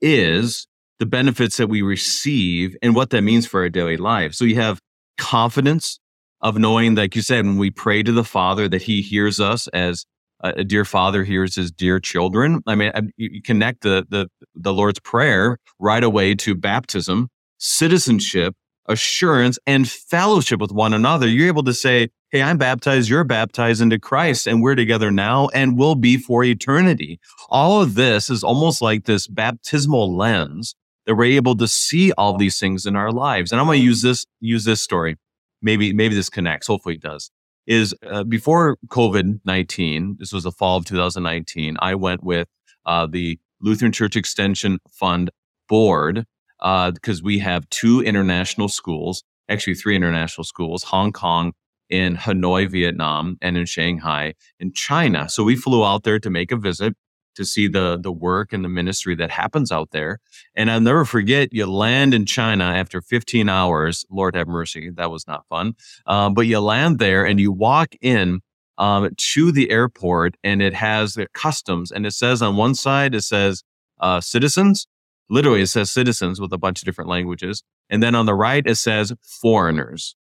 is, 0.00 0.66
the 0.98 1.06
benefits 1.06 1.56
that 1.56 1.68
we 1.68 1.82
receive, 1.82 2.76
and 2.82 2.94
what 2.94 3.10
that 3.10 3.22
means 3.22 3.46
for 3.46 3.60
our 3.60 3.68
daily 3.68 3.96
life. 3.96 4.34
So 4.34 4.44
you 4.44 4.56
have 4.56 4.80
confidence 5.16 5.98
of 6.40 6.56
knowing, 6.58 6.94
like 6.94 7.16
you 7.16 7.22
said, 7.22 7.44
when 7.44 7.58
we 7.58 7.70
pray 7.70 8.02
to 8.02 8.12
the 8.12 8.24
Father, 8.24 8.68
that 8.68 8.82
He 8.82 9.02
hears 9.02 9.40
us 9.40 9.66
as 9.68 10.04
a 10.40 10.64
dear 10.64 10.84
father 10.84 11.24
hears 11.24 11.56
his 11.56 11.72
dear 11.72 11.98
children. 11.98 12.62
I 12.66 12.74
mean, 12.74 12.92
you 13.16 13.42
connect 13.42 13.82
the, 13.82 14.06
the, 14.08 14.28
the 14.54 14.72
Lord's 14.72 15.00
Prayer 15.00 15.58
right 15.80 16.04
away 16.04 16.34
to 16.36 16.54
baptism, 16.54 17.28
citizenship, 17.58 18.54
assurance, 18.88 19.58
and 19.66 19.88
fellowship 19.88 20.60
with 20.60 20.72
one 20.72 20.94
another. 20.94 21.28
You're 21.28 21.48
able 21.48 21.64
to 21.64 21.74
say, 21.74 22.08
Hey, 22.30 22.42
I'm 22.42 22.58
baptized, 22.58 23.08
you're 23.08 23.24
baptized 23.24 23.80
into 23.80 23.98
Christ, 23.98 24.46
and 24.46 24.62
we're 24.62 24.74
together 24.74 25.10
now 25.10 25.48
and 25.54 25.78
will 25.78 25.94
be 25.94 26.18
for 26.18 26.44
eternity. 26.44 27.20
All 27.48 27.80
of 27.80 27.94
this 27.94 28.28
is 28.28 28.44
almost 28.44 28.82
like 28.82 29.04
this 29.04 29.26
baptismal 29.26 30.14
lens 30.14 30.74
that 31.06 31.14
we're 31.14 31.36
able 31.36 31.56
to 31.56 31.68
see 31.68 32.12
all 32.12 32.36
these 32.36 32.58
things 32.58 32.84
in 32.84 32.96
our 32.96 33.10
lives. 33.10 33.50
And 33.50 33.60
I'm 33.60 33.66
going 33.66 33.80
to 33.80 33.84
use 33.84 34.02
this, 34.02 34.26
use 34.40 34.64
this 34.64 34.82
story. 34.82 35.16
Maybe, 35.62 35.92
maybe 35.92 36.14
this 36.14 36.28
connects. 36.28 36.66
Hopefully 36.66 36.96
it 36.96 37.02
does 37.02 37.30
is 37.68 37.94
uh, 38.10 38.24
before 38.24 38.78
COVID 38.88 39.40
19, 39.44 40.16
this 40.18 40.32
was 40.32 40.44
the 40.44 40.50
fall 40.50 40.78
of 40.78 40.86
2019, 40.86 41.76
I 41.80 41.94
went 41.94 42.24
with 42.24 42.48
uh, 42.86 43.06
the 43.06 43.38
Lutheran 43.60 43.92
Church 43.92 44.16
Extension 44.16 44.78
Fund 44.90 45.30
board 45.68 46.24
because 46.58 47.20
uh, 47.20 47.24
we 47.24 47.38
have 47.38 47.68
two 47.70 48.00
international 48.02 48.68
schools, 48.68 49.22
actually 49.48 49.74
three 49.74 49.96
international 49.96 50.44
schools, 50.44 50.82
Hong 50.84 51.12
Kong, 51.12 51.52
in 51.88 52.16
Hanoi, 52.16 52.70
Vietnam, 52.70 53.38
and 53.40 53.56
in 53.56 53.64
Shanghai, 53.64 54.34
in 54.60 54.72
China. 54.72 55.28
So 55.28 55.42
we 55.42 55.56
flew 55.56 55.84
out 55.84 56.02
there 56.02 56.18
to 56.18 56.30
make 56.30 56.52
a 56.52 56.56
visit 56.56 56.94
to 57.38 57.44
see 57.44 57.68
the 57.68 57.98
the 58.02 58.12
work 58.12 58.52
and 58.52 58.64
the 58.64 58.68
ministry 58.68 59.14
that 59.14 59.30
happens 59.30 59.70
out 59.70 59.90
there. 59.92 60.18
And 60.56 60.70
I'll 60.70 60.80
never 60.80 61.04
forget, 61.04 61.52
you 61.52 61.66
land 61.66 62.12
in 62.12 62.26
China 62.26 62.64
after 62.64 63.00
15 63.00 63.48
hours. 63.48 64.04
Lord 64.10 64.34
have 64.34 64.48
mercy, 64.48 64.90
that 64.96 65.10
was 65.10 65.26
not 65.26 65.46
fun. 65.48 65.74
Um, 66.06 66.34
but 66.34 66.42
you 66.42 66.58
land 66.58 66.98
there 66.98 67.24
and 67.24 67.38
you 67.38 67.52
walk 67.52 67.94
in 68.00 68.40
um, 68.76 69.10
to 69.16 69.52
the 69.52 69.70
airport, 69.70 70.36
and 70.44 70.60
it 70.60 70.74
has 70.74 71.14
the 71.14 71.28
customs, 71.32 71.90
and 71.90 72.06
it 72.06 72.12
says 72.12 72.42
on 72.42 72.56
one 72.56 72.74
side 72.74 73.14
it 73.14 73.22
says 73.22 73.62
uh, 74.00 74.20
citizens. 74.20 74.86
Literally, 75.30 75.62
it 75.62 75.66
says 75.68 75.90
citizens 75.90 76.40
with 76.40 76.52
a 76.52 76.58
bunch 76.58 76.80
of 76.80 76.86
different 76.86 77.10
languages, 77.10 77.62
and 77.90 78.02
then 78.02 78.14
on 78.14 78.26
the 78.26 78.34
right 78.34 78.66
it 78.66 78.76
says 78.76 79.12
foreigners. 79.22 80.16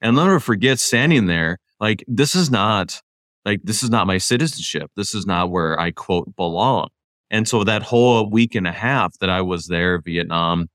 And 0.00 0.18
I'll 0.18 0.26
never 0.26 0.40
forget 0.40 0.78
standing 0.78 1.26
there, 1.26 1.58
like 1.80 2.04
this 2.06 2.34
is 2.34 2.50
not 2.50 3.00
like 3.44 3.60
this 3.62 3.82
is 3.82 3.90
not 3.90 4.06
my 4.06 4.18
citizenship. 4.18 4.90
This 4.96 5.14
is 5.14 5.24
not 5.24 5.50
where 5.50 5.78
I 5.80 5.92
quote 5.92 6.34
belong. 6.36 6.88
And 7.30 7.48
so 7.48 7.64
that 7.64 7.82
whole 7.82 8.30
week 8.30 8.54
and 8.54 8.66
a 8.66 8.72
half 8.72 9.18
that 9.18 9.30
I 9.30 9.40
was 9.42 9.66
there, 9.66 10.00
Vietnam 10.00 10.68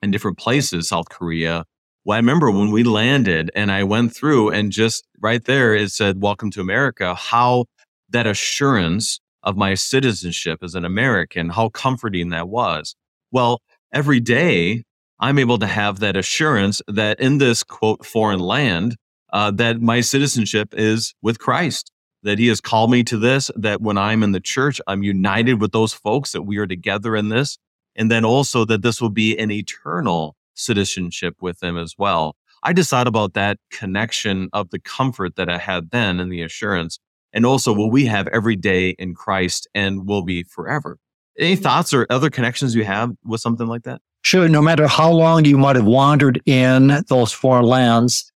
and 0.00 0.12
different 0.12 0.38
places, 0.38 0.88
South 0.88 1.08
Korea, 1.08 1.64
well, 2.04 2.16
I 2.16 2.18
remember 2.18 2.50
when 2.50 2.72
we 2.72 2.82
landed 2.82 3.50
and 3.54 3.70
I 3.70 3.84
went 3.84 4.14
through 4.14 4.50
and 4.50 4.72
just 4.72 5.06
right 5.20 5.44
there 5.44 5.74
it 5.74 5.90
said, 5.92 6.20
Welcome 6.20 6.50
to 6.52 6.60
America, 6.60 7.14
how 7.14 7.66
that 8.10 8.26
assurance 8.26 9.20
of 9.42 9.56
my 9.56 9.74
citizenship 9.74 10.60
as 10.62 10.74
an 10.74 10.84
American, 10.84 11.50
how 11.50 11.68
comforting 11.68 12.30
that 12.30 12.48
was. 12.48 12.94
Well, 13.30 13.60
every 13.92 14.20
day 14.20 14.84
I'm 15.20 15.38
able 15.38 15.58
to 15.58 15.66
have 15.66 16.00
that 16.00 16.16
assurance 16.16 16.82
that 16.88 17.20
in 17.20 17.38
this 17.38 17.62
quote 17.62 18.04
foreign 18.04 18.40
land, 18.40 18.96
uh, 19.32 19.50
that 19.52 19.80
my 19.80 20.00
citizenship 20.00 20.74
is 20.76 21.14
with 21.22 21.38
Christ, 21.38 21.90
that 22.22 22.38
He 22.38 22.48
has 22.48 22.60
called 22.60 22.90
me 22.90 23.02
to 23.04 23.16
this, 23.16 23.50
that 23.56 23.80
when 23.80 23.96
I'm 23.96 24.22
in 24.22 24.32
the 24.32 24.40
church, 24.40 24.80
I'm 24.86 25.02
united 25.02 25.60
with 25.60 25.72
those 25.72 25.92
folks, 25.92 26.32
that 26.32 26.42
we 26.42 26.58
are 26.58 26.66
together 26.66 27.16
in 27.16 27.28
this, 27.28 27.58
and 27.96 28.10
then 28.10 28.24
also 28.24 28.64
that 28.66 28.82
this 28.82 29.00
will 29.00 29.10
be 29.10 29.38
an 29.38 29.50
eternal 29.50 30.36
citizenship 30.54 31.36
with 31.40 31.60
them 31.60 31.76
as 31.78 31.94
well. 31.96 32.36
I 32.62 32.72
just 32.72 32.90
thought 32.90 33.08
about 33.08 33.34
that 33.34 33.58
connection 33.70 34.48
of 34.52 34.70
the 34.70 34.78
comfort 34.78 35.36
that 35.36 35.48
I 35.48 35.58
had 35.58 35.90
then 35.90 36.20
and 36.20 36.30
the 36.30 36.42
assurance, 36.42 36.98
and 37.32 37.46
also 37.46 37.72
what 37.72 37.90
we 37.90 38.06
have 38.06 38.28
every 38.28 38.56
day 38.56 38.90
in 38.90 39.14
Christ 39.14 39.68
and 39.74 40.06
will 40.06 40.22
be 40.22 40.42
forever. 40.42 40.98
Any 41.38 41.56
thoughts 41.56 41.94
or 41.94 42.06
other 42.10 42.30
connections 42.30 42.74
you 42.74 42.84
have 42.84 43.12
with 43.24 43.40
something 43.40 43.66
like 43.66 43.84
that? 43.84 44.00
Sure. 44.22 44.48
No 44.48 44.62
matter 44.62 44.86
how 44.86 45.10
long 45.10 45.44
you 45.44 45.58
might 45.58 45.76
have 45.76 45.84
wandered 45.84 46.40
in 46.46 47.02
those 47.08 47.32
foreign 47.32 47.64
lands, 47.64 48.30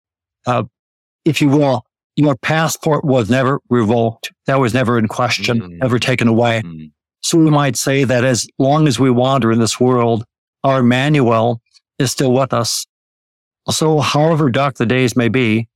uh, 0.46 0.64
if 1.24 1.40
you 1.40 1.48
will, 1.48 1.84
your 2.16 2.36
passport 2.36 3.04
was 3.04 3.28
never 3.28 3.60
revoked. 3.68 4.32
That 4.46 4.60
was 4.60 4.72
never 4.72 4.98
in 4.98 5.08
question, 5.08 5.60
mm-hmm. 5.60 5.78
never 5.78 5.98
taken 5.98 6.28
away. 6.28 6.62
Mm-hmm. 6.64 6.86
So 7.22 7.38
we 7.38 7.50
might 7.50 7.76
say 7.76 8.04
that 8.04 8.24
as 8.24 8.46
long 8.58 8.86
as 8.86 9.00
we 9.00 9.10
wander 9.10 9.50
in 9.50 9.58
this 9.58 9.80
world, 9.80 10.24
our 10.62 10.80
Emmanuel 10.80 11.60
is 11.98 12.12
still 12.12 12.32
with 12.32 12.52
us. 12.52 12.86
So 13.70 14.00
however 14.00 14.50
dark 14.50 14.76
the 14.76 14.86
days 14.86 15.16
may 15.16 15.28
be, 15.28 15.68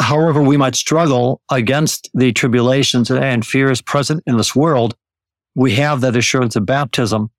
however 0.00 0.42
we 0.42 0.56
might 0.56 0.74
struggle 0.74 1.40
against 1.50 2.10
the 2.14 2.32
tribulations 2.32 3.10
and 3.10 3.46
fears 3.46 3.80
present 3.80 4.22
in 4.26 4.36
this 4.36 4.54
world, 4.54 4.94
we 5.54 5.74
have 5.76 6.00
that 6.02 6.16
assurance 6.16 6.56
of 6.56 6.66
baptism. 6.66 7.30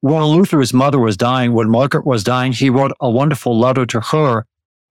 When 0.00 0.24
Luther's 0.24 0.74
mother 0.74 0.98
was 0.98 1.16
dying, 1.16 1.52
when 1.52 1.70
Margaret 1.70 2.04
was 2.04 2.24
dying, 2.24 2.52
he 2.52 2.70
wrote 2.70 2.92
a 3.00 3.08
wonderful 3.08 3.58
letter 3.58 3.86
to 3.86 4.00
her 4.00 4.46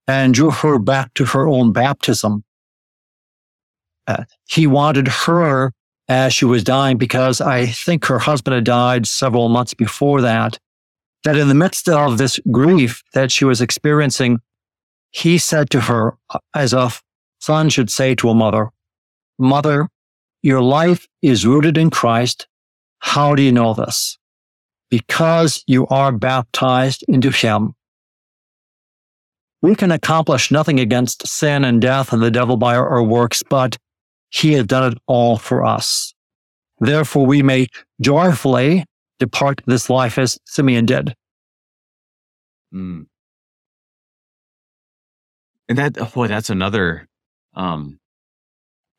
and 0.07 0.33
drew 0.33 0.51
her 0.51 0.79
back 0.79 1.13
to 1.15 1.25
her 1.25 1.47
own 1.47 1.73
baptism. 1.73 2.43
Uh, 4.07 4.23
he 4.47 4.67
wanted 4.67 5.07
her 5.07 5.73
as 6.07 6.33
she 6.33 6.45
was 6.45 6.63
dying 6.63 6.97
because 6.97 7.39
I 7.39 7.65
think 7.65 8.05
her 8.05 8.19
husband 8.19 8.55
had 8.55 8.63
died 8.63 9.05
several 9.05 9.49
months 9.49 9.73
before 9.73 10.21
that, 10.21 10.57
that 11.23 11.37
in 11.37 11.47
the 11.47 11.55
midst 11.55 11.87
of 11.87 12.17
this 12.17 12.39
grief 12.51 13.03
that 13.13 13.31
she 13.31 13.45
was 13.45 13.61
experiencing, 13.61 14.39
he 15.11 15.37
said 15.37 15.69
to 15.71 15.81
her, 15.81 16.17
as 16.55 16.73
a 16.73 16.91
son 17.39 17.69
should 17.69 17.89
say 17.89 18.15
to 18.15 18.29
a 18.29 18.35
mother, 18.35 18.69
Mother, 19.37 19.89
your 20.41 20.61
life 20.61 21.07
is 21.21 21.45
rooted 21.45 21.77
in 21.77 21.89
Christ. 21.89 22.47
How 22.99 23.35
do 23.35 23.41
you 23.41 23.51
know 23.51 23.73
this? 23.73 24.17
Because 24.89 25.63
you 25.67 25.87
are 25.87 26.11
baptized 26.11 27.03
into 27.07 27.31
him 27.31 27.75
we 29.61 29.75
can 29.75 29.91
accomplish 29.91 30.51
nothing 30.51 30.79
against 30.79 31.27
sin 31.27 31.63
and 31.63 31.81
death 31.81 32.11
and 32.13 32.21
the 32.21 32.31
devil 32.31 32.57
by 32.57 32.75
our, 32.75 32.87
our 32.89 33.03
works, 33.03 33.43
but 33.47 33.77
he 34.29 34.53
has 34.53 34.65
done 34.65 34.91
it 34.91 34.97
all 35.07 35.37
for 35.37 35.63
us. 35.63 36.13
Therefore, 36.79 37.25
we 37.25 37.43
may 37.43 37.67
joyfully 38.01 38.85
depart 39.19 39.61
this 39.67 39.89
life 39.89 40.17
as 40.17 40.39
Simeon 40.45 40.85
did. 40.85 41.15
Mm. 42.73 43.05
And 45.71 45.77
that, 45.77 45.97
oh 46.01 46.11
boy, 46.13 46.27
that's 46.27 46.49
another, 46.49 47.07
um, 47.53 47.97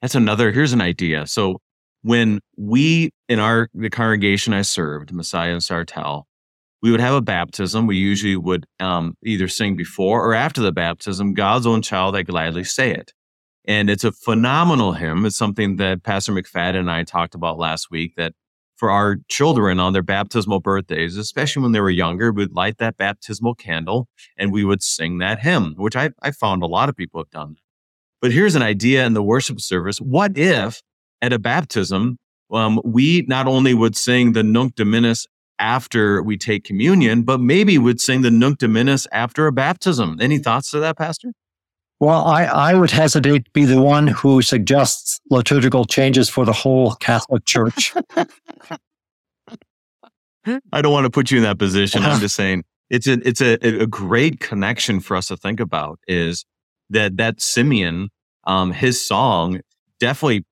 that's 0.00 0.14
another, 0.14 0.52
here's 0.52 0.72
an 0.72 0.80
idea. 0.80 1.26
So 1.26 1.58
when 2.00 2.40
we, 2.56 3.10
in 3.28 3.38
our, 3.38 3.68
the 3.74 3.90
congregation 3.90 4.54
I 4.54 4.62
served, 4.62 5.12
Messiah 5.12 5.52
and 5.52 5.60
Sartell, 5.60 6.22
we 6.80 6.90
would 6.90 6.98
have 6.98 7.12
a 7.12 7.20
baptism. 7.20 7.86
We 7.86 7.98
usually 7.98 8.36
would 8.36 8.64
um, 8.80 9.18
either 9.22 9.48
sing 9.48 9.76
before 9.76 10.26
or 10.26 10.32
after 10.32 10.62
the 10.62 10.72
baptism, 10.72 11.34
God's 11.34 11.66
own 11.66 11.82
child, 11.82 12.16
I 12.16 12.22
gladly 12.22 12.64
say 12.64 12.90
it. 12.90 13.12
And 13.66 13.90
it's 13.90 14.04
a 14.04 14.10
phenomenal 14.10 14.94
hymn. 14.94 15.26
It's 15.26 15.36
something 15.36 15.76
that 15.76 16.02
Pastor 16.04 16.32
McFadden 16.32 16.78
and 16.78 16.90
I 16.90 17.04
talked 17.04 17.34
about 17.34 17.58
last 17.58 17.90
week 17.90 18.14
that 18.16 18.32
for 18.82 18.90
our 18.90 19.18
children 19.28 19.78
on 19.78 19.92
their 19.92 20.02
baptismal 20.02 20.58
birthdays, 20.58 21.16
especially 21.16 21.62
when 21.62 21.70
they 21.70 21.80
were 21.80 21.88
younger, 21.88 22.32
we'd 22.32 22.50
light 22.50 22.78
that 22.78 22.96
baptismal 22.96 23.54
candle 23.54 24.08
and 24.36 24.52
we 24.52 24.64
would 24.64 24.82
sing 24.82 25.18
that 25.18 25.38
hymn, 25.38 25.76
which 25.76 25.94
I, 25.94 26.10
I 26.20 26.32
found 26.32 26.64
a 26.64 26.66
lot 26.66 26.88
of 26.88 26.96
people 26.96 27.20
have 27.20 27.30
done. 27.30 27.54
But 28.20 28.32
here's 28.32 28.56
an 28.56 28.62
idea 28.62 29.06
in 29.06 29.14
the 29.14 29.22
worship 29.22 29.60
service. 29.60 29.98
What 29.98 30.36
if 30.36 30.82
at 31.20 31.32
a 31.32 31.38
baptism, 31.38 32.18
um, 32.50 32.80
we 32.84 33.24
not 33.28 33.46
only 33.46 33.72
would 33.72 33.94
sing 33.94 34.32
the 34.32 34.42
Nunc 34.42 34.74
Dimittis 34.74 35.28
after 35.60 36.20
we 36.20 36.36
take 36.36 36.64
communion, 36.64 37.22
but 37.22 37.38
maybe 37.38 37.78
would 37.78 38.00
sing 38.00 38.22
the 38.22 38.32
Nunc 38.32 38.58
Dimittis 38.58 39.06
after 39.12 39.46
a 39.46 39.52
baptism. 39.52 40.18
Any 40.20 40.38
thoughts 40.38 40.72
to 40.72 40.80
that, 40.80 40.98
Pastor? 40.98 41.30
Well, 42.02 42.24
I, 42.24 42.46
I 42.46 42.74
would 42.74 42.90
hesitate 42.90 43.44
to 43.44 43.50
be 43.52 43.64
the 43.64 43.80
one 43.80 44.08
who 44.08 44.42
suggests 44.42 45.20
liturgical 45.30 45.84
changes 45.84 46.28
for 46.28 46.44
the 46.44 46.52
whole 46.52 46.96
Catholic 46.96 47.44
Church. 47.44 47.94
I 50.72 50.82
don't 50.82 50.92
want 50.92 51.04
to 51.04 51.10
put 51.10 51.30
you 51.30 51.38
in 51.38 51.44
that 51.44 51.58
position. 51.58 52.02
I'm 52.02 52.20
just 52.20 52.34
saying 52.34 52.64
it's 52.90 53.06
a 53.06 53.26
it's 53.26 53.40
a, 53.40 53.54
a 53.82 53.86
great 53.86 54.40
connection 54.40 55.00
for 55.00 55.16
us 55.16 55.28
to 55.28 55.36
think 55.36 55.60
about 55.60 55.98
is 56.06 56.44
that 56.90 57.16
that 57.16 57.40
Simeon, 57.40 58.10
um, 58.44 58.72
his 58.72 59.04
song 59.04 59.60
definitely 59.98 60.44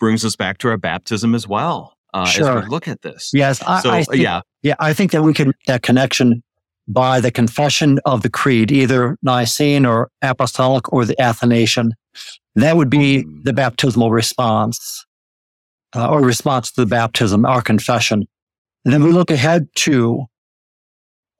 brings 0.00 0.24
us 0.24 0.36
back 0.36 0.58
to 0.58 0.68
our 0.68 0.76
baptism 0.76 1.34
as 1.34 1.46
well. 1.46 1.96
Uh, 2.12 2.24
sure. 2.26 2.58
As 2.58 2.64
we 2.64 2.70
look 2.70 2.88
at 2.88 3.02
this, 3.02 3.30
yes, 3.32 3.62
I, 3.62 3.80
so, 3.80 3.90
I 3.90 4.02
think, 4.04 4.22
yeah, 4.22 4.40
yeah, 4.62 4.76
I 4.78 4.92
think 4.92 5.10
that 5.12 5.22
we 5.22 5.34
can 5.34 5.52
that 5.66 5.82
connection 5.82 6.42
by 6.86 7.20
the 7.20 7.30
confession 7.30 7.98
of 8.04 8.22
the 8.22 8.30
creed, 8.30 8.70
either 8.70 9.16
Nicene 9.22 9.86
or 9.86 10.10
Apostolic 10.22 10.92
or 10.92 11.04
the 11.04 11.20
Athanasian. 11.20 11.92
That 12.56 12.76
would 12.76 12.90
be 12.90 13.22
hmm. 13.22 13.42
the 13.42 13.52
baptismal 13.52 14.10
response 14.10 15.04
uh, 15.94 16.08
or 16.08 16.20
response 16.20 16.72
to 16.72 16.82
the 16.82 16.86
baptism, 16.86 17.44
our 17.44 17.62
confession. 17.62 18.26
And 18.84 18.92
then 18.92 19.02
we 19.02 19.12
look 19.12 19.30
ahead 19.30 19.68
to 19.76 20.26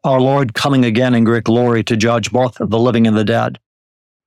our 0.02 0.20
Lord 0.20 0.54
coming 0.54 0.84
again 0.84 1.14
in 1.14 1.24
great 1.24 1.44
glory 1.44 1.82
to 1.84 1.96
judge 1.96 2.30
both 2.30 2.56
the 2.58 2.78
living 2.78 3.06
and 3.06 3.16
the 3.16 3.24
dead. 3.24 3.58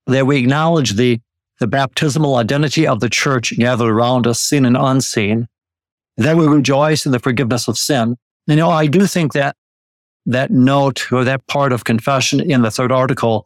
There 0.07 0.25
we 0.25 0.37
acknowledge 0.37 0.93
the, 0.93 1.19
the 1.59 1.67
baptismal 1.67 2.35
identity 2.35 2.87
of 2.87 2.99
the 2.99 3.09
church 3.09 3.55
gathered 3.57 3.89
around 3.89 4.25
us, 4.25 4.39
seen 4.39 4.65
and 4.65 4.77
unseen. 4.77 5.47
Then 6.15 6.37
we 6.37 6.47
rejoice 6.47 7.05
in 7.05 7.11
the 7.11 7.19
forgiveness 7.19 7.67
of 7.67 7.77
sin. 7.77 8.17
You 8.47 8.55
know, 8.55 8.69
I 8.69 8.87
do 8.87 9.05
think 9.05 9.33
that 9.33 9.55
that 10.25 10.51
note 10.51 11.11
or 11.11 11.23
that 11.23 11.45
part 11.47 11.71
of 11.71 11.83
confession 11.83 12.39
in 12.39 12.61
the 12.61 12.71
third 12.71 12.91
article 12.91 13.45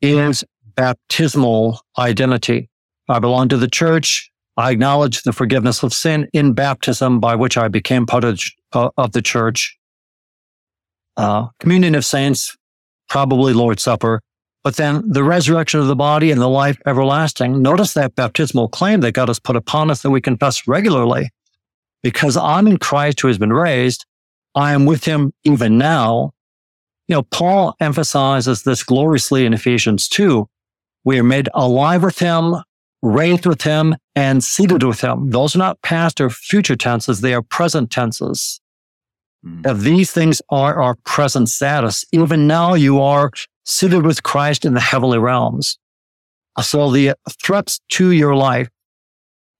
is 0.00 0.44
baptismal 0.76 1.80
identity. 1.98 2.70
I 3.08 3.18
belong 3.18 3.48
to 3.48 3.56
the 3.56 3.68
church. 3.68 4.29
I 4.60 4.70
acknowledge 4.70 5.22
the 5.22 5.32
forgiveness 5.32 5.82
of 5.82 5.94
sin 5.94 6.28
in 6.32 6.52
baptism 6.52 7.18
by 7.18 7.34
which 7.34 7.56
I 7.56 7.68
became 7.68 8.04
part 8.04 8.24
of, 8.24 8.40
uh, 8.72 8.90
of 8.96 9.12
the 9.12 9.22
church. 9.22 9.76
Uh, 11.16 11.48
communion 11.58 11.94
of 11.94 12.04
saints, 12.04 12.56
probably 13.08 13.52
Lord's 13.52 13.82
Supper, 13.82 14.20
but 14.62 14.76
then 14.76 15.02
the 15.10 15.24
resurrection 15.24 15.80
of 15.80 15.86
the 15.86 15.96
body 15.96 16.30
and 16.30 16.40
the 16.40 16.48
life 16.48 16.78
everlasting. 16.86 17.62
Notice 17.62 17.94
that 17.94 18.14
baptismal 18.14 18.68
claim 18.68 19.00
that 19.00 19.12
God 19.12 19.28
has 19.28 19.40
put 19.40 19.56
upon 19.56 19.90
us 19.90 20.02
that 20.02 20.10
we 20.10 20.20
confess 20.20 20.68
regularly. 20.68 21.30
Because 22.02 22.36
I'm 22.36 22.66
in 22.66 22.76
Christ 22.76 23.20
who 23.20 23.28
has 23.28 23.38
been 23.38 23.52
raised, 23.52 24.04
I 24.54 24.72
am 24.72 24.84
with 24.84 25.04
him 25.04 25.32
even 25.44 25.78
now. 25.78 26.32
You 27.08 27.16
know, 27.16 27.22
Paul 27.22 27.74
emphasizes 27.80 28.62
this 28.62 28.82
gloriously 28.82 29.46
in 29.46 29.54
Ephesians 29.54 30.08
2. 30.08 30.46
We 31.04 31.18
are 31.18 31.24
made 31.24 31.48
alive 31.54 32.02
with 32.02 32.18
him, 32.18 32.56
raised 33.02 33.46
with 33.46 33.62
him, 33.62 33.96
and 34.14 34.44
seated 34.44 34.82
with 34.82 35.00
him. 35.00 35.30
Those 35.30 35.54
are 35.56 35.60
not 35.60 35.80
past 35.82 36.20
or 36.20 36.30
future 36.30 36.76
tenses. 36.76 37.20
They 37.20 37.34
are 37.34 37.42
present 37.42 37.90
tenses. 37.90 38.60
Mm. 39.44 39.80
these 39.80 40.10
things 40.10 40.42
are 40.50 40.82
our 40.82 40.96
present 41.06 41.48
status. 41.48 42.04
Even 42.12 42.46
now 42.46 42.74
you 42.74 43.00
are 43.00 43.30
seated 43.64 44.04
with 44.04 44.22
Christ 44.22 44.66
in 44.66 44.74
the 44.74 44.80
heavenly 44.80 45.18
realms. 45.18 45.78
So 46.60 46.90
the 46.90 47.14
threats 47.42 47.80
to 47.92 48.10
your 48.10 48.36
life 48.36 48.68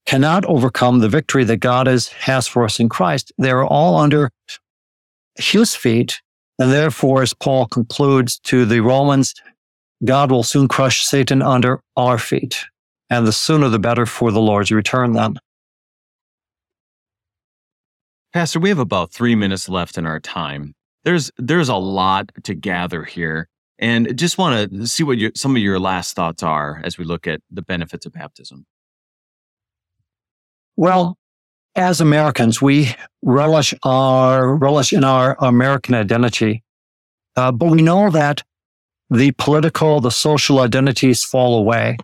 cannot 0.06 0.44
overcome 0.44 0.98
the 0.98 1.08
victory 1.08 1.44
that 1.44 1.58
God 1.58 1.88
is, 1.88 2.08
has 2.08 2.46
for 2.46 2.64
us 2.64 2.80
in 2.80 2.88
Christ. 2.88 3.32
They're 3.38 3.64
all 3.64 3.96
under 3.96 4.30
his 5.36 5.74
feet. 5.74 6.20
And 6.58 6.70
therefore, 6.70 7.22
as 7.22 7.32
Paul 7.32 7.66
concludes 7.66 8.38
to 8.40 8.66
the 8.66 8.80
Romans, 8.80 9.34
God 10.04 10.30
will 10.30 10.42
soon 10.42 10.68
crush 10.68 11.04
Satan 11.04 11.40
under 11.40 11.80
our 11.96 12.18
feet. 12.18 12.66
And 13.10 13.26
the 13.26 13.32
sooner 13.32 13.68
the 13.68 13.80
better 13.80 14.06
for 14.06 14.30
the 14.30 14.40
Lord's 14.40 14.70
return 14.70 15.12
then. 15.12 15.36
Pastor, 18.32 18.60
we 18.60 18.68
have 18.68 18.78
about 18.78 19.12
three 19.12 19.34
minutes 19.34 19.68
left 19.68 19.98
in 19.98 20.06
our 20.06 20.20
time. 20.20 20.74
There's 21.02 21.32
there's 21.36 21.68
a 21.68 21.76
lot 21.76 22.30
to 22.44 22.54
gather 22.54 23.02
here, 23.02 23.48
and 23.80 24.16
just 24.16 24.38
want 24.38 24.70
to 24.70 24.86
see 24.86 25.02
what 25.02 25.18
your, 25.18 25.32
some 25.34 25.56
of 25.56 25.62
your 25.62 25.80
last 25.80 26.14
thoughts 26.14 26.42
are 26.44 26.80
as 26.84 26.96
we 26.96 27.04
look 27.04 27.26
at 27.26 27.40
the 27.50 27.62
benefits 27.62 28.06
of 28.06 28.12
baptism. 28.12 28.66
Well, 30.76 31.18
as 31.74 32.00
Americans, 32.00 32.62
we 32.62 32.94
relish 33.22 33.74
our 33.82 34.54
relish 34.54 34.92
in 34.92 35.02
our 35.02 35.36
American 35.40 35.96
identity, 35.96 36.62
uh, 37.34 37.50
but 37.50 37.70
we 37.70 37.82
know 37.82 38.10
that 38.10 38.44
the 39.10 39.32
political, 39.32 40.00
the 40.00 40.10
social 40.10 40.60
identities 40.60 41.24
fall 41.24 41.58
away. 41.58 41.96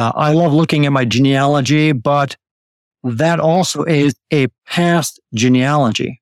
Uh, 0.00 0.12
I 0.14 0.32
love 0.32 0.52
looking 0.52 0.86
at 0.86 0.92
my 0.92 1.04
genealogy, 1.04 1.92
but 1.92 2.36
that 3.04 3.38
also 3.38 3.84
is 3.84 4.14
a 4.32 4.48
past 4.66 5.20
genealogy. 5.34 6.20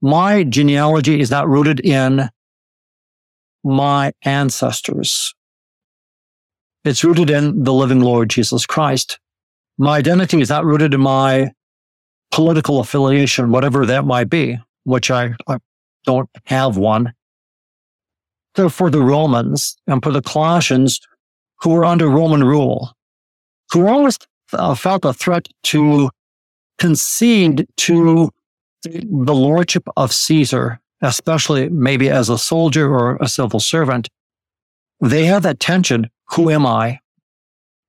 My 0.00 0.44
genealogy 0.44 1.20
is 1.20 1.30
not 1.30 1.48
rooted 1.48 1.80
in 1.80 2.28
my 3.64 4.12
ancestors. 4.22 5.34
It's 6.84 7.02
rooted 7.02 7.30
in 7.30 7.64
the 7.64 7.72
living 7.72 8.00
Lord 8.00 8.30
Jesus 8.30 8.66
Christ 8.66 9.18
my 9.78 9.98
identity 9.98 10.40
is 10.40 10.50
not 10.50 10.64
rooted 10.64 10.94
in 10.94 11.00
my 11.00 11.50
political 12.30 12.80
affiliation, 12.80 13.50
whatever 13.50 13.86
that 13.86 14.04
might 14.04 14.30
be, 14.30 14.58
which 14.84 15.10
I, 15.10 15.34
I 15.48 15.58
don't 16.04 16.28
have 16.46 16.76
one. 16.76 17.12
So 18.56 18.68
for 18.68 18.88
the 18.90 19.02
Romans 19.02 19.76
and 19.86 20.02
for 20.02 20.12
the 20.12 20.22
Colossians 20.22 21.00
who 21.64 21.70
were 21.70 21.84
under 21.86 22.08
Roman 22.08 22.44
rule, 22.44 22.92
who 23.72 23.86
always 23.86 24.18
uh, 24.52 24.74
felt 24.74 25.06
a 25.06 25.14
threat 25.14 25.48
to 25.64 26.10
concede 26.78 27.66
to 27.78 28.30
the 28.84 29.34
lordship 29.34 29.88
of 29.96 30.12
Caesar, 30.12 30.78
especially 31.00 31.70
maybe 31.70 32.10
as 32.10 32.28
a 32.28 32.36
soldier 32.36 32.94
or 32.94 33.16
a 33.16 33.28
civil 33.28 33.60
servant, 33.60 34.10
they 35.00 35.24
had 35.24 35.42
that 35.44 35.58
tension. 35.58 36.10
Who 36.32 36.50
am 36.50 36.66
I? 36.66 37.00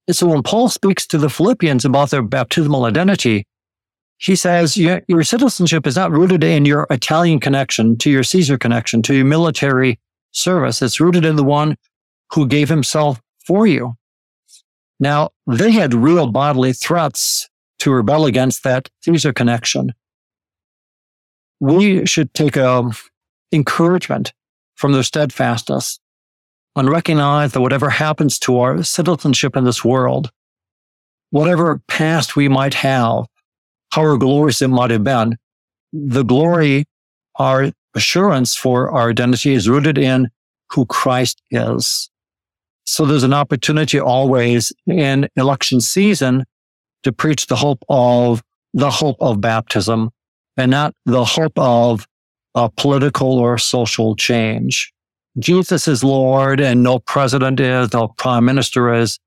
And 0.07 0.15
so 0.15 0.27
when 0.27 0.43
Paul 0.43 0.69
speaks 0.69 1.05
to 1.07 1.17
the 1.17 1.29
Philippians 1.29 1.83
about 1.83 2.11
their 2.11 2.21
baptismal 2.21 2.85
identity, 2.85 3.45
he 4.17 4.37
says 4.37 4.77
your, 4.77 5.01
your 5.09 5.23
citizenship 5.23 5.85
is 5.85 5.97
not 5.97 6.11
rooted 6.11 6.45
in 6.45 6.63
your 6.63 6.87
Italian 6.89 7.41
connection 7.41 7.97
to 7.97 8.09
your 8.09 8.23
Caesar 8.23 8.57
connection 8.57 9.01
to 9.01 9.13
your 9.13 9.25
military 9.25 9.99
service. 10.31 10.81
It's 10.81 11.01
rooted 11.01 11.25
in 11.25 11.35
the 11.35 11.43
one 11.43 11.75
who 12.31 12.47
gave 12.47 12.69
himself 12.69 13.19
for 13.45 13.67
you. 13.67 13.95
Now 14.99 15.31
they 15.47 15.71
had 15.71 15.93
real 15.93 16.27
bodily 16.27 16.73
threats 16.73 17.49
to 17.79 17.91
rebel 17.91 18.25
against 18.25 18.63
that 18.63 18.89
Caesar 19.01 19.33
connection. 19.33 19.93
We 21.59 22.05
should 22.05 22.33
take 22.33 22.57
a 22.57 22.69
um, 22.69 22.93
encouragement 23.51 24.33
from 24.75 24.91
their 24.91 25.03
steadfastness 25.03 25.99
and 26.75 26.89
recognize 26.89 27.53
that 27.53 27.61
whatever 27.61 27.89
happens 27.89 28.37
to 28.39 28.59
our 28.59 28.83
citizenship 28.83 29.55
in 29.55 29.63
this 29.63 29.83
world, 29.83 30.31
whatever 31.29 31.81
past 31.87 32.35
we 32.35 32.47
might 32.47 32.73
have, 32.73 33.25
however 33.91 34.17
glorious 34.17 34.61
it 34.61 34.67
might 34.67 34.91
have 34.91 35.03
been, 35.03 35.37
the 35.93 36.23
glory, 36.23 36.85
our 37.35 37.71
assurance 37.93 38.55
for 38.55 38.91
our 38.91 39.09
identity 39.09 39.53
is 39.53 39.69
rooted 39.69 39.97
in 39.97 40.29
who 40.71 40.85
Christ 40.85 41.41
is. 41.51 42.09
So 42.85 43.05
there's 43.05 43.23
an 43.23 43.33
opportunity 43.33 43.99
always 43.99 44.71
in 44.85 45.27
election 45.35 45.81
season 45.81 46.45
to 47.03 47.11
preach 47.11 47.47
the 47.47 47.55
hope 47.55 47.83
of 47.89 48.43
the 48.73 48.91
hope 48.91 49.17
of 49.19 49.41
baptism 49.41 50.11
and 50.57 50.71
not 50.71 50.93
the 51.05 51.25
hope 51.25 51.57
of 51.57 52.07
a 52.53 52.69
political 52.69 53.39
or 53.39 53.57
social 53.57 54.15
change. 54.15 54.93
Jesus 55.39 55.87
is 55.87 56.03
Lord 56.03 56.61
and 56.61 56.81
no 56.81 56.99
president 56.99 57.59
is, 57.59 57.91
no 57.93 58.07
prime 58.07 58.45
minister 58.45 58.93
is. 58.93 59.19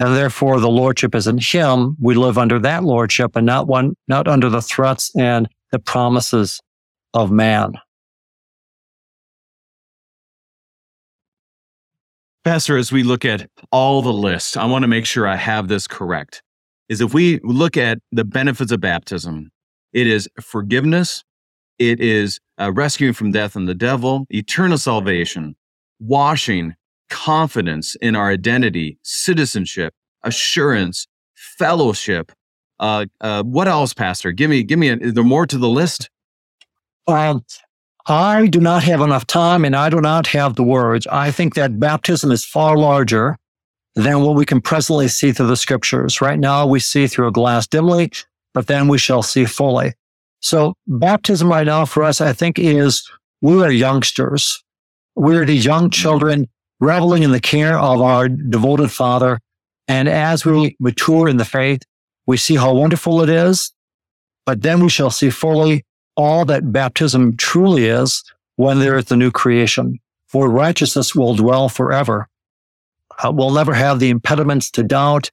And 0.00 0.16
therefore 0.16 0.58
the 0.58 0.68
lordship 0.68 1.14
is 1.14 1.28
in 1.28 1.38
him. 1.38 1.96
We 2.00 2.14
live 2.14 2.36
under 2.36 2.58
that 2.60 2.82
lordship 2.82 3.36
and 3.36 3.46
not 3.46 3.68
one, 3.68 3.94
not 4.08 4.26
under 4.26 4.48
the 4.48 4.62
threats 4.62 5.12
and 5.16 5.48
the 5.70 5.78
promises 5.78 6.60
of 7.12 7.30
man. 7.30 7.74
Pastor, 12.44 12.76
as 12.76 12.92
we 12.92 13.02
look 13.02 13.24
at 13.24 13.48
all 13.72 14.02
the 14.02 14.12
lists, 14.12 14.54
I 14.54 14.66
want 14.66 14.82
to 14.82 14.88
make 14.88 15.06
sure 15.06 15.26
I 15.26 15.36
have 15.36 15.68
this 15.68 15.86
correct. 15.86 16.42
Is 16.90 17.00
if 17.00 17.14
we 17.14 17.40
look 17.42 17.78
at 17.78 17.98
the 18.12 18.24
benefits 18.24 18.70
of 18.70 18.82
baptism, 18.82 19.50
it 19.94 20.06
is 20.06 20.28
forgiveness, 20.42 21.24
it 21.78 22.00
is 22.00 22.38
uh, 22.60 22.70
rescuing 22.70 23.14
from 23.14 23.32
death 23.32 23.56
and 23.56 23.66
the 23.66 23.74
devil, 23.74 24.26
eternal 24.28 24.76
salvation, 24.76 25.56
washing, 25.98 26.74
confidence 27.08 27.96
in 28.02 28.14
our 28.14 28.28
identity, 28.28 28.98
citizenship, 29.02 29.94
assurance, 30.22 31.06
fellowship. 31.34 32.30
Uh, 32.78 33.06
uh, 33.22 33.42
what 33.42 33.68
else, 33.68 33.94
Pastor? 33.94 34.32
Give 34.32 34.50
me, 34.50 34.62
give 34.62 34.78
me. 34.78 34.90
A, 34.90 34.96
is 34.98 35.14
there 35.14 35.24
more 35.24 35.46
to 35.46 35.56
the 35.56 35.68
list? 35.68 36.10
Um, 37.06 37.42
I 38.06 38.48
do 38.48 38.60
not 38.60 38.82
have 38.82 39.00
enough 39.00 39.26
time, 39.26 39.64
and 39.64 39.74
I 39.74 39.88
do 39.88 40.00
not 40.00 40.26
have 40.28 40.56
the 40.56 40.62
words. 40.62 41.06
I 41.06 41.30
think 41.30 41.54
that 41.54 41.80
baptism 41.80 42.30
is 42.30 42.44
far 42.44 42.76
larger 42.76 43.38
than 43.94 44.20
what 44.20 44.34
we 44.34 44.44
can 44.44 44.60
presently 44.60 45.08
see 45.08 45.32
through 45.32 45.46
the 45.46 45.56
scriptures. 45.56 46.20
Right 46.20 46.38
now, 46.38 46.66
we 46.66 46.80
see 46.80 47.06
through 47.06 47.28
a 47.28 47.32
glass 47.32 47.66
dimly, 47.66 48.12
but 48.52 48.66
then 48.66 48.88
we 48.88 48.98
shall 48.98 49.22
see 49.22 49.46
fully. 49.46 49.94
So 50.40 50.74
baptism 50.86 51.48
right 51.48 51.66
now 51.66 51.86
for 51.86 52.02
us, 52.02 52.20
I 52.20 52.34
think 52.34 52.58
is 52.58 53.08
we 53.40 53.62
are 53.62 53.70
youngsters. 53.70 54.62
We're 55.16 55.46
the 55.46 55.54
young 55.54 55.88
children 55.88 56.48
reveling 56.80 57.22
in 57.22 57.30
the 57.30 57.40
care 57.40 57.78
of 57.78 58.02
our 58.02 58.28
devoted 58.28 58.90
father. 58.90 59.40
And 59.88 60.08
as 60.08 60.44
we 60.44 60.76
mature 60.78 61.28
in 61.28 61.38
the 61.38 61.44
faith, 61.46 61.82
we 62.26 62.36
see 62.36 62.56
how 62.56 62.74
wonderful 62.74 63.22
it 63.22 63.30
is, 63.30 63.72
but 64.44 64.62
then 64.62 64.82
we 64.82 64.90
shall 64.90 65.10
see 65.10 65.30
fully 65.30 65.84
all 66.16 66.44
that 66.44 66.72
baptism 66.72 67.36
truly 67.36 67.86
is 67.86 68.22
when 68.56 68.78
there 68.78 68.96
is 68.96 69.06
the 69.06 69.16
new 69.16 69.30
creation. 69.30 69.98
For 70.26 70.48
righteousness 70.48 71.14
will 71.14 71.34
dwell 71.34 71.68
forever. 71.68 72.28
Uh, 73.22 73.30
we'll 73.30 73.52
never 73.52 73.74
have 73.74 74.00
the 74.00 74.10
impediments 74.10 74.70
to 74.72 74.82
doubt. 74.82 75.30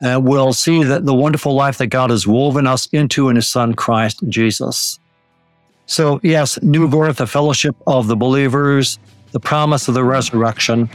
And 0.00 0.24
we'll 0.24 0.52
see 0.52 0.84
that 0.84 1.04
the 1.06 1.14
wonderful 1.14 1.54
life 1.54 1.78
that 1.78 1.88
God 1.88 2.10
has 2.10 2.26
woven 2.26 2.66
us 2.66 2.86
into 2.92 3.28
in 3.28 3.36
his 3.36 3.48
son, 3.48 3.74
Christ 3.74 4.22
Jesus. 4.28 5.00
So 5.86 6.20
yes, 6.22 6.60
new 6.62 6.86
birth, 6.86 7.16
the 7.16 7.26
fellowship 7.26 7.74
of 7.86 8.06
the 8.06 8.14
believers, 8.14 8.98
the 9.32 9.40
promise 9.40 9.88
of 9.88 9.94
the 9.94 10.04
resurrection. 10.04 10.88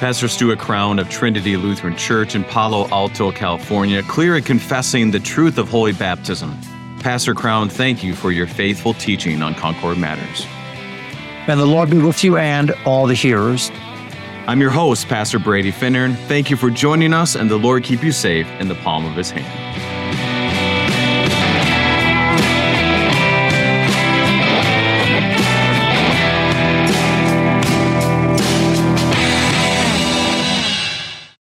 Pastor 0.00 0.28
Stuart 0.28 0.58
Crown 0.58 0.98
of 0.98 1.08
Trinity 1.08 1.56
Lutheran 1.56 1.96
Church 1.96 2.34
in 2.34 2.44
Palo 2.44 2.86
Alto, 2.88 3.32
California, 3.32 4.02
clear 4.02 4.36
in 4.36 4.44
confessing 4.44 5.10
the 5.10 5.18
truth 5.18 5.58
of 5.58 5.68
holy 5.68 5.92
baptism. 5.92 6.56
Pastor 7.00 7.34
Crown, 7.34 7.68
thank 7.68 8.02
you 8.02 8.14
for 8.14 8.30
your 8.30 8.46
faithful 8.46 8.94
teaching 8.94 9.42
on 9.42 9.54
Concord 9.54 9.98
Matters. 9.98 10.46
And 11.46 11.58
the 11.58 11.66
Lord 11.66 11.90
be 11.90 11.98
with 11.98 12.22
you 12.24 12.36
and 12.36 12.72
all 12.84 13.06
the 13.06 13.14
hearers. 13.14 13.70
I'm 14.46 14.60
your 14.60 14.70
host, 14.70 15.08
Pastor 15.08 15.38
Brady 15.38 15.72
Finnern. 15.72 16.16
Thank 16.26 16.50
you 16.50 16.56
for 16.56 16.70
joining 16.70 17.12
us, 17.12 17.36
and 17.36 17.50
the 17.50 17.58
Lord 17.58 17.84
keep 17.84 18.02
you 18.02 18.12
safe 18.12 18.46
in 18.60 18.68
the 18.68 18.74
palm 18.76 19.04
of 19.04 19.14
his 19.14 19.30
hand. 19.30 20.37